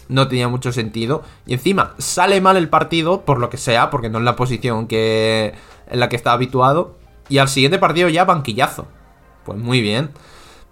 no 0.09 0.27
tenía 0.27 0.47
mucho 0.47 0.71
sentido. 0.71 1.23
Y 1.45 1.53
encima, 1.53 1.95
sale 1.97 2.39
mal 2.41 2.57
el 2.57 2.69
partido, 2.69 3.21
por 3.21 3.39
lo 3.39 3.49
que 3.49 3.57
sea, 3.57 3.89
porque 3.89 4.09
no 4.09 4.19
es 4.19 4.25
la 4.25 4.35
posición 4.35 4.87
que, 4.87 5.53
en 5.89 5.99
la 5.99 6.09
que 6.09 6.15
está 6.15 6.33
habituado. 6.33 6.97
Y 7.29 7.37
al 7.37 7.47
siguiente 7.47 7.79
partido 7.79 8.09
ya 8.09 8.25
banquillazo. 8.25 8.87
Pues 9.45 9.57
muy 9.57 9.81
bien. 9.81 10.11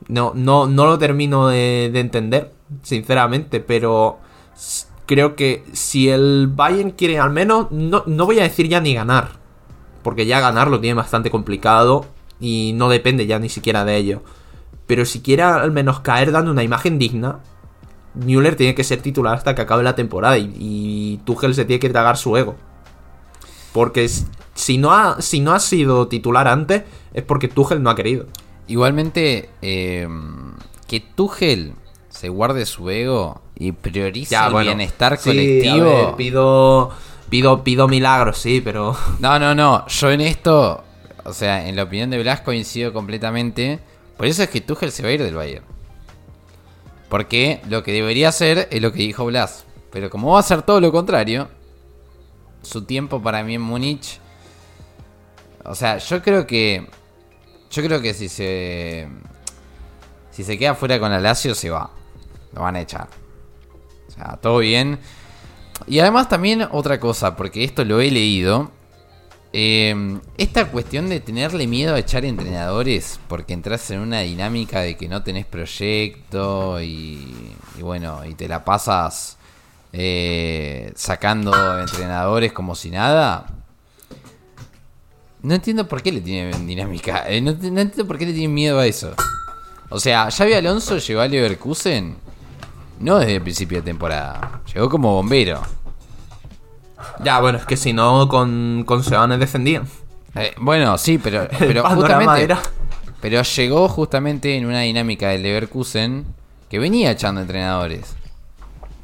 No, 0.07 0.33
no, 0.35 0.67
no 0.67 0.85
lo 0.85 0.97
termino 0.97 1.47
de 1.47 1.85
entender, 1.95 2.51
sinceramente, 2.83 3.61
pero 3.61 4.19
creo 5.11 5.35
que 5.35 5.65
si 5.73 6.09
el 6.09 6.47
Bayern 6.47 6.91
quiere 6.91 7.19
al 7.19 7.31
menos, 7.31 7.69
no, 7.69 8.03
voy 8.25 8.39
a 8.39 8.43
decir 8.43 8.69
ya 8.69 8.79
ni 8.79 8.93
ganar, 8.93 9.31
porque 10.03 10.25
ya 10.25 10.39
ganar 10.39 10.69
lo 10.69 10.79
tiene 10.79 10.95
bastante 10.95 11.29
complicado 11.29 12.05
y 12.39 12.73
no 12.75 12.89
depende 12.89 13.27
ya 13.27 13.39
ni 13.39 13.49
siquiera 13.49 13.85
de 13.85 13.97
ello. 13.97 14.21
Pero 14.87 15.05
si 15.05 15.21
quiere 15.21 15.43
al 15.43 15.71
menos 15.71 15.99
caer 16.01 16.31
dando 16.31 16.51
una 16.51 16.63
imagen 16.63 16.99
digna, 16.99 17.39
Müller 18.13 18.55
tiene 18.55 18.75
que 18.75 18.83
ser 18.83 19.01
titular 19.01 19.35
hasta 19.35 19.55
que 19.55 19.61
acabe 19.61 19.83
la 19.83 19.95
temporada 19.95 20.37
y, 20.37 20.53
y 20.57 21.17
Tuchel 21.23 21.55
se 21.55 21.65
tiene 21.65 21.79
que 21.79 21.89
tragar 21.89 22.17
su 22.17 22.35
ego. 22.35 22.55
Porque 23.73 24.09
si 24.53 24.77
no, 24.77 24.91
ha, 24.91 25.21
si 25.21 25.39
no 25.39 25.53
ha 25.53 25.59
sido 25.59 26.07
titular 26.07 26.47
antes 26.47 26.83
es 27.13 27.23
porque 27.23 27.47
Tuchel 27.47 27.81
no 27.81 27.89
ha 27.89 27.95
querido. 27.95 28.27
Igualmente, 28.67 29.49
eh, 29.61 30.07
que 30.87 30.99
Tuchel 30.99 31.73
se 32.09 32.29
guarde 32.29 32.65
su 32.65 32.89
ego 32.89 33.41
y 33.55 33.71
prioriza 33.71 34.47
el 34.47 34.63
bienestar 34.63 35.19
colectivo. 35.19 36.15
pido, 36.17 36.91
pido, 37.31 37.63
pido 37.63 37.87
milagros, 37.87 38.37
sí, 38.37 38.61
pero. 38.61 38.95
No, 39.19 39.39
no, 39.39 39.55
no. 39.55 39.87
Yo 39.87 40.11
en 40.11 40.21
esto, 40.21 40.83
o 41.23 41.33
sea, 41.33 41.67
en 41.67 41.75
la 41.75 41.83
opinión 41.83 42.11
de 42.11 42.21
Blas 42.21 42.41
coincido 42.41 42.93
completamente. 42.93 43.79
Por 44.17 44.27
eso 44.27 44.43
es 44.43 44.49
que 44.49 44.61
Tuchel 44.61 44.91
se 44.91 45.01
va 45.01 45.09
a 45.09 45.13
ir 45.13 45.23
del 45.23 45.33
Bayern. 45.33 45.65
Porque 47.09 47.61
lo 47.67 47.81
que 47.81 47.93
debería 47.93 48.29
hacer 48.29 48.67
es 48.69 48.81
lo 48.81 48.91
que 48.91 48.99
dijo 48.99 49.25
Blas. 49.25 49.65
Pero 49.91 50.11
como 50.11 50.31
va 50.31 50.37
a 50.37 50.39
hacer 50.41 50.61
todo 50.61 50.79
lo 50.79 50.91
contrario, 50.91 51.49
su 52.61 52.83
tiempo 52.83 53.21
para 53.21 53.43
mí 53.43 53.55
en 53.55 53.61
Múnich. 53.61 54.19
O 55.65 55.73
sea, 55.73 55.97
yo 55.97 56.21
creo 56.21 56.45
que. 56.45 56.87
Yo 57.71 57.81
creo 57.81 58.01
que 58.01 58.13
si 58.13 58.29
se. 58.29 59.07
Si 60.31 60.43
se 60.43 60.57
queda 60.57 60.75
fuera 60.75 60.99
con 60.99 61.09
la 61.09 61.19
Lazio, 61.19 61.55
se 61.55 61.69
va. 61.69 61.89
Lo 62.53 62.61
van 62.61 62.75
a 62.75 62.81
echar. 62.81 63.07
O 64.09 64.11
sea, 64.11 64.37
todo 64.41 64.59
bien. 64.59 64.99
Y 65.87 65.99
además 65.99 66.29
también 66.29 66.67
otra 66.71 66.99
cosa, 66.99 67.35
porque 67.35 67.63
esto 67.63 67.83
lo 67.85 67.99
he 68.01 68.11
leído. 68.11 68.71
eh, 69.53 70.19
esta 70.37 70.67
cuestión 70.71 71.09
de 71.09 71.19
tenerle 71.19 71.67
miedo 71.67 71.95
a 71.95 71.99
echar 71.99 72.23
entrenadores 72.25 73.19
porque 73.27 73.53
entras 73.53 73.91
en 73.91 73.99
una 73.99 74.21
dinámica 74.21 74.79
de 74.81 74.95
que 74.95 75.09
no 75.09 75.23
tenés 75.23 75.45
proyecto 75.45 76.81
y, 76.81 77.35
y 77.77 77.81
bueno, 77.81 78.23
y 78.25 78.33
te 78.35 78.47
la 78.47 78.63
pasas 78.63 79.37
eh, 79.93 80.91
sacando 80.95 81.79
entrenadores 81.79 82.53
como 82.53 82.75
si 82.75 82.91
nada. 82.91 83.45
No 85.43 85.55
entiendo 85.55 85.87
por 85.87 86.01
qué 86.03 86.11
le 86.11 86.21
tienen 86.21 86.67
dinámica. 86.67 87.25
eh, 87.29 87.41
no, 87.41 87.51
entiendo 87.51 88.05
por 88.07 88.17
qué 88.17 88.25
le 88.25 88.33
tienen 88.33 88.53
miedo 88.53 88.79
a 88.79 88.85
eso. 88.85 89.13
O 89.89 89.99
sea, 89.99 90.29
Xavi 90.31 90.53
Alonso 90.53 90.97
llegó 90.99 91.21
a 91.21 91.27
Leverkusen 91.27 92.15
no 93.01 93.17
desde 93.19 93.35
el 93.35 93.41
principio 93.41 93.79
de 93.79 93.83
temporada. 93.83 94.61
Llegó 94.73 94.89
como 94.89 95.13
bombero. 95.13 95.61
Ya, 97.23 97.39
bueno, 97.39 97.57
es 97.57 97.65
que 97.65 97.77
si 97.77 97.93
no, 97.93 98.27
con, 98.27 98.83
con 98.85 99.03
Seoane 99.03 99.37
defendían. 99.37 99.87
Eh, 100.35 100.53
bueno, 100.57 100.97
sí, 100.97 101.17
pero, 101.17 101.47
pero 101.59 101.83
justamente. 101.89 102.43
era- 102.43 102.59
Pero 103.21 103.41
llegó 103.43 103.87
justamente 103.89 104.55
en 104.57 104.65
una 104.65 104.81
dinámica 104.81 105.29
del 105.29 105.43
Leverkusen 105.43 106.25
que 106.69 106.79
venía 106.79 107.11
echando 107.11 107.41
entrenadores. 107.41 108.15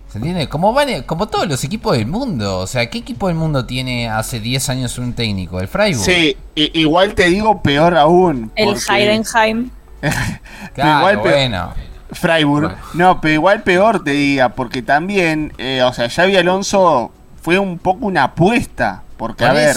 ¿Se 0.10 0.20
entiende? 0.20 0.48
Como, 0.48 0.72
van, 0.74 1.04
como 1.04 1.28
todos 1.28 1.48
los 1.48 1.64
equipos 1.66 1.98
del 1.98 2.08
mundo. 2.08 2.60
O 2.60 2.68
sea, 2.68 2.90
¿qué 2.90 3.00
equipo 3.00 3.28
del 3.28 3.36
mundo 3.36 3.66
tiene 3.66 4.10
hace 4.10 4.40
10 4.40 4.70
años 4.70 4.98
un 5.00 5.14
técnico? 5.14 5.60
El 5.60 5.68
Freiburg. 5.68 6.04
Sí, 6.06 6.38
igual 6.56 7.14
te 7.14 7.26
digo 7.30 7.62
peor 7.62 7.98
aún. 7.98 8.52
El 8.56 8.66
porque- 8.74 8.82
Heidenheim. 8.90 9.70
Claro, 10.74 11.00
igual, 11.00 11.20
pero- 11.24 11.36
bueno. 11.36 11.74
Freiburg. 12.12 12.68
Bueno. 12.68 12.84
No, 12.94 13.22
pero 13.22 13.34
igual 13.34 13.64
peor 13.64 14.04
te 14.04 14.12
diga, 14.12 14.50
porque 14.50 14.82
también, 14.82 15.54
eh, 15.58 15.82
o 15.84 15.94
sea, 15.94 16.10
Xavi 16.10 16.36
Alonso 16.38 17.12
fue 17.42 17.60
un 17.60 17.78
poco 17.78 18.06
una 18.06 18.24
apuesta. 18.24 19.04
Porque, 19.18 19.46
Por 19.46 19.52
a 19.52 19.54
ver, 19.54 19.76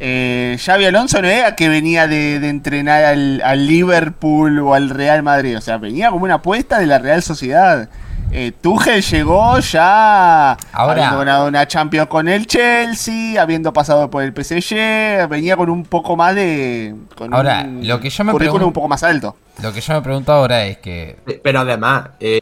eh, 0.00 0.56
Xavi 0.64 0.86
Alonso 0.86 1.20
no 1.20 1.28
era 1.28 1.56
que 1.56 1.68
venía 1.68 2.06
de, 2.06 2.40
de 2.40 2.48
entrenar 2.48 3.04
al, 3.04 3.42
al 3.44 3.66
Liverpool 3.66 4.58
o 4.60 4.74
al 4.74 4.90
Real 4.90 5.22
Madrid, 5.22 5.56
o 5.56 5.60
sea, 5.60 5.76
venía 5.78 6.10
como 6.10 6.24
una 6.24 6.34
apuesta 6.34 6.78
de 6.78 6.86
la 6.86 6.98
Real 6.98 7.22
Sociedad. 7.22 7.88
Eh, 8.30 8.52
Tuchel 8.60 9.02
llegó 9.02 9.58
ya 9.58 10.52
Ahora- 10.72 10.92
habiendo 10.92 11.18
ganado 11.18 11.48
una 11.48 11.66
Champions 11.66 12.08
con 12.08 12.28
el 12.28 12.46
Chelsea, 12.46 13.40
habiendo 13.40 13.72
pasado 13.72 14.10
por 14.10 14.22
el 14.22 14.32
PSG, 14.34 15.26
venía 15.28 15.56
con 15.56 15.70
un 15.70 15.84
poco 15.84 16.14
más 16.16 16.34
de... 16.34 16.94
Con 17.16 17.32
Ahora, 17.32 17.62
un 17.66 17.86
lo 17.88 17.98
que 18.00 18.10
yo 18.10 18.24
me 18.24 18.32
currículum 18.32 18.68
un 18.68 18.72
poco 18.72 18.88
más 18.88 19.02
alto. 19.02 19.36
Lo 19.62 19.72
que 19.72 19.80
yo 19.80 19.94
me 19.94 20.02
pregunto 20.02 20.32
ahora 20.32 20.64
es 20.66 20.78
que. 20.78 21.18
Pero 21.42 21.60
además, 21.60 22.10
eh, 22.20 22.40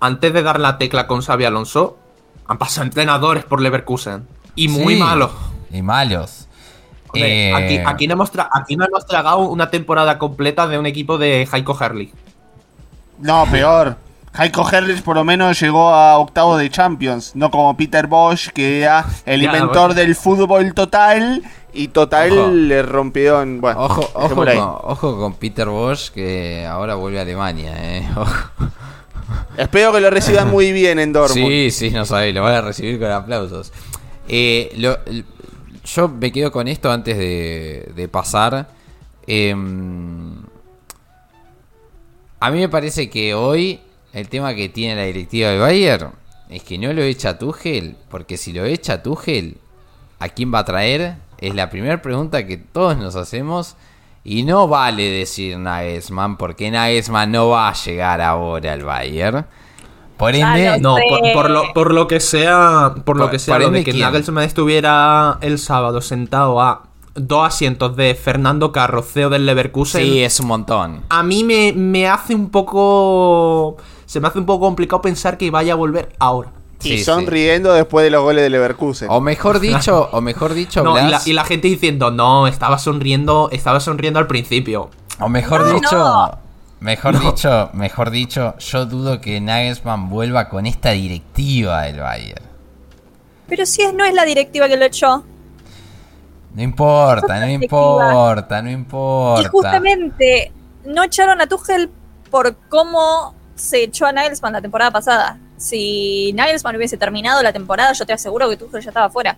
antes 0.00 0.32
de 0.32 0.42
dar 0.42 0.58
la 0.58 0.78
tecla 0.78 1.06
con 1.06 1.20
Xavi 1.20 1.44
Alonso, 1.44 1.98
han 2.46 2.58
pasado 2.58 2.84
entrenadores 2.86 3.44
por 3.44 3.60
Leverkusen. 3.60 4.26
Y 4.54 4.68
muy 4.68 4.94
Sí, 4.94 5.00
malos. 5.00 5.30
Y 5.70 5.82
malos. 5.82 6.48
Hombre, 7.08 7.50
Eh, 7.50 7.54
aquí, 7.54 7.78
aquí, 7.84 8.06
no 8.08 8.14
hemos 8.14 8.32
tra- 8.32 8.48
aquí 8.52 8.76
no 8.76 8.84
hemos 8.84 9.06
tragado 9.06 9.38
una 9.38 9.70
temporada 9.70 10.18
completa 10.18 10.66
de 10.66 10.78
un 10.78 10.86
equipo 10.86 11.18
de 11.18 11.48
Heiko 11.52 11.76
Herrlich. 11.80 12.12
No, 13.20 13.46
peor. 13.50 13.96
Heiko 14.36 14.68
Herrlich 14.68 15.02
por 15.02 15.14
lo 15.16 15.24
menos 15.24 15.60
llegó 15.60 15.90
a 15.90 16.18
octavo 16.18 16.56
de 16.56 16.68
Champions, 16.70 17.32
no 17.36 17.50
como 17.50 17.76
Peter 17.76 18.06
Bosch, 18.08 18.48
que 18.48 18.80
era 18.82 19.04
el 19.26 19.40
Ya, 19.40 19.46
inventor 19.46 19.88
bueno. 19.88 19.94
del 19.94 20.14
fútbol 20.16 20.74
total 20.74 21.42
y 21.72 21.88
total 21.88 22.32
Ojo. 22.38 22.50
le 22.50 22.82
rompieron. 22.82 23.60
Bueno, 23.60 23.84
Ojo, 23.84 24.12
con, 24.34 24.48
ojo 24.48 25.18
con 25.18 25.34
Peter 25.34 25.68
Bosch 25.68 26.10
que 26.10 26.66
ahora 26.66 26.94
vuelve 26.96 27.18
a 27.20 27.22
Alemania, 27.22 27.72
eh. 27.98 28.08
Ojo. 28.16 28.50
Espero 29.56 29.92
que 29.92 30.00
lo 30.00 30.10
reciban 30.10 30.50
muy 30.50 30.72
bien 30.72 30.98
en 30.98 31.12
Dortmund. 31.12 31.46
Sí, 31.48 31.70
sí, 31.70 31.90
no 31.90 32.04
sabéis, 32.04 32.34
lo 32.34 32.42
van 32.42 32.54
a 32.56 32.60
recibir 32.60 32.98
con 32.98 33.10
aplausos. 33.10 33.72
Eh, 34.28 34.72
lo- 34.76 34.98
yo 35.84 36.08
me 36.08 36.32
quedo 36.32 36.50
con 36.50 36.66
esto 36.66 36.90
antes 36.90 37.16
de, 37.16 37.92
de 37.94 38.08
pasar. 38.08 38.68
Em, 39.26 40.34
a 42.40 42.50
mí 42.50 42.58
me 42.58 42.68
parece 42.68 43.08
que 43.08 43.34
hoy 43.34 43.80
el 44.14 44.28
tema 44.28 44.54
que 44.54 44.68
tiene 44.68 44.94
la 44.94 45.02
directiva 45.02 45.50
de 45.50 45.58
Bayern 45.58 46.12
es 46.48 46.62
que 46.62 46.78
no 46.78 46.92
lo 46.92 47.02
echa 47.02 47.36
Tuchel, 47.36 47.96
porque 48.08 48.36
si 48.36 48.52
lo 48.52 48.64
echa 48.64 49.02
Tuchel, 49.02 49.58
¿a 50.20 50.28
quién 50.28 50.54
va 50.54 50.60
a 50.60 50.64
traer? 50.64 51.16
Es 51.38 51.54
la 51.54 51.68
primera 51.68 52.00
pregunta 52.00 52.46
que 52.46 52.56
todos 52.56 52.96
nos 52.96 53.16
hacemos. 53.16 53.76
Y 54.22 54.44
no 54.44 54.68
vale 54.68 55.10
decir 55.10 55.58
Nagelsmann, 55.58 56.38
porque 56.38 56.70
Nagelsmann 56.70 57.32
no 57.32 57.48
va 57.48 57.68
a 57.68 57.74
llegar 57.74 58.20
ahora 58.22 58.72
al 58.72 58.84
Bayern. 58.84 59.46
Por 60.16 60.34
ende, 60.34 60.78
lo 60.78 60.78
No, 60.78 60.96
por, 61.08 61.32
por 61.32 61.50
lo, 61.50 61.74
por 61.74 61.92
lo 61.92 62.06
que 62.06 62.20
sea, 62.20 62.94
por 63.04 63.18
lo 63.18 63.30
que 63.30 63.38
sea, 63.38 63.58
lo 63.58 63.70
de 63.70 63.84
que 63.84 63.90
¿quién? 63.90 64.04
Nagelsmann 64.04 64.44
estuviera 64.44 65.38
el 65.40 65.58
sábado 65.58 66.00
sentado 66.00 66.60
a 66.62 66.84
dos 67.14 67.46
asientos 67.46 67.96
de 67.96 68.14
Fernando 68.14 68.70
Carro, 68.72 69.02
CEO 69.02 69.28
del 69.28 69.44
Leverkusen, 69.44 70.02
sí, 70.02 70.22
es 70.22 70.40
un 70.40 70.46
montón. 70.46 71.02
a 71.08 71.22
mí 71.22 71.44
me, 71.44 71.72
me 71.72 72.06
hace 72.06 72.34
un 72.34 72.50
poco... 72.50 73.76
Se 74.14 74.20
me 74.20 74.28
hace 74.28 74.38
un 74.38 74.46
poco 74.46 74.66
complicado 74.66 75.02
pensar 75.02 75.36
que 75.36 75.50
vaya 75.50 75.72
a 75.72 75.74
volver 75.74 76.14
ahora. 76.20 76.52
Y 76.84 76.98
sí. 76.98 77.04
sonriendo 77.04 77.72
después 77.72 78.04
de 78.04 78.10
los 78.10 78.22
goles 78.22 78.44
de 78.44 78.48
Leverkusen. 78.48 79.08
O 79.10 79.20
mejor 79.20 79.58
dicho, 79.58 80.08
o 80.12 80.20
mejor 80.20 80.54
dicho, 80.54 80.84
No, 80.84 80.92
y, 80.92 81.00
la, 81.00 81.08
Blas, 81.08 81.26
y 81.26 81.32
la 81.32 81.42
gente 81.44 81.66
diciendo, 81.66 82.12
no, 82.12 82.46
estaba 82.46 82.78
sonriendo, 82.78 83.48
estaba 83.50 83.80
sonriendo 83.80 84.20
al 84.20 84.28
principio. 84.28 84.90
o 85.18 85.28
mejor 85.28 85.66
No, 85.66 85.74
dicho, 85.74 85.98
no. 85.98 86.38
mejor 86.78 87.18
dicho, 87.18 87.70
mejor 87.72 88.10
dicho, 88.12 88.56
yo 88.58 88.86
dudo 88.86 89.20
que 89.20 89.40
Nagelsmann 89.40 90.08
vuelva 90.08 90.48
con 90.48 90.66
esta 90.66 90.92
directiva 90.92 91.82
del 91.82 91.98
Bayern. 91.98 92.44
Pero 93.48 93.66
si 93.66 93.82
es, 93.82 93.92
no 93.94 94.04
es 94.04 94.14
la 94.14 94.24
directiva 94.24 94.68
que 94.68 94.76
lo 94.76 94.84
echó. 94.84 95.24
No 96.54 96.62
importa, 96.62 97.40
no 97.40 97.50
importa, 97.50 98.62
no 98.62 98.70
importa. 98.70 99.42
Y 99.42 99.46
justamente 99.46 100.52
no 100.84 101.02
echaron 101.02 101.40
a 101.40 101.48
Tuchel 101.48 101.90
por 102.30 102.54
cómo 102.68 103.34
se 103.54 103.84
echó 103.84 104.06
a 104.06 104.12
Nagelsmann 104.12 104.52
la 104.52 104.60
temporada 104.62 104.90
pasada. 104.90 105.38
Si 105.56 106.32
Nagelsmann 106.34 106.76
hubiese 106.76 106.96
terminado 106.96 107.42
la 107.42 107.52
temporada, 107.52 107.92
yo 107.92 108.04
te 108.06 108.12
aseguro 108.12 108.48
que 108.50 108.56
Tuchel 108.56 108.82
ya 108.82 108.90
estaba 108.90 109.10
fuera. 109.10 109.36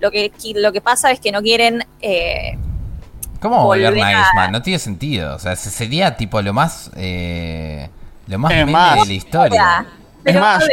Lo 0.00 0.10
que, 0.10 0.30
lo 0.56 0.72
que 0.72 0.80
pasa 0.80 1.10
es 1.10 1.20
que 1.20 1.32
no 1.32 1.40
quieren... 1.42 1.84
eh, 2.00 2.58
¿Cómo 3.40 3.64
volver 3.64 3.90
volver 3.90 4.04
a- 4.04 4.12
Nagelsmann? 4.12 4.52
No 4.52 4.62
tiene 4.62 4.78
sentido. 4.78 5.34
O 5.36 5.38
sea, 5.38 5.54
se- 5.56 5.70
sería 5.70 6.16
tipo 6.16 6.40
lo 6.42 6.52
más, 6.52 6.90
eh, 6.96 7.88
lo 8.26 8.38
más 8.38 8.52
Es 8.52 8.66
más. 8.66 9.00
de 9.00 9.06
la 9.06 9.12
historia. 9.12 9.86
Pero, 10.22 10.40
más, 10.40 10.64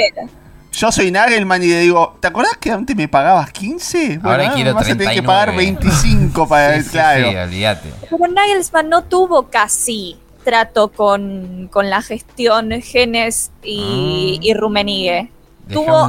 Yo 0.73 0.89
soy 0.91 1.11
Nagelman 1.11 1.61
y 1.63 1.67
le 1.67 1.79
digo, 1.81 2.17
¿te 2.21 2.29
acordás 2.29 2.55
que 2.57 2.71
antes 2.71 2.95
me 2.95 3.09
pagabas 3.09 3.51
15? 3.51 4.21
Ahora 4.23 4.53
quiero 4.53 4.69
me 4.69 4.73
vas 4.73 4.83
a 4.85 4.87
tener 4.95 5.09
que 5.09 5.21
39. 5.21 5.27
pagar 5.27 5.55
25 5.55 6.47
para... 6.47 6.75
Sí, 6.77 6.83
sí, 6.83 6.89
claro. 6.91 7.29
sí, 7.29 7.35
olvídate. 7.35 7.93
pero 8.09 8.27
Nagelsmann 8.27 8.87
no 8.89 9.03
tuvo 9.03 9.49
casi 9.49 10.17
trato 10.43 10.89
con, 10.91 11.69
con 11.71 11.89
la 11.89 12.01
gestión 12.01 12.71
Genes 12.81 13.51
y, 13.63 14.39
Mm. 14.41 14.45
y. 14.45 15.29
Déjame 15.67 15.85
Tuvo, 15.85 16.07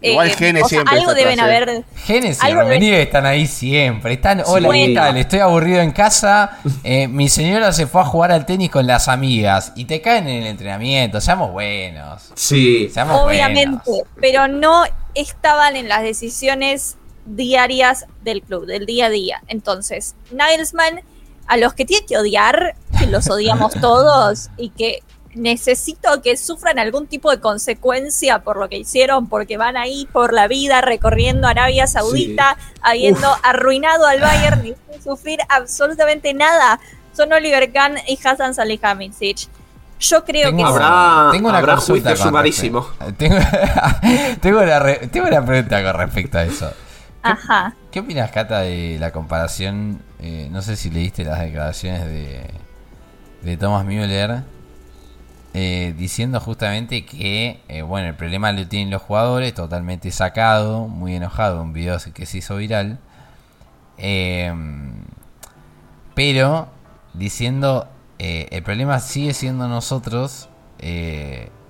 Igual 0.00 0.28
eh, 0.28 0.34
Genes 0.36 0.64
o 0.64 0.68
sea, 0.68 0.78
siempre 0.80 0.98
algo 0.98 1.10
está 1.12 1.22
deben 1.22 1.40
haber... 1.40 1.84
Genes 2.04 2.38
y 2.44 2.52
Rummenigge 2.52 3.02
están 3.02 3.24
ahí 3.24 3.46
siempre. 3.46 4.12
Están, 4.12 4.42
hola, 4.44 4.60
¿qué 4.60 4.66
Bueno. 4.66 5.00
tal? 5.00 5.16
Estoy 5.16 5.38
aburrido 5.38 5.80
en 5.80 5.92
casa. 5.92 6.58
eh, 6.82 7.08
mi 7.08 7.30
señora 7.30 7.72
se 7.72 7.86
fue 7.86 8.02
a 8.02 8.04
jugar 8.04 8.30
al 8.30 8.44
tenis 8.44 8.70
con 8.70 8.86
las 8.86 9.08
amigas. 9.08 9.72
Y 9.76 9.86
te 9.86 10.02
caen 10.02 10.28
en 10.28 10.42
el 10.42 10.46
entrenamiento. 10.48 11.22
Seamos 11.22 11.52
buenos. 11.52 12.22
Sí. 12.34 12.90
Seamos 12.92 13.18
Obviamente, 13.22 13.80
buenos. 13.86 14.06
pero 14.20 14.46
no 14.46 14.84
estaban 15.14 15.74
en 15.76 15.88
las 15.88 16.02
decisiones 16.02 16.96
diarias 17.24 18.04
del 18.22 18.42
club, 18.42 18.66
del 18.66 18.84
día 18.84 19.06
a 19.06 19.10
día. 19.10 19.42
Entonces, 19.46 20.16
Nagelsmann, 20.32 21.00
a 21.46 21.56
los 21.56 21.74
que 21.74 21.84
tiene 21.84 22.06
que 22.06 22.16
odiar, 22.18 22.74
que 22.98 23.06
los 23.06 23.28
odiamos 23.28 23.72
todos 23.80 24.50
y 24.56 24.70
que 24.70 25.00
necesito 25.34 26.22
que 26.22 26.36
sufran 26.36 26.78
algún 26.78 27.06
tipo 27.08 27.30
de 27.30 27.40
consecuencia 27.40 28.38
por 28.44 28.56
lo 28.56 28.68
que 28.68 28.78
hicieron, 28.78 29.28
porque 29.28 29.56
van 29.56 29.76
ahí 29.76 30.08
por 30.12 30.32
la 30.32 30.46
vida 30.48 30.80
recorriendo 30.80 31.48
Arabia 31.48 31.86
Saudita, 31.88 32.56
habiendo 32.82 33.28
arruinado 33.42 34.06
al 34.06 34.20
Bayern 34.20 34.64
y 34.64 34.74
sin 34.92 35.02
sufrir 35.02 35.40
absolutamente 35.48 36.32
nada. 36.34 36.78
Son 37.16 37.32
Oliver 37.32 37.72
Kahn 37.72 37.96
y 38.06 38.16
Hassan 38.24 38.54
Salihamidzic. 38.54 39.48
Yo 40.00 40.24
creo 40.24 40.50
Tengo, 40.50 40.58
que 40.58 40.64
Habrá- 40.82 41.30
tengo 41.32 41.48
una 41.48 41.58
habrá 41.58 41.74
consulta 41.76 42.14
sumarísimo. 42.16 42.86
respecto- 43.00 43.14
Tengo, 43.18 43.36
tengo, 44.40 44.60
una 44.60 44.78
re- 44.78 45.08
tengo 45.12 45.26
una 45.28 45.44
pregunta 45.44 45.82
con 45.82 45.94
respecto 45.94 46.38
a 46.38 46.42
eso. 46.44 46.72
Ajá. 47.22 47.74
¿Qué 47.90 48.00
opinas, 48.00 48.30
Cata, 48.30 48.60
de 48.60 48.98
la 49.00 49.10
comparación? 49.12 50.00
Eh, 50.26 50.48
no 50.50 50.62
sé 50.62 50.76
si 50.76 50.88
leíste 50.88 51.22
las 51.22 51.38
declaraciones 51.38 52.06
de, 52.06 52.46
de 53.42 53.56
Thomas 53.58 53.84
Müller 53.84 54.42
eh, 55.52 55.94
diciendo 55.98 56.40
justamente 56.40 57.04
que, 57.04 57.60
eh, 57.68 57.82
bueno, 57.82 58.08
el 58.08 58.14
problema 58.14 58.50
lo 58.50 58.66
tienen 58.66 58.90
los 58.90 59.02
jugadores, 59.02 59.52
totalmente 59.52 60.10
sacado, 60.10 60.88
muy 60.88 61.14
enojado, 61.14 61.60
un 61.60 61.74
video 61.74 61.98
que 62.14 62.24
se 62.24 62.38
hizo 62.38 62.56
viral. 62.56 62.98
pero 66.14 66.68
diciendo, 67.12 67.86
el 68.18 68.62
problema 68.62 69.00
sigue 69.00 69.34
siendo 69.34 69.68
nosotros 69.68 70.48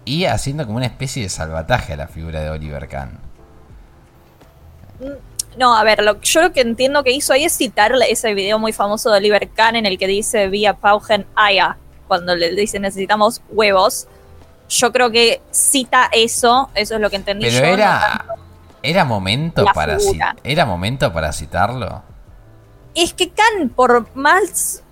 y 0.05 0.25
haciendo 0.27 0.65
como 0.65 0.77
una 0.77 0.87
especie 0.87 1.25
de 1.25 1.29
salvataje 1.29 1.95
a 1.95 1.97
la 1.97 2.07
figura 2.07 2.41
de 2.41 2.51
Oliver 2.51 2.87
Kahn. 2.87 3.19
No, 5.57 5.77
a 5.77 5.85
ver, 5.85 6.03
lo, 6.03 6.21
yo 6.21 6.43
lo 6.43 6.53
que 6.53 6.61
entiendo 6.61 7.05
que 7.05 7.13
hizo 7.13 7.33
ahí 7.33 7.45
es 7.45 7.57
citar 7.57 7.93
ese 8.09 8.35
video 8.35 8.59
muy 8.59 8.73
famoso 8.73 9.11
de 9.11 9.19
Oliver 9.19 9.49
Kahn 9.51 9.77
en 9.77 9.87
el 9.87 9.99
que 9.99 10.07
dice 10.07 10.49
vía 10.49 10.75
Paugen 10.75 11.27
Aya, 11.35 11.77
cuando 12.09 12.35
le 12.35 12.55
dice 12.55 12.79
necesitamos 12.81 13.41
huevos. 13.51 14.07
Yo 14.69 14.93
creo 14.93 15.11
que 15.11 15.43
cita 15.51 16.09
eso, 16.13 16.71
eso 16.75 16.95
es 16.95 17.01
lo 17.01 17.11
que 17.11 17.17
entendí 17.17 17.47
Pero 17.47 17.59
yo. 17.59 17.65
era, 17.65 18.25
era 18.83 19.05
momento 19.05 19.65
para 19.75 19.99
figura. 19.99 20.37
era 20.43 20.67
momento 20.67 21.13
para 21.13 21.33
citarlo. 21.33 22.03
Es 22.95 23.13
que 23.13 23.31
Khan, 23.31 23.69
por 23.71 24.15
más, 24.15 24.83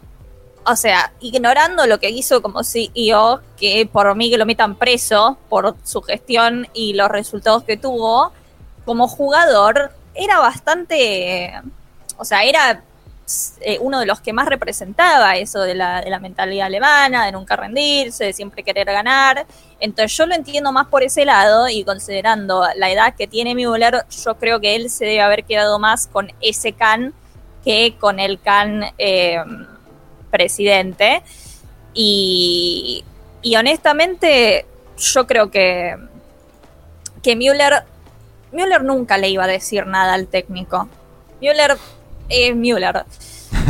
o 0.66 0.76
sea, 0.76 1.12
ignorando 1.20 1.86
lo 1.86 1.98
que 1.98 2.10
hizo 2.10 2.42
como 2.42 2.62
CEO, 2.64 3.40
que 3.56 3.88
por 3.90 4.14
mí 4.14 4.30
que 4.30 4.38
lo 4.38 4.46
metan 4.46 4.76
preso 4.76 5.38
por 5.48 5.76
su 5.84 6.02
gestión 6.02 6.68
y 6.74 6.94
los 6.94 7.08
resultados 7.08 7.64
que 7.64 7.76
tuvo, 7.76 8.32
como 8.84 9.08
jugador 9.08 9.92
era 10.14 10.38
bastante, 10.38 11.52
o 12.16 12.24
sea, 12.24 12.44
era 12.44 12.82
eh, 13.60 13.78
uno 13.80 14.00
de 14.00 14.06
los 14.06 14.20
que 14.20 14.32
más 14.32 14.46
representaba 14.46 15.36
eso 15.36 15.62
de 15.62 15.74
la, 15.74 16.02
de 16.02 16.10
la 16.10 16.18
mentalidad 16.18 16.66
alemana, 16.66 17.24
de 17.24 17.32
nunca 17.32 17.56
rendirse, 17.56 18.24
de 18.24 18.32
siempre 18.32 18.62
querer 18.62 18.86
ganar. 18.86 19.46
Entonces 19.80 20.16
yo 20.16 20.26
lo 20.26 20.34
entiendo 20.34 20.72
más 20.72 20.88
por 20.88 21.02
ese 21.02 21.24
lado 21.24 21.68
y 21.68 21.84
considerando 21.84 22.66
la 22.76 22.90
edad 22.90 23.14
que 23.14 23.26
tiene 23.26 23.54
Müller, 23.54 24.04
yo 24.24 24.34
creo 24.36 24.60
que 24.60 24.74
él 24.74 24.90
se 24.90 25.04
debe 25.06 25.22
haber 25.22 25.44
quedado 25.44 25.78
más 25.78 26.06
con 26.06 26.32
ese 26.40 26.72
Khan 26.72 27.14
que 27.64 27.96
con 27.98 28.18
el 28.18 28.40
Khan 28.40 28.84
eh, 28.98 29.42
presidente. 30.30 31.22
Y, 31.94 33.04
y 33.40 33.56
honestamente, 33.56 34.66
yo 34.96 35.26
creo 35.26 35.50
que, 35.50 35.96
que 37.22 37.36
Müller, 37.36 37.84
Müller 38.52 38.82
nunca 38.84 39.18
le 39.18 39.28
iba 39.28 39.44
a 39.44 39.46
decir 39.48 39.86
nada 39.86 40.14
al 40.14 40.26
técnico. 40.26 40.88
Müller 41.40 41.76
es 42.28 42.54
Müller. 42.54 43.04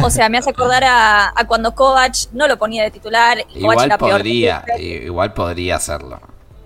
O 0.03 0.11
sea, 0.11 0.29
me 0.29 0.39
hace 0.39 0.51
acordar 0.51 0.85
a, 0.85 1.33
a 1.35 1.47
cuando 1.47 1.75
Kovac 1.75 2.15
no 2.33 2.47
lo 2.49 2.57
ponía 2.59 2.83
de 2.83 2.91
titular. 2.91 3.39
y 3.55 3.59
Igual 3.59 3.97
podría, 3.99 4.65
igual 4.79 5.33
podría 5.35 5.77
hacerlo. 5.77 6.21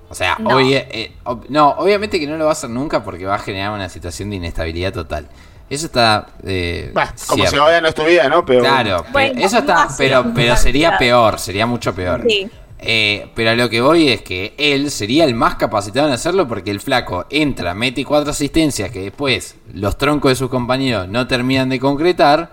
O 0.08 0.14
sea, 0.14 0.36
No. 0.38 0.50
obvia- 0.56 0.86
eh, 0.90 1.12
ob- 1.24 1.46
no, 1.48 1.70
obviamente 1.78 2.20
que 2.20 2.26
no 2.28 2.36
lo 2.36 2.44
va 2.44 2.50
a 2.50 2.52
hacer 2.52 2.70
nunca 2.70 3.02
porque 3.02 3.26
va 3.26 3.34
a 3.34 3.38
generar 3.38 3.72
una 3.72 3.88
situación 3.88 4.30
de 4.30 4.36
inestabilidad 4.36 4.92
total. 4.92 5.26
Eso 5.68 5.86
está 5.86 6.26
eh, 6.44 6.92
Bah, 6.94 7.12
como 7.26 7.44
si 7.44 7.56
ahora 7.56 7.80
no 7.80 7.88
estuviera, 7.88 8.28
¿no? 8.28 8.44
Pero, 8.46 8.60
Claro, 8.60 9.02
pe- 9.02 9.10
Bueno, 9.10 9.40
eso 9.44 9.58
está, 9.58 9.88
pero, 9.98 10.24
pero 10.32 10.56
sería 10.56 10.96
peor, 10.96 11.40
sería 11.40 11.66
mucho 11.66 11.92
peor. 11.92 12.22
Sí. 12.28 12.48
Eh, 12.78 13.30
pero 13.34 13.50
a 13.50 13.54
lo 13.54 13.70
que 13.70 13.80
voy 13.80 14.10
es 14.10 14.22
que 14.22 14.54
él 14.58 14.90
sería 14.90 15.24
el 15.24 15.34
más 15.34 15.54
capacitado 15.54 16.08
en 16.08 16.12
hacerlo 16.12 16.46
porque 16.46 16.70
el 16.70 16.80
flaco 16.80 17.24
entra, 17.30 17.74
mete 17.74 18.04
cuatro 18.04 18.30
asistencias 18.32 18.90
que 18.90 19.00
después 19.00 19.56
los 19.72 19.96
troncos 19.96 20.32
de 20.32 20.36
sus 20.36 20.50
compañeros 20.50 21.08
no 21.08 21.26
terminan 21.26 21.70
de 21.70 21.80
concretar 21.80 22.52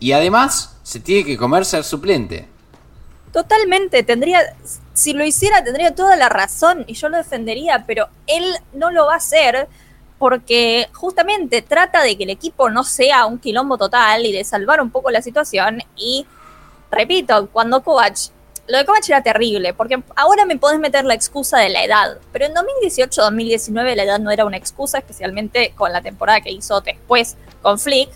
y 0.00 0.10
además 0.10 0.76
se 0.82 0.98
tiene 0.98 1.24
que 1.24 1.36
comer 1.36 1.64
ser 1.64 1.84
suplente. 1.84 2.48
Totalmente, 3.32 4.02
tendría, 4.02 4.40
si 4.92 5.12
lo 5.12 5.24
hiciera 5.24 5.62
tendría 5.62 5.94
toda 5.94 6.16
la 6.16 6.28
razón 6.28 6.84
y 6.88 6.94
yo 6.94 7.08
lo 7.08 7.16
defendería, 7.16 7.84
pero 7.86 8.08
él 8.26 8.44
no 8.74 8.90
lo 8.90 9.06
va 9.06 9.14
a 9.14 9.18
hacer 9.18 9.68
porque 10.18 10.88
justamente 10.92 11.62
trata 11.62 12.02
de 12.02 12.16
que 12.16 12.24
el 12.24 12.30
equipo 12.30 12.70
no 12.70 12.84
sea 12.84 13.26
un 13.26 13.38
quilombo 13.38 13.78
total 13.78 14.26
y 14.26 14.32
de 14.32 14.44
salvar 14.44 14.80
un 14.80 14.90
poco 14.90 15.10
la 15.10 15.22
situación 15.22 15.82
y 15.96 16.26
repito, 16.90 17.48
cuando 17.50 17.82
Kovac, 17.82 18.16
lo 18.68 18.78
de 18.78 18.84
Kovac 18.86 19.08
era 19.08 19.22
terrible, 19.22 19.74
porque 19.74 20.02
ahora 20.16 20.44
me 20.44 20.56
podés 20.56 20.78
meter 20.78 21.04
la 21.04 21.14
excusa 21.14 21.58
de 21.58 21.68
la 21.68 21.84
edad, 21.84 22.18
pero 22.32 22.46
en 22.46 22.54
2018-2019 22.54 23.94
la 23.96 24.02
edad 24.04 24.18
no 24.20 24.30
era 24.30 24.44
una 24.44 24.56
excusa, 24.56 24.98
especialmente 24.98 25.72
con 25.76 25.92
la 25.92 26.00
temporada 26.00 26.40
que 26.40 26.50
hizo 26.50 26.80
después 26.80 27.36
con 27.60 27.78
Flick. 27.78 28.10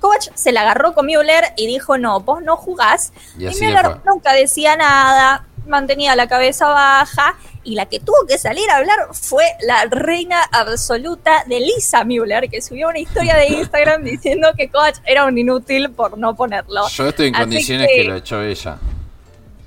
Kovac 0.00 0.34
se 0.34 0.50
la 0.50 0.62
agarró 0.62 0.94
con 0.94 1.06
Müller 1.06 1.44
y 1.56 1.66
dijo, 1.68 1.96
no, 1.98 2.20
vos 2.20 2.42
no 2.42 2.56
jugás. 2.56 3.12
Y 3.38 3.44
Müller 3.46 3.98
nunca 4.04 4.32
decía 4.32 4.76
nada, 4.76 5.46
mantenía 5.66 6.16
la 6.16 6.26
cabeza 6.26 6.66
baja, 6.68 7.36
y 7.64 7.76
la 7.76 7.86
que 7.86 8.00
tuvo 8.00 8.26
que 8.26 8.38
salir 8.38 8.68
a 8.70 8.78
hablar 8.78 8.98
fue 9.12 9.44
la 9.60 9.84
reina 9.84 10.42
absoluta 10.50 11.44
de 11.46 11.60
Lisa 11.60 12.02
Müller, 12.02 12.50
que 12.50 12.60
subió 12.60 12.88
una 12.88 12.98
historia 12.98 13.36
de 13.36 13.46
Instagram 13.46 14.02
diciendo 14.04 14.48
que 14.56 14.68
Kovac 14.68 15.00
era 15.06 15.24
un 15.24 15.38
inútil 15.38 15.90
por 15.92 16.18
no 16.18 16.34
ponerlo. 16.34 16.88
Yo 16.88 17.06
estoy 17.08 17.28
en 17.28 17.36
Así 17.36 17.42
condiciones 17.44 17.86
que- 17.88 18.02
que 18.02 18.04
lo 18.08 18.16
echó 18.16 18.42
ella. 18.42 18.78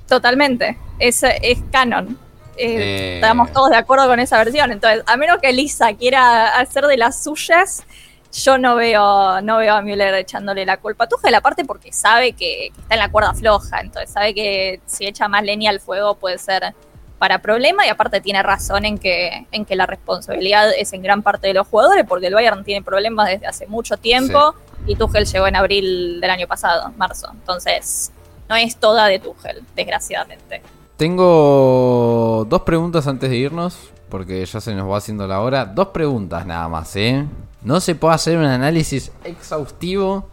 Totalmente, 0.08 0.78
es, 0.98 1.22
es 1.22 1.58
canon. 1.72 2.18
Eh, 2.56 2.76
Eh. 2.78 3.14
Estamos 3.16 3.52
todos 3.52 3.70
de 3.70 3.76
acuerdo 3.76 4.06
con 4.06 4.18
esa 4.18 4.38
versión. 4.38 4.72
Entonces, 4.72 5.02
a 5.06 5.16
menos 5.16 5.38
que 5.42 5.52
Lisa 5.52 5.92
quiera 5.94 6.58
hacer 6.58 6.86
de 6.86 6.96
las 6.96 7.22
suyas, 7.22 7.84
yo 8.32 8.58
no 8.58 8.76
veo, 8.76 9.40
no 9.42 9.58
veo 9.58 9.74
a 9.74 9.82
Müller 9.82 10.14
echándole 10.14 10.66
la 10.66 10.76
culpa 10.78 11.04
a 11.04 11.08
Tuchel, 11.08 11.34
aparte 11.34 11.64
porque 11.64 11.92
sabe 11.92 12.32
que, 12.32 12.70
que 12.74 12.80
está 12.80 12.94
en 12.94 13.00
la 13.00 13.10
cuerda 13.10 13.32
floja, 13.32 13.80
entonces 13.80 14.10
sabe 14.10 14.34
que 14.34 14.80
si 14.86 15.06
echa 15.06 15.26
más 15.28 15.42
leña 15.42 15.70
al 15.70 15.80
fuego 15.80 16.16
puede 16.16 16.36
ser 16.36 16.74
para 17.18 17.38
problema 17.38 17.86
y 17.86 17.88
aparte 17.88 18.20
tiene 18.20 18.42
razón 18.42 18.84
en 18.84 18.98
que, 18.98 19.46
en 19.52 19.64
que 19.64 19.74
la 19.74 19.86
responsabilidad 19.86 20.70
es 20.76 20.92
en 20.92 21.00
gran 21.00 21.22
parte 21.22 21.46
de 21.46 21.54
los 21.54 21.66
jugadores 21.66 22.04
porque 22.06 22.26
el 22.26 22.34
Bayern 22.34 22.62
tiene 22.62 22.84
problemas 22.84 23.28
desde 23.28 23.46
hace 23.46 23.66
mucho 23.66 23.96
tiempo 23.96 24.54
y 24.86 24.96
Tuchel 24.96 25.24
llegó 25.24 25.46
en 25.46 25.56
abril 25.56 26.20
del 26.20 26.30
año 26.30 26.46
pasado, 26.46 26.92
marzo, 26.98 27.30
entonces 27.32 28.12
no 28.48 28.56
es 28.56 28.76
toda 28.76 29.06
de 29.06 29.18
Tuchel, 29.18 29.64
desgraciadamente. 29.74 30.62
Tengo 30.96 32.46
dos 32.48 32.62
preguntas 32.62 33.06
antes 33.06 33.28
de 33.28 33.36
irnos, 33.36 33.90
porque 34.08 34.44
ya 34.44 34.60
se 34.60 34.74
nos 34.74 34.90
va 34.90 34.98
haciendo 34.98 35.26
la 35.26 35.40
hora. 35.40 35.66
Dos 35.66 35.88
preguntas 35.88 36.46
nada 36.46 36.68
más, 36.68 36.94
¿eh? 36.96 37.26
No 37.62 37.80
se 37.80 37.94
puede 37.94 38.14
hacer 38.14 38.38
un 38.38 38.44
análisis 38.44 39.12
exhaustivo 39.24 40.28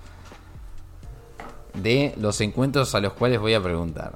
de 1.73 2.13
los 2.17 2.39
encuentros 2.41 2.93
a 2.95 2.99
los 2.99 3.13
cuales 3.13 3.39
voy 3.39 3.55
a 3.55 3.61
preguntar. 3.61 4.13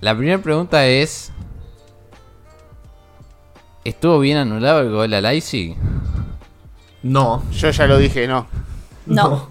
La 0.00 0.16
primera 0.16 0.38
pregunta 0.38 0.86
es... 0.86 1.32
¿Estuvo 3.84 4.18
bien 4.18 4.36
anulado 4.36 4.80
el 4.80 4.90
gol 4.90 5.14
a 5.14 5.20
Leipzig? 5.20 5.76
No. 7.02 7.42
Yo 7.50 7.70
ya 7.70 7.86
lo 7.86 7.96
dije, 7.98 8.26
no. 8.26 8.46
No. 9.06 9.50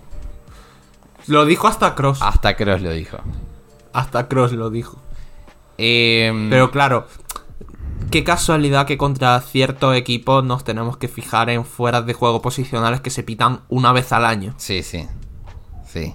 Lo 1.29 1.45
dijo 1.45 1.67
hasta 1.67 1.95
Cross. 1.95 2.21
Hasta 2.21 2.55
Kroos 2.55 2.81
lo 2.81 2.91
dijo. 2.91 3.17
Hasta 3.93 4.27
Cross 4.27 4.51
lo 4.53 4.69
dijo. 4.69 4.97
Em, 5.77 6.49
Pero 6.49 6.71
claro, 6.71 7.07
qué 8.11 8.23
casualidad 8.23 8.85
que 8.85 8.97
contra 8.97 9.39
cierto 9.41 9.93
equipo 9.93 10.41
nos 10.41 10.63
tenemos 10.63 10.97
que 10.97 11.07
fijar 11.07 11.49
en 11.49 11.63
fueras 11.65 12.05
de 12.05 12.13
juego 12.13 12.41
posicionales 12.41 12.99
que 13.01 13.09
se 13.11 13.23
pitan 13.23 13.61
una 13.69 13.91
vez 13.93 14.11
al 14.11 14.25
año. 14.25 14.53
Sí, 14.57 14.83
sí. 14.83 15.07
Sí. 15.87 16.13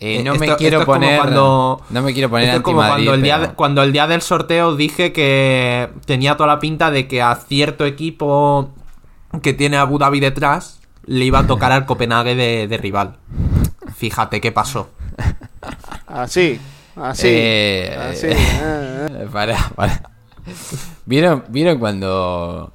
Eh, 0.00 0.20
Eh, 0.20 0.22
no 0.22 0.36
me 0.36 0.54
quiero 0.56 0.84
poner... 0.84 1.18
cuando- 1.18 1.82
no 1.90 2.02
me 2.02 2.12
quiero 2.14 2.30
poner 2.30 2.46
Esto 2.46 2.58
es 2.58 2.62
como 2.62 2.82
anti-Madrid, 2.82 3.04
cuando 3.06 3.14
el, 3.14 3.22
día 3.22 3.38
de- 3.40 3.54
cuando 3.54 3.82
el 3.82 3.92
día 3.92 4.06
del 4.06 4.22
sorteo 4.22 4.76
dije 4.76 5.12
que 5.12 5.90
tenía 6.06 6.36
toda 6.36 6.46
la 6.46 6.60
pinta 6.60 6.92
de 6.92 7.08
que 7.08 7.20
a 7.20 7.34
cierto 7.34 7.84
equipo 7.84 8.70
que 9.42 9.54
tiene 9.54 9.76
a 9.76 9.80
Abu 9.82 9.98
Dhabi 9.98 10.20
detrás 10.20 10.80
le 11.04 11.24
iba 11.24 11.40
a 11.40 11.46
tocar 11.48 11.72
al 11.72 11.84
Copenhague 11.84 12.36
de, 12.36 12.68
de 12.68 12.76
rival. 12.78 13.16
Fíjate 13.96 14.40
qué 14.40 14.52
pasó. 14.52 14.90
Así, 16.06 16.60
así. 16.96 17.26
Eh, 17.30 17.96
así. 18.10 18.26
eh, 18.26 18.36
ah, 18.62 19.06
ah. 19.10 19.30
Pará, 19.32 19.70
pará. 19.74 20.02
¿Vieron, 21.06 21.44
¿Vieron 21.48 21.78
cuando, 21.78 22.72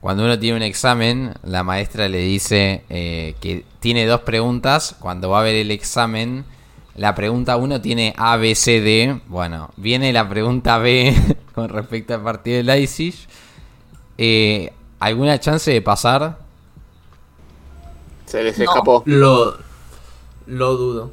cuando 0.00 0.24
uno 0.24 0.38
tiene 0.38 0.56
un 0.56 0.62
examen, 0.62 1.34
la 1.42 1.62
maestra 1.64 2.08
le 2.08 2.18
dice 2.18 2.84
eh, 2.90 3.34
que 3.40 3.64
tiene 3.80 4.06
dos 4.06 4.20
preguntas? 4.20 4.96
Cuando 5.00 5.30
va 5.30 5.40
a 5.40 5.42
ver 5.42 5.54
el 5.56 5.70
examen, 5.70 6.44
la 6.94 7.14
pregunta 7.14 7.56
uno 7.56 7.80
tiene 7.80 8.14
A, 8.16 8.36
B, 8.36 8.54
C, 8.54 8.80
D. 8.80 9.20
Bueno, 9.26 9.70
viene 9.76 10.12
la 10.12 10.28
pregunta 10.28 10.78
B 10.78 11.14
con 11.54 11.68
respecto 11.68 12.14
al 12.14 12.22
partido 12.22 12.58
de 12.58 12.62
Leipzig. 12.64 13.14
Eh, 14.18 14.72
¿Alguna 15.00 15.40
chance 15.40 15.70
de 15.70 15.80
pasar? 15.82 16.38
Se 18.26 18.42
les 18.42 18.56
No. 18.58 18.64
escapó. 18.64 19.02
Lo, 19.06 19.56
lo 20.50 20.76
dudo. 20.76 21.10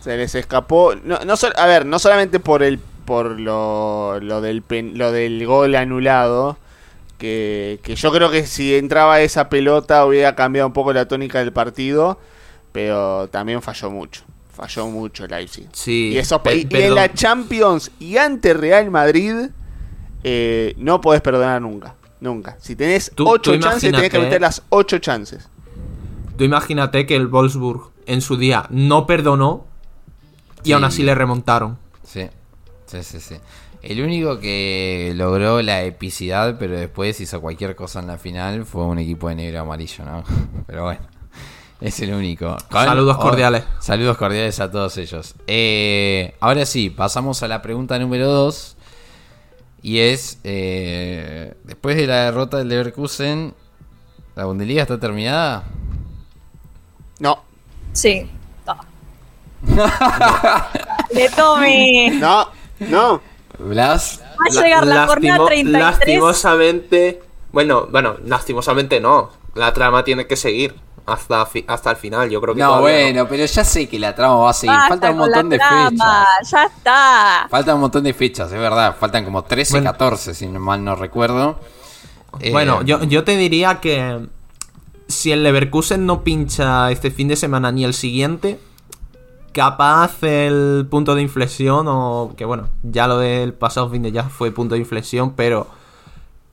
Se 0.00 0.16
les 0.16 0.34
escapó. 0.34 0.94
No, 1.04 1.16
a 1.56 1.66
ver, 1.66 1.86
no 1.86 1.98
solamente 1.98 2.40
por 2.40 2.62
el 2.62 2.78
por 3.04 3.38
lo, 3.40 4.18
lo 4.20 4.40
del 4.40 4.62
pen- 4.62 4.96
lo 4.96 5.12
del 5.12 5.44
gol 5.46 5.74
anulado. 5.74 6.56
Que, 7.18 7.78
que 7.84 7.94
yo 7.94 8.10
creo 8.12 8.30
que 8.32 8.46
si 8.46 8.74
entraba 8.74 9.20
esa 9.20 9.48
pelota 9.48 10.04
hubiera 10.06 10.34
cambiado 10.34 10.66
un 10.66 10.72
poco 10.72 10.92
la 10.92 11.06
tónica 11.06 11.38
del 11.38 11.52
partido. 11.52 12.18
Pero 12.72 13.28
también 13.28 13.60
falló 13.62 13.90
mucho. 13.90 14.22
Falló 14.52 14.86
mucho 14.88 15.26
Leipzig. 15.26 15.68
Sí. 15.72 16.10
Y, 16.14 16.18
eso, 16.18 16.42
pe- 16.42 16.56
y- 16.56 16.66
y 16.68 16.76
en 16.82 16.94
la 16.94 17.12
Champions 17.12 17.90
y 18.00 18.16
ante 18.16 18.54
Real 18.54 18.90
Madrid 18.90 19.50
eh, 20.24 20.74
no 20.78 21.00
podés 21.00 21.20
perdonar 21.20 21.60
nunca. 21.62 21.94
Nunca. 22.20 22.56
Si 22.60 22.76
tenés 22.76 23.10
ocho 23.18 23.56
chances, 23.58 23.90
tenés 23.92 24.10
que 24.10 24.18
meter 24.18 24.40
las 24.40 24.62
ocho 24.68 24.98
chances. 24.98 25.48
Tú 26.36 26.44
imagínate 26.44 27.04
que 27.06 27.14
el 27.16 27.26
Wolfsburg 27.26 27.90
en 28.06 28.20
su 28.20 28.36
día 28.36 28.66
no 28.70 29.06
perdonó 29.06 29.66
y 30.62 30.66
Sí. 30.68 30.72
aún 30.72 30.84
así 30.84 31.02
le 31.02 31.14
remontaron. 31.14 31.78
Sí, 32.04 32.28
sí, 32.86 33.02
sí, 33.02 33.20
sí. 33.20 33.36
El 33.82 34.00
único 34.00 34.38
que 34.38 35.12
logró 35.16 35.60
la 35.60 35.82
epicidad, 35.82 36.56
pero 36.58 36.78
después 36.78 37.20
hizo 37.20 37.40
cualquier 37.40 37.74
cosa 37.74 37.98
en 38.00 38.06
la 38.06 38.16
final, 38.18 38.64
fue 38.64 38.84
un 38.84 38.98
equipo 39.00 39.28
de 39.28 39.34
negro 39.34 39.54
y 39.56 39.58
amarillo, 39.58 40.04
¿no? 40.04 40.22
Pero 40.68 40.84
bueno, 40.84 41.00
es 41.80 41.98
el 41.98 42.14
único. 42.14 42.56
Con- 42.70 42.84
Saludos 42.84 43.16
oh, 43.18 43.22
cordiales. 43.22 43.64
saludos 43.80 44.16
cordiales 44.16 44.60
a 44.60 44.70
todos 44.70 44.96
ellos. 44.98 45.34
Eh, 45.48 46.36
ahora 46.38 46.64
sí, 46.64 46.90
pasamos 46.90 47.42
a 47.42 47.48
la 47.48 47.60
pregunta 47.60 47.98
número 47.98 48.28
2. 48.30 48.76
Y 49.84 49.98
es, 49.98 50.38
eh, 50.44 51.54
después 51.64 51.96
de 51.96 52.06
la 52.06 52.26
derrota 52.26 52.58
del 52.58 52.68
Leverkusen, 52.68 53.52
¿la 54.36 54.44
Bundesliga 54.44 54.82
está 54.82 55.00
terminada? 55.00 55.64
No, 57.18 57.42
Sí. 57.92 58.30
Ah. 58.66 58.80
De 61.12 61.28
Tommy. 61.30 62.10
no, 62.18 62.48
no. 62.80 63.20
Blas. 63.58 64.20
Va 64.40 64.60
a 64.60 64.62
llegar 64.62 64.86
la, 64.86 65.06
jornada 65.06 65.38
Lastimo- 65.38 65.46
33. 65.46 65.82
Lastimosamente. 65.82 67.22
Bueno, 67.52 67.86
bueno, 67.90 68.16
lastimosamente 68.24 69.00
no. 69.00 69.30
La 69.54 69.72
trama 69.72 70.02
tiene 70.02 70.26
que 70.26 70.36
seguir 70.36 70.74
hasta, 71.06 71.44
fi- 71.46 71.64
hasta 71.68 71.90
el 71.90 71.96
final. 71.96 72.28
Yo 72.30 72.40
creo 72.40 72.54
que 72.54 72.60
No, 72.60 72.80
bueno, 72.80 73.28
pero 73.28 73.44
ya 73.44 73.64
sé 73.64 73.88
que 73.88 73.98
la 73.98 74.14
trama 74.14 74.36
va 74.36 74.50
a 74.50 74.54
seguir. 74.54 74.74
Basta 74.74 74.88
Falta 74.88 75.10
un 75.10 75.18
la 75.18 75.24
montón 75.26 75.48
de 75.50 75.58
trama, 75.58 75.90
fechas. 75.90 76.50
Ya 76.50 76.64
está. 76.64 77.46
Falta 77.50 77.74
un 77.74 77.80
montón 77.82 78.04
de 78.04 78.14
fechas, 78.14 78.50
es 78.50 78.58
verdad. 78.58 78.96
Faltan 78.98 79.24
como 79.24 79.44
13, 79.44 79.74
Bueno. 79.74 79.90
14, 79.92 80.34
si 80.34 80.48
mal 80.48 80.82
no 80.82 80.96
recuerdo. 80.96 81.60
Eh, 82.40 82.50
Bueno, 82.50 82.82
yo, 82.82 83.02
yo 83.04 83.22
te 83.24 83.36
diría 83.36 83.78
que 83.80 84.26
si 85.12 85.32
el 85.32 85.42
Leverkusen 85.42 86.06
no 86.06 86.22
pincha 86.24 86.90
este 86.90 87.10
fin 87.10 87.28
de 87.28 87.36
semana 87.36 87.70
ni 87.72 87.84
el 87.84 87.94
siguiente, 87.94 88.58
capaz 89.52 90.22
el 90.22 90.86
punto 90.90 91.14
de 91.14 91.22
inflexión 91.22 91.86
o 91.88 92.34
que 92.36 92.44
bueno, 92.44 92.68
ya 92.82 93.06
lo 93.06 93.18
del 93.18 93.52
pasado 93.52 93.90
fin 93.90 94.02
de 94.02 94.12
ya 94.12 94.24
fue 94.24 94.50
punto 94.50 94.74
de 94.74 94.80
inflexión, 94.80 95.34
pero 95.34 95.66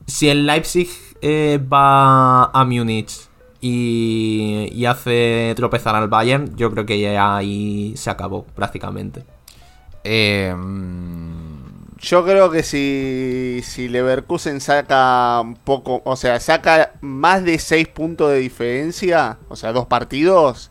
si 0.06 0.28
el 0.28 0.46
Leipzig 0.46 0.88
eh, 1.22 1.58
va 1.72 2.44
a 2.44 2.64
Múnich 2.64 3.28
y, 3.60 4.68
y 4.72 4.84
hace 4.86 5.52
tropezar 5.56 5.94
al 5.94 6.08
Bayern, 6.08 6.56
yo 6.56 6.70
creo 6.70 6.86
que 6.86 7.00
ya 7.00 7.36
ahí 7.36 7.94
se 7.96 8.10
acabó 8.10 8.44
prácticamente. 8.44 9.24
eh, 10.04 10.54
mm, 10.56 11.49
Yo 12.00 12.24
creo 12.24 12.50
que 12.50 12.62
si, 12.62 13.60
si 13.62 13.88
Leverkusen 13.88 14.60
saca 14.60 15.40
un 15.42 15.54
poco, 15.54 16.00
o 16.04 16.16
sea, 16.16 16.40
saca 16.40 16.92
más 17.02 17.44
de 17.44 17.58
6 17.58 17.88
puntos 17.88 18.30
de 18.30 18.38
diferencia, 18.38 19.36
o 19.50 19.56
sea, 19.56 19.72
dos 19.72 19.84
partidos, 19.86 20.70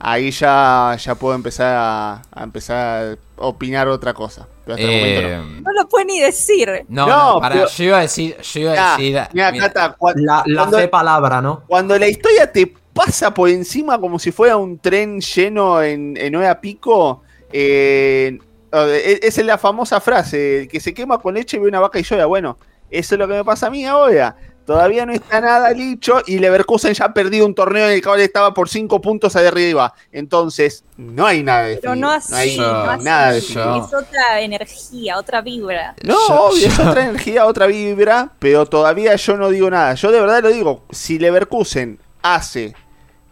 ahí 0.00 0.32
ya, 0.32 0.96
ya 1.00 1.14
puedo 1.14 1.36
empezar 1.36 1.74
a, 1.78 2.22
a 2.32 2.42
empezar 2.42 3.16
a 3.38 3.46
opinar 3.46 3.86
otra 3.86 4.12
cosa. 4.12 4.48
Pero 4.64 4.74
hasta 4.74 4.86
el 4.88 4.98
momento 4.98 5.20
no. 5.22 5.28
eh, 5.58 5.60
No 5.62 5.72
lo 5.72 5.88
puede 5.88 6.04
ni 6.06 6.20
decir. 6.20 6.68
no, 6.88 7.06
No, 7.06 7.34
no, 7.34 7.40
pará, 7.40 7.54
pero- 7.54 7.68
yo 7.68 7.84
iba 7.84 7.98
a 7.98 8.02
decir, 8.02 8.36
yo 8.40 8.60
iba 8.60 8.72
a 8.72 8.96
decir, 8.96 9.20
mira, 9.32 9.52
Cata, 9.52 9.96
cua- 9.96 10.14
La, 10.16 10.42
la 10.46 10.62
cuando, 10.62 10.78
fe 10.78 10.88
palabra, 10.88 11.40
¿no? 11.40 11.62
cuando 11.68 11.96
la 11.96 12.08
historia 12.08 12.50
te 12.50 12.74
pasa 12.92 13.32
por 13.32 13.48
encima 13.50 14.00
como 14.00 14.18
si 14.18 14.32
fuera 14.32 14.56
un 14.56 14.80
tren 14.80 15.20
lleno 15.20 15.80
en, 15.80 16.16
en 16.16 16.34
hora 16.34 16.60
pico, 16.60 17.22
eh, 17.52 18.36
esa 18.72 19.40
es 19.40 19.46
la 19.46 19.58
famosa 19.58 20.00
frase, 20.00 20.60
el 20.62 20.68
que 20.68 20.80
se 20.80 20.94
quema 20.94 21.18
con 21.18 21.34
leche 21.34 21.58
ve 21.58 21.68
una 21.68 21.80
vaca 21.80 21.98
y 21.98 22.02
llora. 22.02 22.26
Bueno, 22.26 22.56
eso 22.90 23.14
es 23.14 23.18
lo 23.18 23.26
que 23.28 23.34
me 23.34 23.44
pasa 23.44 23.66
a 23.68 23.70
mí 23.70 23.84
ahora. 23.84 24.36
Todavía 24.66 25.04
no 25.04 25.12
está 25.12 25.40
nada 25.40 25.70
dicho 25.72 26.20
y 26.26 26.38
Leverkusen 26.38 26.94
ya 26.94 27.06
ha 27.06 27.14
perdido 27.14 27.44
un 27.44 27.56
torneo 27.56 27.86
en 27.88 27.94
el 27.94 28.02
cual 28.04 28.20
estaba 28.20 28.54
por 28.54 28.68
5 28.68 29.00
puntos 29.00 29.32
de 29.32 29.48
arriba. 29.48 29.92
Entonces, 30.12 30.84
no 30.96 31.26
hay 31.26 31.42
nada 31.42 31.64
de 31.64 31.76
Pero 31.78 31.96
no 31.96 32.08
así. 32.10 32.32
hay 32.34 32.56
Yo- 32.56 32.62
no 32.62 32.90
así. 32.90 33.04
nada 33.04 33.36
Es 33.36 33.56
otra 33.56 34.40
energía, 34.40 35.16
otra 35.18 35.40
vibra. 35.40 35.96
No, 36.04 36.14
Yo- 36.28 36.42
obvio, 36.44 36.68
es 36.68 36.78
otra 36.78 37.04
energía, 37.08 37.46
otra 37.46 37.66
vibra, 37.66 38.30
pero 38.38 38.64
todavía 38.66 39.16
yo 39.16 39.36
no 39.36 39.50
digo 39.50 39.68
nada. 39.70 39.94
Yo 39.94 40.12
de 40.12 40.20
verdad 40.20 40.40
lo 40.42 40.50
digo, 40.50 40.84
si 40.90 41.18
Leverkusen 41.18 41.98
hace, 42.22 42.74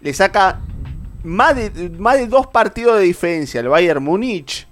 le 0.00 0.12
saca 0.14 0.58
más 1.22 1.54
de, 1.54 1.90
más 1.98 2.16
de 2.16 2.26
dos 2.26 2.46
partidos 2.48 2.96
de 2.98 3.04
diferencia 3.04 3.60
al 3.60 3.68
Bayern 3.68 4.02
Múnich, 4.02 4.66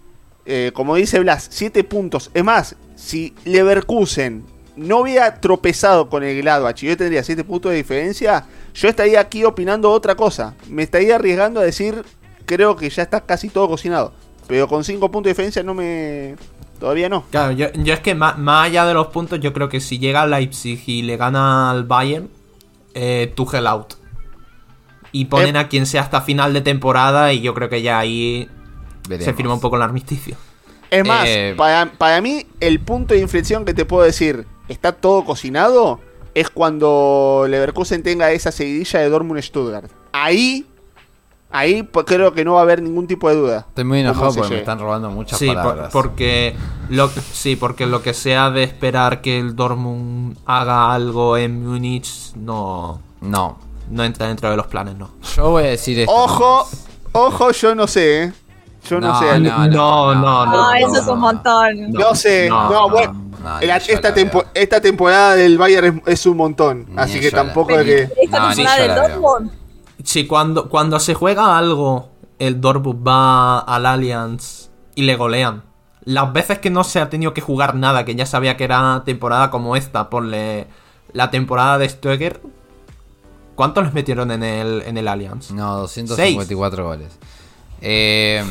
eh, 0.47 0.70
como 0.74 0.94
dice 0.97 1.18
Blas, 1.20 1.49
siete 1.51 1.84
puntos. 1.84 2.30
Es 2.34 2.44
más, 2.44 2.76
si 2.94 3.34
Leverkusen 3.44 4.44
no 4.76 4.99
hubiera 4.99 5.40
tropezado 5.40 6.09
con 6.09 6.22
el 6.22 6.40
Gladbach 6.42 6.82
y 6.82 6.86
yo 6.86 6.97
tendría 6.97 7.24
siete 7.24 7.44
puntos 7.44 7.70
de 7.72 7.78
diferencia, 7.78 8.47
yo 8.74 8.88
estaría 8.88 9.20
aquí 9.20 9.44
opinando 9.44 9.90
otra 9.90 10.14
cosa. 10.14 10.55
Me 10.68 10.82
estaría 10.82 11.16
arriesgando 11.16 11.61
a 11.61 11.64
decir, 11.64 12.05
creo 12.44 12.76
que 12.76 12.88
ya 12.90 13.03
está 13.03 13.22
casi 13.22 13.49
todo 13.49 13.68
cocinado. 13.68 14.12
Pero 14.47 14.68
con 14.68 14.84
cinco 14.84 15.11
puntos 15.11 15.24
de 15.24 15.30
diferencia 15.32 15.62
no 15.62 15.74
me... 15.74 16.36
Todavía 16.78 17.09
no. 17.09 17.24
Claro, 17.30 17.53
yo, 17.53 17.72
yo 17.72 17.94
es 17.94 18.01
que 18.01 18.14
más, 18.14 18.36
más 18.38 18.66
allá 18.66 18.84
de 18.84 18.92
los 18.92 19.07
puntos, 19.07 19.40
yo 19.40 19.55
creo 19.55 19.70
que 19.70 19.80
si 19.80 19.99
llega 19.99 20.26
Leipzig 20.26 20.82
y 20.86 21.03
le 21.03 21.16
gana 21.16 21.70
al 21.70 21.84
Bayern, 21.84 22.28
eh, 22.92 23.32
Tuchel 23.34 23.66
out. 23.66 23.94
Y 25.11 25.24
ponen 25.24 25.57
Eh. 25.57 25.61
a 25.61 25.68
quien 25.68 25.86
sea 25.86 26.03
hasta 26.03 26.20
final 26.20 26.53
de 26.53 26.61
temporada 26.61 27.32
y 27.32 27.40
yo 27.40 27.55
creo 27.55 27.70
que 27.70 27.80
ya 27.80 27.99
ahí 27.99 28.51
se 29.21 29.33
firma 29.35 29.55
un 29.55 29.61
poco 29.61 29.77
el 29.77 29.83
armisticio. 29.83 30.37
Es 30.91 31.05
más, 31.07 31.25
Eh, 31.27 31.55
para, 31.57 31.91
para 31.93 32.21
mí, 32.21 32.47
el 32.61 32.81
punto 32.81 33.15
de 33.15 33.21
inflexión 33.21 33.65
que 33.65 33.75
te 33.75 33.85
puedo 33.85 34.05
decir, 34.05 34.47
está 34.69 34.93
todo 34.93 35.25
cocinado, 35.25 36.01
es 36.35 36.49
cuando 36.51 37.47
Leverkusen 37.49 38.03
tenga 38.03 38.31
esa 38.31 38.53
seguidilla 38.53 39.01
de 39.01 39.09
Dortmund-Stuttgart. 39.09 39.91
Ahí, 40.13 40.65
ahí 41.51 41.83
pues, 41.83 42.07
creo 42.07 42.33
que 42.35 42.45
no 42.45 42.55
va 42.55 42.61
a 42.61 42.63
haber 42.63 42.83
ningún 42.83 43.07
tipo 43.07 43.29
de 43.29 43.35
duda. 43.37 43.65
Estoy 43.69 43.85
muy 43.85 43.99
¿Cómo 44.05 44.11
enojado 44.11 44.35
porque 44.35 44.55
me 44.55 44.59
están 44.61 44.79
robando 44.79 45.11
muchas 45.11 45.39
Sí, 45.39 45.47
por- 45.47 45.57
palabras. 45.57 45.89
porque 45.93 46.55
lo, 46.89 47.09
sí, 47.09 47.57
porque 47.57 47.87
lo 47.87 48.03
que 48.03 48.15
sea 48.15 48.51
de 48.51 48.63
esperar 48.63 49.23
que 49.23 49.39
el 49.39 49.57
Dortmund 49.57 50.37
haga 50.47 50.93
algo 50.95 51.37
en 51.37 51.67
Múnich 51.67 52.33
no, 52.37 53.01
No, 53.21 53.59
no 53.91 54.05
entra 54.05 54.29
dentro 54.29 54.51
de 54.51 54.57
los 54.57 54.67
planes, 54.69 54.97
no. 54.97 55.11
yo 55.37 55.51
voy 55.51 55.65
a 55.65 55.67
decir 55.69 55.99
esto. 56.01 56.13
Ojo, 56.13 56.69
ojo, 57.13 57.51
yo 57.53 57.75
no 57.75 57.87
sé, 57.87 58.25
¿eh? 58.25 58.33
Yo 58.89 59.01
no, 59.01 59.09
No, 59.09 59.18
sé. 59.20 59.39
no, 59.41 59.59
No, 59.68 60.14
no, 60.14 60.14
No, 60.14 60.47
no, 60.47 60.74
eso 60.74 60.89
no, 60.89 60.95
es 60.95 61.01
un 61.03 61.07
no. 61.07 61.16
montón. 61.16 61.91
No 61.93 62.14
sé, 62.14 62.49
no, 62.49 62.70
No, 62.70 62.89
bueno. 62.91 63.22
esta, 63.89 64.12
tempo- 64.14 64.45
esta 64.55 64.80
temporada 64.80 65.34
del 65.37 65.59
Bayern 65.59 66.03
es, 66.07 66.12
es 66.20 66.26
un 66.26 66.37
montón. 66.37 66.87
Ni 66.89 66.99
así 67.01 67.20
que 67.20 67.30
tampoco 67.30 67.78
es 67.78 67.84
que. 67.84 68.03
esta 68.22 68.51
temporada 68.55 68.76
del. 68.82 68.95
Dortmund, 68.95 69.51
Sí, 70.05 70.26
cuando, 70.26 70.68
cuando 70.68 71.01
se 71.01 71.14
juega 71.14 71.59
algo, 71.59 72.11
el 72.39 72.61
Dortmund 72.61 73.07
va 73.07 73.59
al 73.61 73.87
Allianz 73.87 74.70
y 74.95 75.03
le 75.03 75.16
golean. 75.16 75.64
Las 76.05 76.32
veces 76.32 76.61
que 76.61 76.70
no 76.70 76.84
se 76.84 77.01
ha 77.01 77.11
tenido 77.11 77.34
que 77.34 77.41
jugar 77.41 77.74
nada, 77.74 78.05
que 78.05 78.14
ya 78.14 78.26
sabía 78.26 78.57
que 78.57 78.62
era 78.64 79.03
temporada 79.05 79.51
como 79.51 79.74
esta, 79.74 80.09
ponle 80.09 80.68
la 81.12 81.30
temporada 81.30 81.78
de 81.78 81.89
Stöger. 81.89 82.41
¿Cuántos 83.57 83.84
les 83.84 83.95
metieron 83.95 84.30
en 84.30 84.43
el, 84.45 84.82
en 84.87 84.99
el 84.99 85.09
Allianz? 85.09 85.51
No, 85.51 85.78
254 85.78 86.84
goles. 86.84 87.18
Eh, 87.81 88.43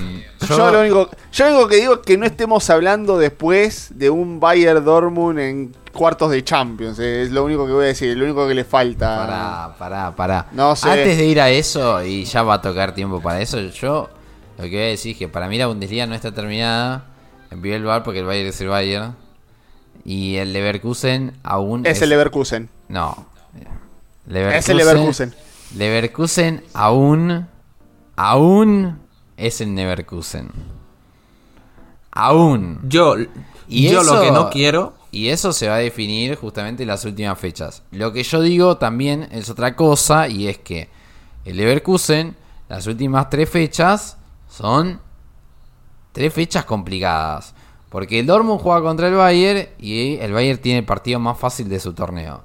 yo, 0.47 0.57
Yo, 0.57 0.71
lo 0.71 0.82
único, 0.82 1.09
yo 1.32 1.45
lo 1.45 1.51
único 1.55 1.67
que 1.69 1.76
digo 1.78 1.93
es 1.95 1.99
que 2.01 2.17
no 2.17 2.26
estemos 2.26 2.69
hablando 2.69 3.17
después 3.17 3.89
de 3.97 4.09
un 4.09 4.39
Bayern 4.39 4.84
Dortmund 4.86 5.39
en 5.39 5.76
cuartos 5.91 6.30
de 6.32 6.43
Champions. 6.43 6.99
eh, 6.99 7.23
Es 7.23 7.32
lo 7.32 7.43
único 7.43 7.65
que 7.65 7.71
voy 7.73 7.86
a 7.86 7.88
decir, 7.88 8.15
lo 8.17 8.26
único 8.26 8.47
que 8.47 8.53
le 8.53 8.63
falta. 8.63 9.17
Pará, 9.17 9.76
pará, 9.78 10.15
pará. 10.15 10.47
No 10.51 10.76
sé. 10.76 10.89
Antes 10.89 11.17
de 11.17 11.26
ir 11.26 11.41
a 11.41 11.49
eso, 11.49 12.03
y 12.03 12.26
ya 12.26 12.43
va 12.43 12.55
a 12.55 12.61
tocar 12.61 12.93
tiempo 12.93 13.21
para 13.21 13.41
eso, 13.41 13.59
yo 13.61 14.09
lo 14.57 14.63
que 14.65 14.69
voy 14.69 14.80
a 14.80 14.88
decir 14.88 15.13
es 15.13 15.17
que 15.17 15.28
para 15.28 15.47
mí 15.47 15.57
la 15.57 15.67
Bundesliga 15.67 16.05
no 16.05 16.15
está 16.15 16.32
terminada 16.34 17.05
en 17.51 17.61
primer 17.61 17.82
lugar 17.82 18.03
porque 18.03 18.19
el 18.19 18.26
Bayern 18.26 18.49
es 18.49 18.61
el 18.61 18.67
Bayern. 18.67 19.15
Y 20.07 20.36
el 20.36 20.53
Leverkusen 20.53 21.34
aún 21.41 21.84
Es 21.88 21.99
el 22.03 22.09
Leverkusen. 22.09 22.69
No. 22.89 23.26
Es 24.30 24.69
el 24.69 24.78
Leverkusen. 24.78 25.34
Leverkusen 25.76 26.63
aún. 26.73 27.47
Aún 28.15 28.99
es 29.38 29.61
el 29.61 29.75
Leverkusen. 29.75 30.51
Aún. 32.11 32.79
Yo, 32.88 33.15
Y 33.67 33.89
yo 33.89 34.01
eso- 34.01 34.15
lo 34.15 34.21
que 34.21 34.31
no 34.31 34.49
quiero. 34.49 34.93
Y 35.11 35.29
eso 35.29 35.53
se 35.53 35.69
va 35.69 35.75
a 35.75 35.79
definir 35.79 36.36
justamente 36.36 36.83
en 36.83 36.88
las 36.88 37.05
últimas 37.05 37.38
fechas. 37.39 37.83
Lo 37.91 38.11
que 38.11 38.23
yo 38.23 38.41
digo 38.41 38.77
también 38.77 39.27
es 39.31 39.49
otra 39.49 39.75
cosa 39.75 40.27
y 40.27 40.47
es 40.47 40.57
que 40.57 40.89
el 41.45 41.57
Leverkusen, 41.57 42.36
las 42.67 42.86
últimas 42.88 43.29
tres 43.29 43.49
fechas 43.49 44.17
son 44.49 44.99
tres 46.11 46.33
fechas 46.33 46.65
complicadas. 46.65 47.53
Porque 47.89 48.19
el 48.19 48.25
Dortmund 48.25 48.59
juega 48.61 48.81
contra 48.81 49.07
el 49.07 49.13
Bayern 49.13 49.69
y 49.79 50.17
el 50.17 50.33
Bayern 50.33 50.59
tiene 50.59 50.79
el 50.79 50.86
partido 50.86 51.17
más 51.19 51.38
fácil 51.39 51.69
de 51.69 51.79
su 51.79 51.93
torneo. 51.93 52.41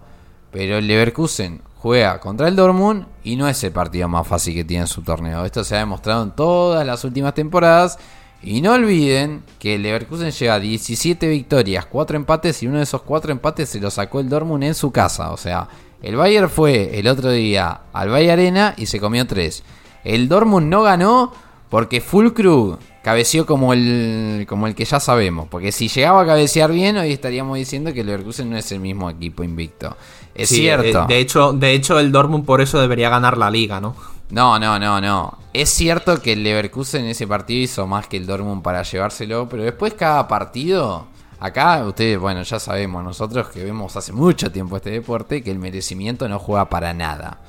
Pero 0.53 0.79
el 0.79 0.87
Leverkusen 0.87 1.61
juega 1.83 2.21
contra 2.21 2.49
el 2.49 2.57
Dortmund 2.57 3.07
y 3.25 3.37
no 3.37 3.49
es 3.49 3.63
el 3.65 3.73
partido 3.73 4.07
más 4.09 4.27
fácil 4.27 4.55
que 4.55 4.65
tiene 4.65 4.83
en 4.83 4.87
su 4.87 5.03
torneo. 5.03 5.45
Esto 5.45 5.65
se 5.65 5.77
ha 5.77 5.79
demostrado 5.79 6.23
en 6.23 6.31
todas 6.33 6.87
las 6.87 7.05
últimas 7.05 7.35
temporadas. 7.35 7.99
Y 8.43 8.63
no 8.63 8.73
olviden 8.73 9.43
que 9.59 9.75
el 9.75 9.83
Leverkusen 9.83 10.31
lleva 10.31 10.59
17 10.59 11.29
victorias, 11.29 11.85
4 11.85 12.17
empates 12.17 12.63
y 12.63 12.67
uno 12.67 12.79
de 12.79 12.85
esos 12.85 13.03
4 13.03 13.33
empates 13.33 13.69
se 13.69 13.81
lo 13.81 13.91
sacó 13.91 14.21
el 14.21 14.31
Dortmund 14.31 14.65
en 14.65 14.75
su 14.75 14.91
casa. 14.91 15.31
O 15.33 15.37
sea, 15.37 15.69
el 16.03 16.17
Bayern 16.17 16.49
fue 16.49 16.99
el 16.99 17.07
otro 17.07 17.31
día 17.31 17.83
al 17.93 18.09
Bayern 18.09 18.33
Arena 18.33 18.75
y 18.79 18.87
se 18.87 18.99
comió 18.99 19.27
3. 19.27 19.63
El 20.05 20.29
Dortmund 20.29 20.69
no 20.69 20.83
ganó 20.83 21.33
porque 21.69 22.01
Fulkrug 22.01 22.79
cabeció 23.03 23.47
como 23.47 23.73
el, 23.73 24.47
como 24.49 24.67
el 24.67 24.75
que 24.75 24.85
ya 24.85 25.01
sabemos. 25.01 25.49
Porque 25.49 25.73
si 25.73 25.89
llegaba 25.89 26.23
a 26.23 26.27
cabecear 26.27 26.73
bien, 26.73 26.97
hoy 26.97 27.13
estaríamos 27.13 27.57
diciendo 27.59 27.93
que 27.93 28.01
el 28.01 28.07
Leverkusen 28.07 28.51
no 28.51 28.57
es 28.57 28.73
el 28.73 28.81
mismo 28.81 29.11
equipo 29.11 29.45
invicto. 29.45 29.97
Es 30.43 30.49
Sí, 30.49 30.57
cierto. 30.57 31.03
eh, 31.03 31.05
De 31.09 31.19
hecho, 31.19 31.53
de 31.53 31.73
hecho, 31.73 31.99
el 31.99 32.11
Dortmund 32.13 32.45
por 32.45 32.61
eso 32.61 32.81
debería 32.81 33.09
ganar 33.11 33.37
la 33.39 33.51
liga, 33.51 33.81
¿no? 33.81 33.95
No, 34.31 34.59
no, 34.59 34.79
no, 34.79 35.01
no. 35.01 35.39
Es 35.53 35.71
cierto 35.71 36.21
que 36.23 36.33
el 36.35 36.43
Leverkusen 36.45 37.05
en 37.05 37.11
ese 37.11 37.27
partido 37.27 37.63
hizo 37.63 37.87
más 37.87 38.07
que 38.07 38.17
el 38.17 38.27
Dortmund 38.27 38.63
para 38.63 38.83
llevárselo, 38.83 39.49
pero 39.49 39.65
después 39.65 39.95
cada 39.95 40.29
partido, 40.29 41.07
acá 41.41 41.85
ustedes, 41.85 42.19
bueno, 42.19 42.43
ya 42.43 42.61
sabemos 42.61 43.03
nosotros 43.03 43.49
que 43.49 43.65
vemos 43.65 43.97
hace 43.97 44.13
mucho 44.13 44.53
tiempo 44.53 44.77
este 44.77 44.91
deporte, 44.91 45.43
que 45.43 45.51
el 45.51 45.59
merecimiento 45.59 46.29
no 46.29 46.39
juega 46.39 46.69
para 46.69 46.95
nada. 46.95 47.41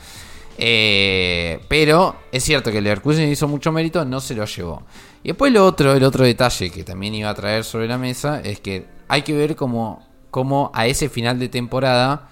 Eh, 0.57 1.59
pero 1.67 2.15
es 2.31 2.43
cierto 2.43 2.71
que 2.71 2.79
el 2.79 2.83
Leverkusen 2.83 3.29
hizo 3.31 3.47
mucho 3.47 3.71
mérito, 3.71 4.03
no 4.05 4.19
se 4.19 4.35
lo 4.35 4.45
llevó. 4.45 4.83
Y 5.23 5.29
después 5.29 5.51
lo 5.53 5.65
otro, 5.65 5.93
el 5.93 6.03
otro 6.03 6.23
detalle 6.25 6.69
que 6.71 6.83
también 6.83 7.15
iba 7.15 7.29
a 7.29 7.33
traer 7.35 7.63
sobre 7.63 7.87
la 7.87 7.97
mesa 7.97 8.41
es 8.41 8.59
que 8.59 8.85
hay 9.07 9.21
que 9.21 9.33
ver 9.33 9.55
cómo, 9.55 10.07
cómo 10.29 10.71
a 10.73 10.87
ese 10.87 11.09
final 11.09 11.39
de 11.39 11.49
temporada 11.49 12.29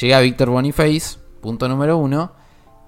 llega 0.00 0.20
Víctor 0.20 0.50
Boniface, 0.50 1.18
punto 1.40 1.68
número 1.68 1.96
uno. 1.96 2.32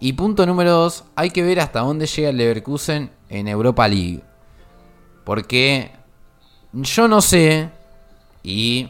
Y 0.01 0.15
punto 0.15 0.47
número 0.47 0.73
dos, 0.73 1.05
hay 1.15 1.31
que 1.31 1.43
ver 1.43 1.61
hasta 1.61 1.81
dónde 1.81 2.07
llega 2.07 2.31
el 2.31 2.37
Leverkusen 2.39 3.11
en 3.29 3.49
Europa 3.49 3.87
League. 3.87 4.23
Porque 5.25 5.93
yo 6.73 7.07
no 7.07 7.21
sé, 7.21 7.69
y 8.43 8.89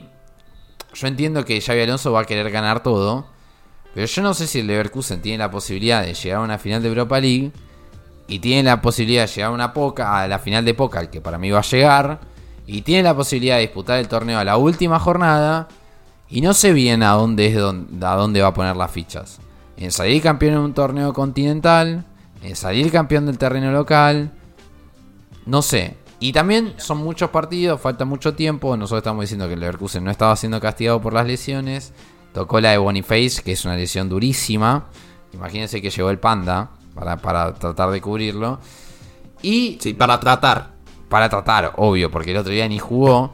yo 0.94 1.06
entiendo 1.06 1.44
que 1.44 1.60
Xavi 1.60 1.80
Alonso 1.80 2.12
va 2.12 2.20
a 2.20 2.24
querer 2.24 2.50
ganar 2.50 2.82
todo, 2.82 3.26
pero 3.94 4.06
yo 4.06 4.22
no 4.22 4.34
sé 4.34 4.46
si 4.46 4.60
el 4.60 4.66
Leverkusen 4.66 5.20
tiene 5.20 5.38
la 5.38 5.50
posibilidad 5.50 6.02
de 6.02 6.14
llegar 6.14 6.38
a 6.38 6.44
una 6.44 6.58
final 6.58 6.82
de 6.82 6.88
Europa 6.88 7.18
League 7.20 7.50
y 8.28 8.38
tiene 8.38 8.62
la 8.62 8.80
posibilidad 8.80 9.26
de 9.26 9.32
llegar 9.32 9.50
a 9.50 9.54
una 9.54 9.72
poca 9.72 10.22
a 10.22 10.28
la 10.28 10.38
final 10.38 10.64
de 10.64 10.74
Pokal 10.74 11.10
que 11.10 11.20
para 11.20 11.38
mí 11.38 11.50
va 11.50 11.58
a 11.58 11.62
llegar 11.62 12.20
y 12.66 12.82
tiene 12.82 13.02
la 13.02 13.16
posibilidad 13.16 13.56
de 13.56 13.62
disputar 13.62 13.98
el 13.98 14.06
torneo 14.06 14.38
a 14.38 14.44
la 14.44 14.56
última 14.56 15.00
jornada 15.00 15.66
y 16.30 16.40
no 16.40 16.54
sé 16.54 16.72
bien 16.72 17.02
a 17.02 17.10
dónde 17.12 17.46
es 17.46 17.56
don- 17.56 17.88
a 18.02 18.14
dónde 18.14 18.40
va 18.42 18.48
a 18.48 18.54
poner 18.54 18.76
las 18.76 18.90
fichas. 18.90 19.40
En 19.76 19.90
salir 19.92 20.22
campeón 20.22 20.54
en 20.54 20.60
un 20.60 20.74
torneo 20.74 21.12
continental, 21.12 22.04
en 22.42 22.56
salir 22.56 22.90
campeón 22.92 23.26
del 23.26 23.38
terreno 23.38 23.72
local, 23.72 24.30
no 25.46 25.62
sé. 25.62 25.96
Y 26.22 26.32
también 26.32 26.74
son 26.76 26.98
muchos 26.98 27.30
partidos, 27.30 27.80
falta 27.80 28.04
mucho 28.04 28.34
tiempo. 28.34 28.76
Nosotros 28.76 28.98
estamos 28.98 29.22
diciendo 29.22 29.48
que 29.48 29.54
el 29.54 29.60
Leverkusen 29.60 30.04
no 30.04 30.10
estaba 30.10 30.36
siendo 30.36 30.60
castigado 30.60 31.00
por 31.00 31.14
las 31.14 31.26
lesiones. 31.26 31.94
Tocó 32.34 32.60
la 32.60 32.72
de 32.72 32.78
Boniface, 32.78 33.42
que 33.42 33.52
es 33.52 33.64
una 33.64 33.74
lesión 33.74 34.08
durísima. 34.10 34.84
Imagínense 35.32 35.80
que 35.80 35.88
llegó 35.90 36.10
el 36.10 36.18
Panda 36.18 36.70
para, 36.94 37.16
para 37.16 37.54
tratar 37.54 37.90
de 37.90 38.00
cubrirlo. 38.02 38.60
Y 39.42 39.78
Sí, 39.80 39.94
para 39.94 40.20
tratar. 40.20 40.72
para 41.08 41.28
tratar, 41.30 41.72
obvio, 41.76 42.10
porque 42.10 42.32
el 42.32 42.36
otro 42.36 42.52
día 42.52 42.68
ni 42.68 42.78
jugó. 42.78 43.32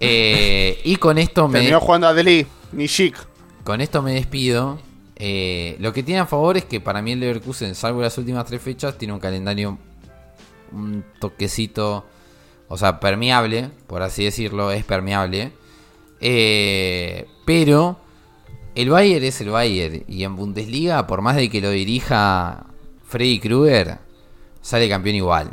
Eh, 0.00 0.80
y 0.84 0.96
con 0.96 1.18
esto 1.18 1.48
me, 1.48 1.58
Terminó 1.58 1.80
jugando 1.80 2.06
a 2.06 2.14
Deli, 2.14 2.46
ni 2.72 2.88
chic. 2.88 3.16
con 3.64 3.80
esto 3.80 4.02
me 4.02 4.14
despido. 4.14 4.78
Eh, 5.16 5.76
lo 5.80 5.92
que 5.92 6.04
tiene 6.04 6.20
a 6.20 6.26
favor 6.26 6.56
es 6.56 6.64
que 6.64 6.80
para 6.80 7.02
mí 7.02 7.12
el 7.12 7.20
Leverkusen, 7.20 7.74
salvo 7.74 8.02
las 8.02 8.16
últimas 8.18 8.46
tres 8.46 8.62
fechas, 8.62 8.96
tiene 8.96 9.14
un 9.14 9.20
calendario 9.20 9.78
un 10.72 11.04
toquecito, 11.18 12.04
o 12.68 12.76
sea, 12.76 13.00
permeable, 13.00 13.70
por 13.86 14.02
así 14.02 14.24
decirlo, 14.24 14.70
es 14.70 14.84
permeable. 14.84 15.52
Eh, 16.20 17.26
pero 17.44 17.98
el 18.74 18.90
Bayern 18.90 19.24
es 19.24 19.40
el 19.40 19.50
Bayern 19.50 20.04
y 20.06 20.24
en 20.24 20.36
Bundesliga, 20.36 21.06
por 21.06 21.22
más 21.22 21.36
de 21.36 21.48
que 21.48 21.60
lo 21.60 21.70
dirija 21.70 22.66
Freddy 23.06 23.40
Krueger, 23.40 23.98
sale 24.60 24.88
campeón 24.88 25.16
igual. 25.16 25.50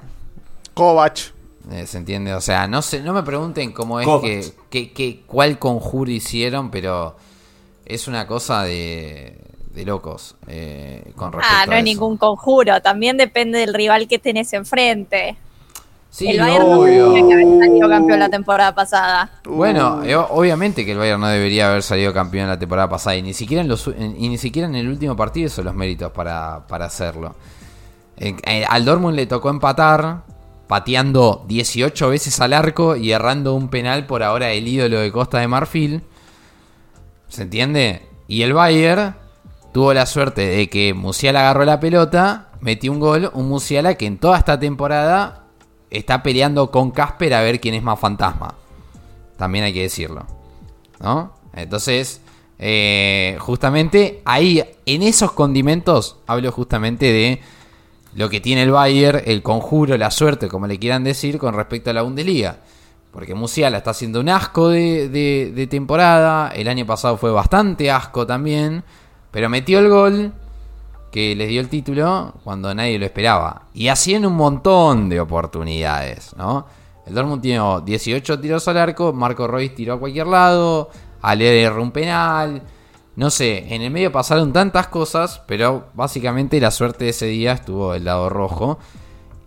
Kovac. 0.73 1.34
Eh, 1.71 1.87
¿Se 1.87 1.97
entiende? 1.97 2.33
O 2.33 2.41
sea, 2.41 2.67
no 2.67 2.81
sé, 2.81 3.01
no 3.01 3.13
me 3.13 3.23
pregunten 3.23 3.71
cómo 3.71 3.99
es 3.99 4.07
que, 4.21 4.53
que, 4.69 4.91
que- 4.93 5.21
cuál 5.25 5.57
conjuro 5.57 6.11
hicieron, 6.11 6.69
pero 6.69 7.15
es 7.85 8.07
una 8.07 8.27
cosa 8.27 8.63
de, 8.63 9.37
de 9.73 9.85
locos 9.85 10.35
eh, 10.47 11.11
con 11.15 11.31
respecto 11.31 11.55
Ah, 11.61 11.65
no 11.65 11.71
a 11.73 11.79
es 11.79 11.83
eso. 11.83 11.91
ningún 11.93 12.17
conjuro, 12.17 12.81
también 12.81 13.17
depende 13.17 13.59
del 13.59 13.73
rival 13.73 14.07
que 14.07 14.19
tenés 14.19 14.53
enfrente. 14.53 15.37
Sí, 16.11 16.27
el 16.29 16.39
Bayern 16.39 16.69
no 16.69 16.81
haber 16.81 17.59
salido 17.59 17.89
campeón 17.89 18.19
la 18.19 18.29
temporada 18.29 18.73
pasada. 18.73 19.29
Bueno, 19.43 20.01
eh, 20.03 20.15
obviamente 20.15 20.85
que 20.85 20.93
el 20.93 20.97
Bayern 20.97 21.19
no 21.19 21.27
debería 21.27 21.67
haber 21.69 21.83
salido 21.83 22.13
campeón 22.13 22.47
la 22.47 22.57
temporada 22.57 22.87
pasada 22.87 23.17
y 23.17 23.21
ni 23.21 23.33
siquiera 23.33 23.61
en 23.61 23.67
los 23.67 23.85
y 23.87 24.29
ni 24.29 24.37
siquiera 24.37 24.67
en 24.67 24.75
el 24.75 24.87
último 24.87 25.15
partido 25.17 25.49
son 25.49 25.65
los 25.65 25.75
méritos 25.75 26.11
para, 26.13 26.65
para 26.67 26.85
hacerlo. 26.85 27.35
Eh, 28.17 28.63
al 28.69 28.85
Dortmund 28.85 29.15
le 29.17 29.25
tocó 29.25 29.49
empatar 29.49 30.23
pateando 30.67 31.45
18 31.47 32.09
veces 32.09 32.39
al 32.39 32.53
arco 32.53 32.95
y 32.95 33.11
errando 33.11 33.53
un 33.53 33.69
penal 33.69 34.05
por 34.05 34.23
ahora 34.23 34.51
el 34.51 34.67
ídolo 34.67 34.99
de 34.99 35.11
Costa 35.11 35.39
de 35.39 35.47
Marfil. 35.47 36.03
¿Se 37.27 37.43
entiende? 37.43 38.07
Y 38.27 38.41
el 38.41 38.53
Bayern 38.53 39.15
tuvo 39.73 39.93
la 39.93 40.05
suerte 40.05 40.47
de 40.47 40.69
que 40.69 40.93
Musiala 40.93 41.41
agarró 41.41 41.65
la 41.65 41.79
pelota, 41.79 42.49
metió 42.61 42.91
un 42.91 42.99
gol, 42.99 43.29
un 43.33 43.47
Musiala 43.47 43.95
que 43.95 44.05
en 44.05 44.17
toda 44.17 44.37
esta 44.37 44.59
temporada 44.59 45.43
está 45.89 46.23
peleando 46.23 46.71
con 46.71 46.91
Casper 46.91 47.33
a 47.33 47.41
ver 47.41 47.59
quién 47.59 47.75
es 47.75 47.83
más 47.83 47.99
fantasma. 47.99 48.55
También 49.37 49.65
hay 49.65 49.73
que 49.73 49.81
decirlo. 49.81 50.25
¿No? 50.99 51.33
Entonces, 51.53 52.21
eh, 52.57 53.37
justamente 53.39 54.21
ahí, 54.25 54.63
en 54.85 55.03
esos 55.03 55.31
condimentos, 55.33 56.17
hablo 56.25 56.51
justamente 56.51 57.11
de 57.11 57.41
lo 58.15 58.29
que 58.29 58.39
tiene 58.39 58.63
el 58.63 58.71
Bayern, 58.71 59.21
el 59.25 59.41
conjuro, 59.43 59.97
la 59.97 60.09
suerte, 60.09 60.47
como 60.47 60.67
le 60.67 60.79
quieran 60.79 61.03
decir, 61.03 61.37
con 61.37 61.53
respecto 61.53 61.89
a 61.89 61.93
la 61.93 62.01
Bundesliga. 62.01 62.57
Porque 63.11 63.35
Musiala 63.35 63.77
está 63.77 63.91
haciendo 63.91 64.21
un 64.21 64.29
asco 64.29 64.69
de, 64.69 65.67
temporada. 65.69 66.49
El 66.49 66.67
año 66.69 66.85
pasado 66.85 67.17
fue 67.17 67.31
bastante 67.31 67.91
asco 67.91 68.25
también. 68.25 68.83
Pero 69.31 69.49
metió 69.49 69.79
el 69.79 69.89
gol 69.89 70.33
que 71.11 71.35
les 71.35 71.49
dio 71.49 71.59
el 71.59 71.67
título 71.67 72.33
cuando 72.43 72.73
nadie 72.73 72.97
lo 72.97 73.05
esperaba. 73.05 73.63
Y 73.73 73.89
así 73.89 74.13
en 74.13 74.25
un 74.25 74.33
montón 74.33 75.09
de 75.09 75.19
oportunidades, 75.19 76.35
¿no? 76.37 76.65
El 77.05 77.13
Dortmund 77.13 77.41
tiene 77.41 77.61
18 77.85 78.39
tiros 78.39 78.67
al 78.67 78.77
arco, 78.77 79.13
Marco 79.13 79.47
Royce 79.47 79.75
tiró 79.75 79.93
a 79.93 79.99
cualquier 79.99 80.27
lado, 80.27 80.89
Ale 81.21 81.61
erró 81.61 81.83
un 81.83 81.91
penal. 81.91 82.61
No 83.15 83.29
sé, 83.29 83.73
en 83.73 83.81
el 83.81 83.91
medio 83.91 84.11
pasaron 84.11 84.51
tantas 84.51 84.87
cosas, 84.87 85.41
pero 85.47 85.87
básicamente 85.93 86.59
la 86.59 86.71
suerte 86.71 87.05
de 87.05 87.11
ese 87.11 87.27
día 87.27 87.53
estuvo 87.53 87.93
del 87.93 88.03
lado 88.03 88.29
rojo. 88.29 88.77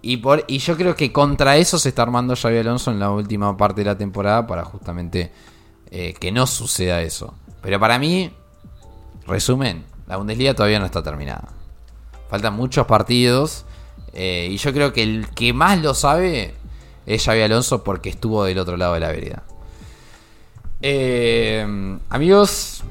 Y, 0.01 0.19
por, 0.19 0.45
y 0.47 0.59
yo 0.59 0.77
creo 0.77 0.95
que 0.95 1.13
contra 1.13 1.57
eso 1.57 1.79
se 1.79 1.91
está 1.91 2.03
armando 2.03 2.35
Xavi 2.35 2.59
Alonso 2.59 2.91
en 2.91 2.99
la 2.99 3.11
última 3.11 3.57
parte 3.57 3.83
de 3.83 3.87
la 3.87 3.99
temporada 3.99 4.47
para 4.47 4.65
justamente 4.65 5.33
eh, 5.91 6.15
que 6.19 6.33
no 6.33 6.47
suceda 6.47 7.03
eso. 7.03 7.35
Pero 7.61 7.79
para 7.79 7.99
mí, 7.99 8.31
resumen, 9.27 9.85
la 10.07 10.17
Bundesliga 10.17 10.55
todavía 10.55 10.79
no 10.79 10.87
está 10.87 11.03
terminada. 11.03 11.49
Faltan 12.31 12.55
muchos 12.55 12.87
partidos. 12.87 13.67
eh, 14.15 14.49
y 14.51 14.57
yo 14.57 14.73
creo 14.73 14.93
que 14.93 15.03
el 15.03 15.29
que 15.31 15.53
más 15.53 15.83
lo 15.83 15.93
sabe 15.95 16.55
es 17.05 17.25
Xavi 17.25 17.43
Alonso 17.43 17.85
porque 17.85 18.09
estuvo 18.09 18.45
del 18.45 18.59
otro 18.59 18.77
lado 18.77 18.95
de 18.95 19.01
la 19.01 19.09
vereda. 19.09 19.43
Eh, 20.81 21.99
amigos, 22.09 22.85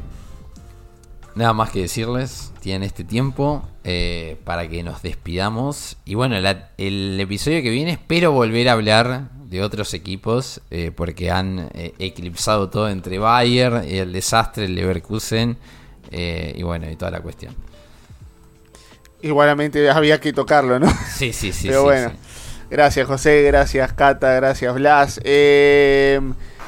nada 1.38 1.53
más 1.53 1.69
que 1.71 1.81
decirles. 1.81 2.51
Tienen 2.59 2.83
este 2.83 3.03
tiempo 3.03 3.63
eh, 3.83 4.38
para 4.43 4.67
que 4.67 4.83
nos 4.83 5.01
despidamos. 5.01 5.97
Y 6.05 6.15
bueno, 6.15 6.39
la- 6.39 6.71
el 6.77 7.17
episodio 7.19 7.61
que 7.61 7.69
viene 7.69 7.91
espero 7.91 8.31
volver 8.31 8.67
a 8.69 8.73
hablar 8.73 9.29
de 9.45 9.61
otros 9.63 9.93
equipos 9.93 10.59
eh, 10.71 10.91
porque 10.93 11.31
han 11.31 11.69
eh, 11.73 11.93
eclipsado 11.99 12.69
todo 12.69 12.89
entre 12.89 13.17
Bayern, 13.19 13.83
el 13.88 14.11
desastre, 14.11 14.65
el 14.65 14.75
Leverkusen 14.75 15.57
y 16.11 16.63
bueno, 16.63 16.89
y 16.89 16.95
toda 16.95 17.11
la 17.11 17.19
cuestión. 17.21 17.53
Igualmente 19.21 19.89
había 19.89 20.19
que 20.19 20.31
tocarlo, 20.31 20.79
¿no? 20.79 20.88
Sí, 21.15 21.33
sí, 21.33 21.51
sí. 21.51 21.67
Pero 21.67 21.79
sí, 21.81 21.85
bueno. 21.85 22.09
sí. 22.11 22.15
Gracias 22.69 23.07
José, 23.07 23.43
gracias 23.43 23.93
Cata, 23.93 24.33
gracias 24.35 24.73
Blas. 24.75 25.19
Eh, 25.23 26.19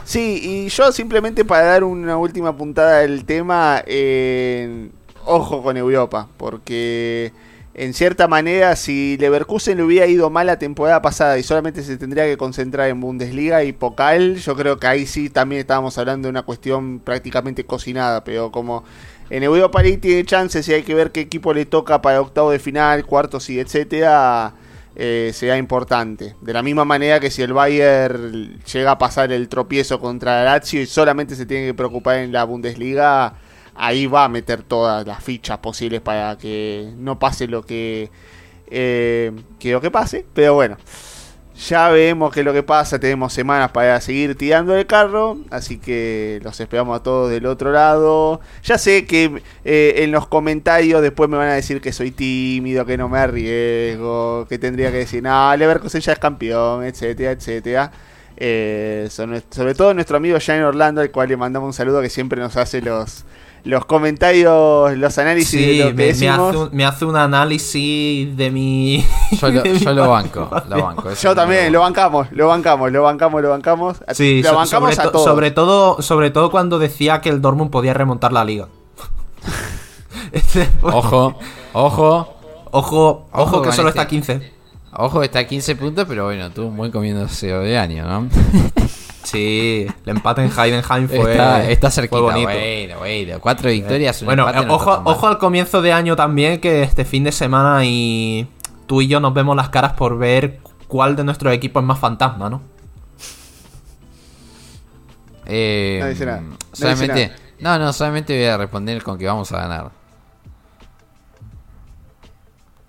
sí, 0.10 0.41
y 0.43 0.70
yo 0.70 0.91
simplemente 0.91 1.45
para 1.45 1.66
dar 1.66 1.84
una 1.84 2.18
última 2.18 2.57
puntada 2.57 2.99
del 2.99 3.26
tema, 3.26 3.84
eh, 3.86 4.89
ojo 5.26 5.62
con 5.62 5.78
Europa, 5.78 6.28
porque 6.38 7.32
en 7.76 7.93
cierta 7.93 8.28
manera 8.28 8.76
si 8.76 9.18
Leverkusen 9.20 9.78
le 9.78 9.84
hubiera 9.84 10.07
ido 10.07 10.30
mal 10.32 10.47
la 10.47 10.57
temporada 10.57 11.01
pasada 11.01 11.38
y 11.38 11.43
solamente 11.43 11.84
se 11.84 11.97
tendría 11.97 12.26
que 12.26 12.38
concentrar 12.38 12.89
en 12.89 12.99
Bundesliga 12.99 13.64
y 13.64 13.72
Pokal, 13.72 14.38
yo 14.38 14.55
creo 14.55 14.80
que 14.80 14.88
ahí 14.88 15.05
sí 15.05 15.30
también 15.30 15.62
estábamos 15.62 15.97
hablando 15.99 16.26
de 16.26 16.32
una 16.32 16.41
cuestión 16.41 16.99
prácticamente 16.99 17.64
cocinada, 17.66 18.24
pero 18.24 18.51
como 18.51 18.84
en 19.30 19.43
Europa 19.43 19.84
League 19.84 19.99
tiene 19.99 20.26
chances 20.26 20.68
y 20.68 20.74
hay 20.74 20.84
que 20.84 20.95
ver 20.95 21.12
qué 21.12 21.22
equipo 21.22 21.53
le 21.53 21.66
toca 21.66 22.01
para 22.01 22.20
octavo 22.20 22.51
de 22.51 22.60
final, 22.60 23.05
cuartos 23.05 23.49
y 23.51 23.60
etcétera, 23.60 24.53
eh, 24.96 25.32
será 25.34 25.58
importante. 25.58 26.36
De 26.42 26.54
la 26.54 26.62
misma 26.62 26.86
manera 26.86 27.20
que 27.20 27.32
si 27.32 27.42
el 27.42 27.54
Bayern 27.54 28.60
llega 28.64 28.92
a 28.92 28.98
pasar 28.98 29.32
el 29.32 29.48
tropiezo 29.48 30.00
contra 30.00 30.40
el 30.40 30.46
Lazio 30.46 30.82
y 30.82 30.86
solamente 30.86 31.36
se 31.36 31.46
tiene 31.46 31.68
que 31.68 31.74
preocupar 31.74 32.18
en 32.18 32.32
la 32.32 32.44
Bundesliga, 32.44 33.34
ahí 33.76 34.08
va 34.08 34.26
a 34.26 34.30
meter 34.30 34.64
todas 34.64 35.06
las 35.08 35.24
fichas 35.24 35.60
posibles 35.60 36.02
para 36.02 36.38
que 36.38 36.92
no 36.98 37.18
pase 37.20 37.48
lo 37.48 37.64
que, 37.66 38.12
eh, 38.68 39.32
que 39.60 39.72
lo 39.72 39.82
que 39.82 39.92
pase. 39.92 40.26
Pero 40.34 40.56
bueno, 40.56 40.78
Ya 41.68 41.89
vemos 41.89 42.34
qué 42.34 42.39
es 42.39 42.45
lo 42.45 42.53
que 42.53 42.64
pasa, 42.64 42.99
tenemos 42.99 43.34
semanas 43.34 43.72
para 43.72 43.99
seguir 43.99 44.38
tirando 44.38 44.78
el 44.78 44.86
carro, 44.86 45.39
así 45.49 45.78
que 45.78 46.39
los 46.41 46.57
esperamos 46.57 46.97
a 46.97 47.03
todos 47.03 47.30
del 47.30 47.45
otro 47.45 47.74
lado. 47.74 48.39
Ya 48.64 48.78
sé 48.78 49.05
que 49.05 49.43
eh, 49.66 49.95
en 49.97 50.12
los 50.14 50.26
comentarios 50.28 51.01
después 51.01 51.30
me 51.30 51.36
van 51.36 51.49
a 51.49 51.55
decir 51.55 51.82
que 51.82 51.91
soy 51.91 52.12
tímido, 52.12 52.86
que 52.86 52.97
no 52.97 53.10
me 53.10 53.20
arriesgo, 53.20 54.45
que 54.47 54.57
tendría 54.57 54.89
que 54.91 54.99
decir, 54.99 55.22
no, 55.22 55.55
Leverkusen 55.57 55.99
ya 55.99 56.14
es 56.14 56.20
campeón, 56.20 56.86
etcétera, 56.86 57.32
etcétera. 57.32 57.91
Eh, 58.38 59.10
sobre, 59.10 59.74
todo 59.74 59.93
nuestro 59.93 60.16
amigo 60.16 60.38
Jan 60.41 60.64
Orlando, 60.64 61.01
al 61.01 61.12
cual 61.12 61.28
le 61.28 61.36
mandamos 61.36 61.68
un 61.68 61.74
saludo 61.74 62.01
que 62.01 62.10
siempre 62.10 62.39
nos 62.39 62.55
hace 62.55 62.82
los, 62.82 63.26
los 63.64 63.86
comentarios, 63.86 64.97
los 64.97 65.18
análisis 65.18 65.60
de 65.60 65.68
Sí, 65.74 65.78
lo 65.80 65.88
que 65.88 65.93
me, 65.93 66.10
hace 66.10 66.57
un, 66.57 66.70
me 66.72 66.86
hace 66.86 67.05
un 67.05 67.16
análisis 67.16 68.36
de 68.38 68.51
mi. 68.51 69.05
Yo 69.39 69.49
lo, 69.49 69.62
de 69.64 69.70
mi 69.74 69.80
yo 69.80 69.93
lo 69.93 70.10
banco, 70.10 70.49
lo 70.70 70.84
banco. 70.84 71.14
Yo 71.14 71.36
también, 71.36 71.72
lo 71.74 71.82
bancamos, 71.82 72.28
lo 72.32 72.47
bancamos, 72.47 72.91
lo 72.91 73.03
bancamos, 73.03 73.41
lo 73.41 73.49
bancamos. 73.49 73.97
Sí, 74.14 74.41
lo 74.41 74.49
so- 74.49 74.55
bancamos 74.55 74.95
sobre, 74.95 75.07
a 75.07 75.12
to- 75.12 75.24
sobre 75.24 75.51
todo, 75.51 76.01
sobre 76.01 76.32
todo 76.32 76.51
cuando 76.51 76.80
decía 76.80 77.22
que 77.22 77.30
el 77.30 77.41
Dortmund 77.41 77.72
podía 77.72 77.93
remontar 77.93 78.32
la 78.34 78.43
liga. 78.45 78.68
Este- 80.32 80.68
Ojo, 80.82 81.38
ojo, 81.74 82.36
ojo, 82.72 82.72
ojo, 82.72 83.28
Ojo 83.32 83.62
que 83.62 83.72
solo 83.72 83.89
este. 83.89 83.99
está 83.99 84.01
a 84.01 84.07
15. 84.07 84.53
ojo, 84.93 85.24
está 85.24 85.39
a 85.39 85.43
15 85.47 85.76
puntos, 85.76 86.05
pero 86.07 86.26
bueno, 86.26 86.49
tuvo 86.51 86.68
un 86.68 86.78
buen 86.78 86.91
comienzo 86.91 87.45
de 87.45 87.78
año, 87.78 88.05
¿no? 88.07 88.28
Sí, 89.24 89.86
el 90.05 90.09
empate 90.09 90.43
en 90.43 90.49
Heidenheim 90.51 91.07
fue. 91.07 91.32
está, 91.32 91.70
está 91.70 91.88
fue 91.89 91.95
cerquita, 91.95 92.22
bonito. 92.22 92.49
bueno, 92.49 92.97
bueno. 92.99 93.39
Cuatro 93.41 93.70
victorias, 93.70 94.22
un 94.22 94.28
Bueno, 94.28 94.47
empate, 94.47 94.65
no 94.65 94.76
está 94.78 94.91
ojo, 94.91 95.01
ojo 95.11 95.28
al 95.28 95.38
comienzo 95.38 95.82
de 95.82 95.91
año 95.93 96.15
también, 96.15 96.59
que 96.61 96.84
este 96.84 97.03
fin 97.05 97.26
de 97.26 97.32
semana 97.32 97.84
y 97.86 98.47
tú 98.88 99.01
y 99.01 99.07
yo 99.07 99.20
nos 99.20 99.34
vemos 99.34 99.55
las 99.55 99.70
caras 99.70 99.93
por 99.93 100.17
ver 100.17 100.59
cuál 100.88 101.15
de 101.15 101.24
nuestros 101.26 101.53
equipos 101.53 101.84
es 101.84 101.88
más 101.88 101.99
fantasma, 101.99 102.49
¿no? 102.49 102.61
Eh, 105.45 105.99
No 106.01 106.26
nada, 106.26 106.41
no 106.41 106.57
solamente, 106.74 107.32
no, 107.59 107.80
no, 107.80 107.93
solamente 107.93 108.38
voy 108.38 108.45
a 108.47 108.57
responder 108.57 109.03
con 109.03 109.17
que 109.17 109.26
vamos 109.26 109.51
a 109.51 109.57
ganar. 109.57 109.91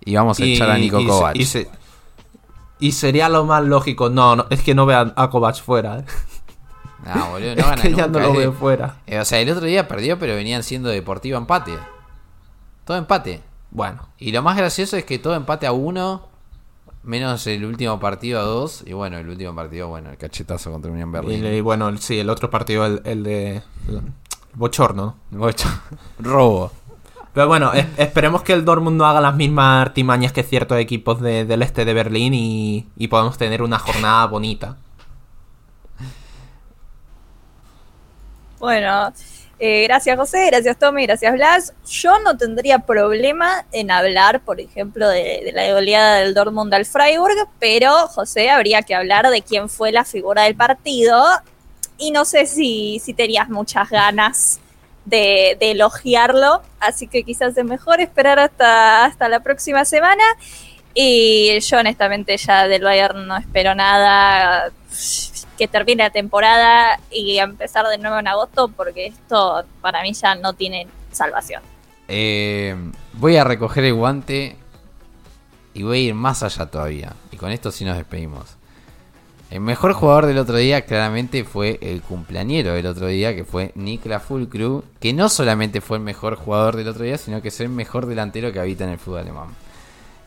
Y 0.04 0.14
vamos 0.14 0.38
a 0.40 0.44
echar 0.44 0.70
a 0.70 0.78
Nico 0.78 0.98
y 1.00 1.02
se- 1.04 1.08
Kovac. 1.08 1.36
y 1.36 1.44
se- 1.44 1.68
y 2.80 2.92
sería 2.92 3.28
lo 3.28 3.44
más 3.44 3.62
lógico. 3.64 4.10
No, 4.10 4.36
no 4.36 4.46
es 4.50 4.62
que 4.62 4.74
no 4.74 4.86
vean 4.86 5.12
a 5.16 5.30
Kovac 5.30 5.62
fuera. 5.62 5.98
¿eh? 6.00 6.04
Ah, 7.06 7.28
boludo, 7.30 7.54
no 7.56 7.72
es 7.74 7.80
que 7.80 7.92
ya 7.94 8.06
nunca, 8.06 8.20
no 8.20 8.26
lo 8.28 8.34
eh. 8.34 8.38
veo 8.38 8.52
fuera. 8.52 8.96
Eh, 9.06 9.18
o 9.18 9.24
sea, 9.24 9.40
el 9.40 9.50
otro 9.50 9.64
día 9.66 9.86
perdió, 9.88 10.18
pero 10.18 10.34
venían 10.34 10.62
siendo 10.62 10.88
Deportivo 10.88 11.38
empate. 11.38 11.78
Todo 12.84 12.96
empate. 12.96 13.42
Bueno, 13.70 14.08
Y 14.18 14.32
lo 14.32 14.42
más 14.42 14.56
gracioso 14.56 14.96
es 14.96 15.04
que 15.04 15.18
todo 15.20 15.34
empate 15.36 15.66
a 15.66 15.72
uno, 15.72 16.26
menos 17.04 17.46
el 17.46 17.64
último 17.64 18.00
partido 18.00 18.40
a 18.40 18.42
dos. 18.42 18.82
Y 18.86 18.92
bueno, 18.94 19.16
el 19.18 19.28
último 19.28 19.54
partido, 19.54 19.88
bueno, 19.88 20.10
el 20.10 20.16
cachetazo 20.18 20.72
contra 20.72 20.90
Unión 20.90 21.08
y, 21.10 21.12
Berlín. 21.12 21.46
y 21.46 21.60
bueno, 21.60 21.88
el- 21.88 22.00
sí, 22.00 22.18
el 22.18 22.28
otro 22.30 22.50
partido, 22.50 22.84
el, 22.86 23.00
el 23.04 23.22
de. 23.22 23.56
el 23.88 24.02
Bochorno, 24.54 25.16
¿no? 25.30 25.38
Bocha. 25.38 25.82
Robo. 26.18 26.72
Pero 27.34 27.46
bueno, 27.48 27.72
es- 27.72 27.86
esperemos 27.96 28.42
que 28.42 28.52
el 28.52 28.64
Dortmund 28.64 28.96
no 28.96 29.06
haga 29.06 29.20
las 29.20 29.34
mismas 29.36 29.82
artimañas 29.82 30.32
que 30.32 30.42
ciertos 30.42 30.78
equipos 30.78 31.20
de- 31.20 31.44
del 31.44 31.62
este 31.62 31.84
de 31.84 31.94
Berlín 31.94 32.34
y, 32.34 32.86
y 32.96 33.08
podamos 33.08 33.38
tener 33.38 33.62
una 33.62 33.78
jornada 33.78 34.26
bonita. 34.26 34.76
Bueno, 38.58 39.12
eh, 39.58 39.84
gracias 39.84 40.18
José, 40.18 40.46
gracias 40.46 40.78
Tommy, 40.78 41.06
gracias 41.06 41.32
Blas. 41.32 41.72
Yo 41.88 42.18
no 42.20 42.36
tendría 42.36 42.80
problema 42.80 43.64
en 43.72 43.90
hablar, 43.90 44.40
por 44.40 44.60
ejemplo, 44.60 45.08
de, 45.08 45.40
de 45.44 45.52
la 45.52 45.72
goleada 45.72 46.16
del 46.16 46.34
Dortmund 46.34 46.72
al 46.74 46.84
Freiburg, 46.84 47.48
pero 47.58 47.90
José 48.08 48.50
habría 48.50 48.82
que 48.82 48.94
hablar 48.94 49.28
de 49.30 49.40
quién 49.42 49.68
fue 49.70 49.92
la 49.92 50.04
figura 50.04 50.42
del 50.42 50.56
partido 50.56 51.22
y 51.96 52.10
no 52.10 52.24
sé 52.26 52.46
si, 52.46 53.00
si 53.02 53.14
tenías 53.14 53.48
muchas 53.48 53.88
ganas 53.88 54.60
de, 55.10 55.56
de 55.60 55.72
elogiarlo, 55.72 56.62
así 56.78 57.06
que 57.08 57.24
quizás 57.24 57.56
es 57.56 57.64
mejor 57.64 58.00
esperar 58.00 58.38
hasta, 58.38 59.04
hasta 59.04 59.28
la 59.28 59.40
próxima 59.40 59.84
semana. 59.84 60.24
Y 60.94 61.58
yo 61.60 61.78
honestamente 61.78 62.36
ya 62.36 62.66
del 62.66 62.82
Bayern 62.82 63.26
no 63.26 63.36
espero 63.36 63.74
nada 63.74 64.70
que 65.56 65.68
termine 65.68 66.04
la 66.04 66.10
temporada 66.10 66.98
y 67.10 67.38
empezar 67.38 67.86
de 67.86 67.98
nuevo 67.98 68.18
en 68.18 68.26
agosto 68.26 68.68
porque 68.68 69.06
esto 69.06 69.64
para 69.80 70.02
mí 70.02 70.12
ya 70.14 70.34
no 70.34 70.54
tiene 70.54 70.88
salvación. 71.12 71.62
Eh, 72.08 72.74
voy 73.12 73.36
a 73.36 73.44
recoger 73.44 73.84
el 73.84 73.94
guante 73.94 74.56
y 75.74 75.82
voy 75.82 75.98
a 75.98 76.00
ir 76.08 76.14
más 76.14 76.42
allá 76.42 76.66
todavía. 76.66 77.12
Y 77.30 77.36
con 77.36 77.52
esto 77.52 77.70
sí 77.70 77.84
nos 77.84 77.96
despedimos. 77.96 78.56
El 79.50 79.60
mejor 79.60 79.94
jugador 79.94 80.26
del 80.26 80.38
otro 80.38 80.56
día 80.56 80.82
claramente 80.82 81.42
fue 81.42 81.78
el 81.82 82.02
cumpleañero 82.02 82.72
del 82.74 82.86
otro 82.86 83.08
día, 83.08 83.34
que 83.34 83.44
fue 83.44 83.72
Nikla 83.74 84.20
Fulcru, 84.20 84.84
que 85.00 85.12
no 85.12 85.28
solamente 85.28 85.80
fue 85.80 85.96
el 85.96 86.04
mejor 86.04 86.36
jugador 86.36 86.76
del 86.76 86.86
otro 86.86 87.02
día, 87.02 87.18
sino 87.18 87.42
que 87.42 87.48
es 87.48 87.60
el 87.60 87.68
mejor 87.68 88.06
delantero 88.06 88.52
que 88.52 88.60
habita 88.60 88.84
en 88.84 88.90
el 88.90 88.98
fútbol 88.98 89.20
alemán. 89.20 89.48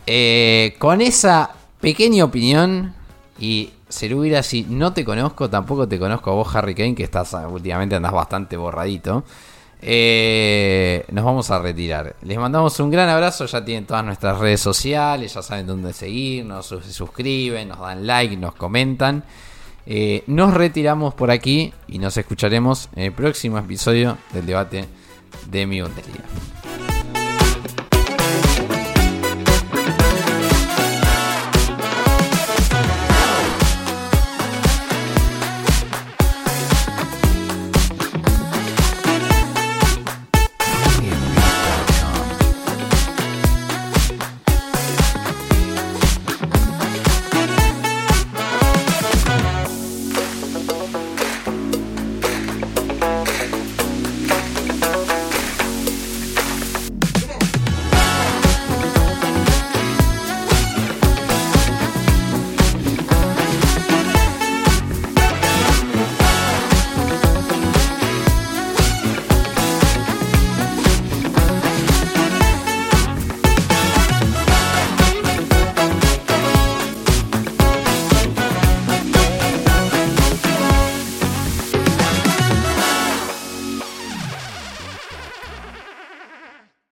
Eh, 0.06 0.76
con 0.78 1.00
esa 1.00 1.52
pequeña 1.80 2.26
opinión, 2.26 2.94
y 3.40 3.72
Cerubira, 3.90 4.44
si 4.44 4.64
no 4.64 4.92
te 4.92 5.06
conozco, 5.06 5.50
tampoco 5.50 5.88
te 5.88 5.98
conozco 5.98 6.32
a 6.32 6.34
vos, 6.34 6.54
Harry 6.54 6.76
Kane, 6.76 6.96
que 6.96 7.04
estás 7.04 7.34
últimamente 7.50 7.96
andas 7.96 8.12
bastante 8.12 8.58
borradito. 8.58 9.24
Eh, 9.86 11.04
nos 11.12 11.26
vamos 11.26 11.52
a 11.52 11.60
retirar. 11.60 12.16
Les 12.22 12.38
mandamos 12.38 12.80
un 12.80 12.90
gran 12.90 13.10
abrazo. 13.10 13.46
Ya 13.46 13.64
tienen 13.66 13.86
todas 13.86 14.06
nuestras 14.06 14.40
redes 14.40 14.62
sociales. 14.62 15.34
Ya 15.34 15.42
saben 15.42 15.68
dónde 15.68 15.92
seguirnos. 15.92 16.68
Se 16.68 16.94
suscriben, 16.94 17.68
nos 17.68 17.80
dan 17.80 18.08
like, 18.08 18.38
nos 18.38 18.56
comentan. 18.56 19.24
Eh, 19.86 20.24
nos 20.28 20.54
retiramos 20.54 21.14
por 21.14 21.30
aquí 21.30 21.74
y 21.90 22.00
nos 22.00 22.16
escucharemos 22.16 22.90
en 22.96 23.04
el 23.04 23.12
próximo 23.12 23.58
episodio 23.58 24.18
del 24.32 24.46
debate 24.46 24.86
de 25.50 25.68
mi 25.68 25.82
Bundesliga. 25.82 26.24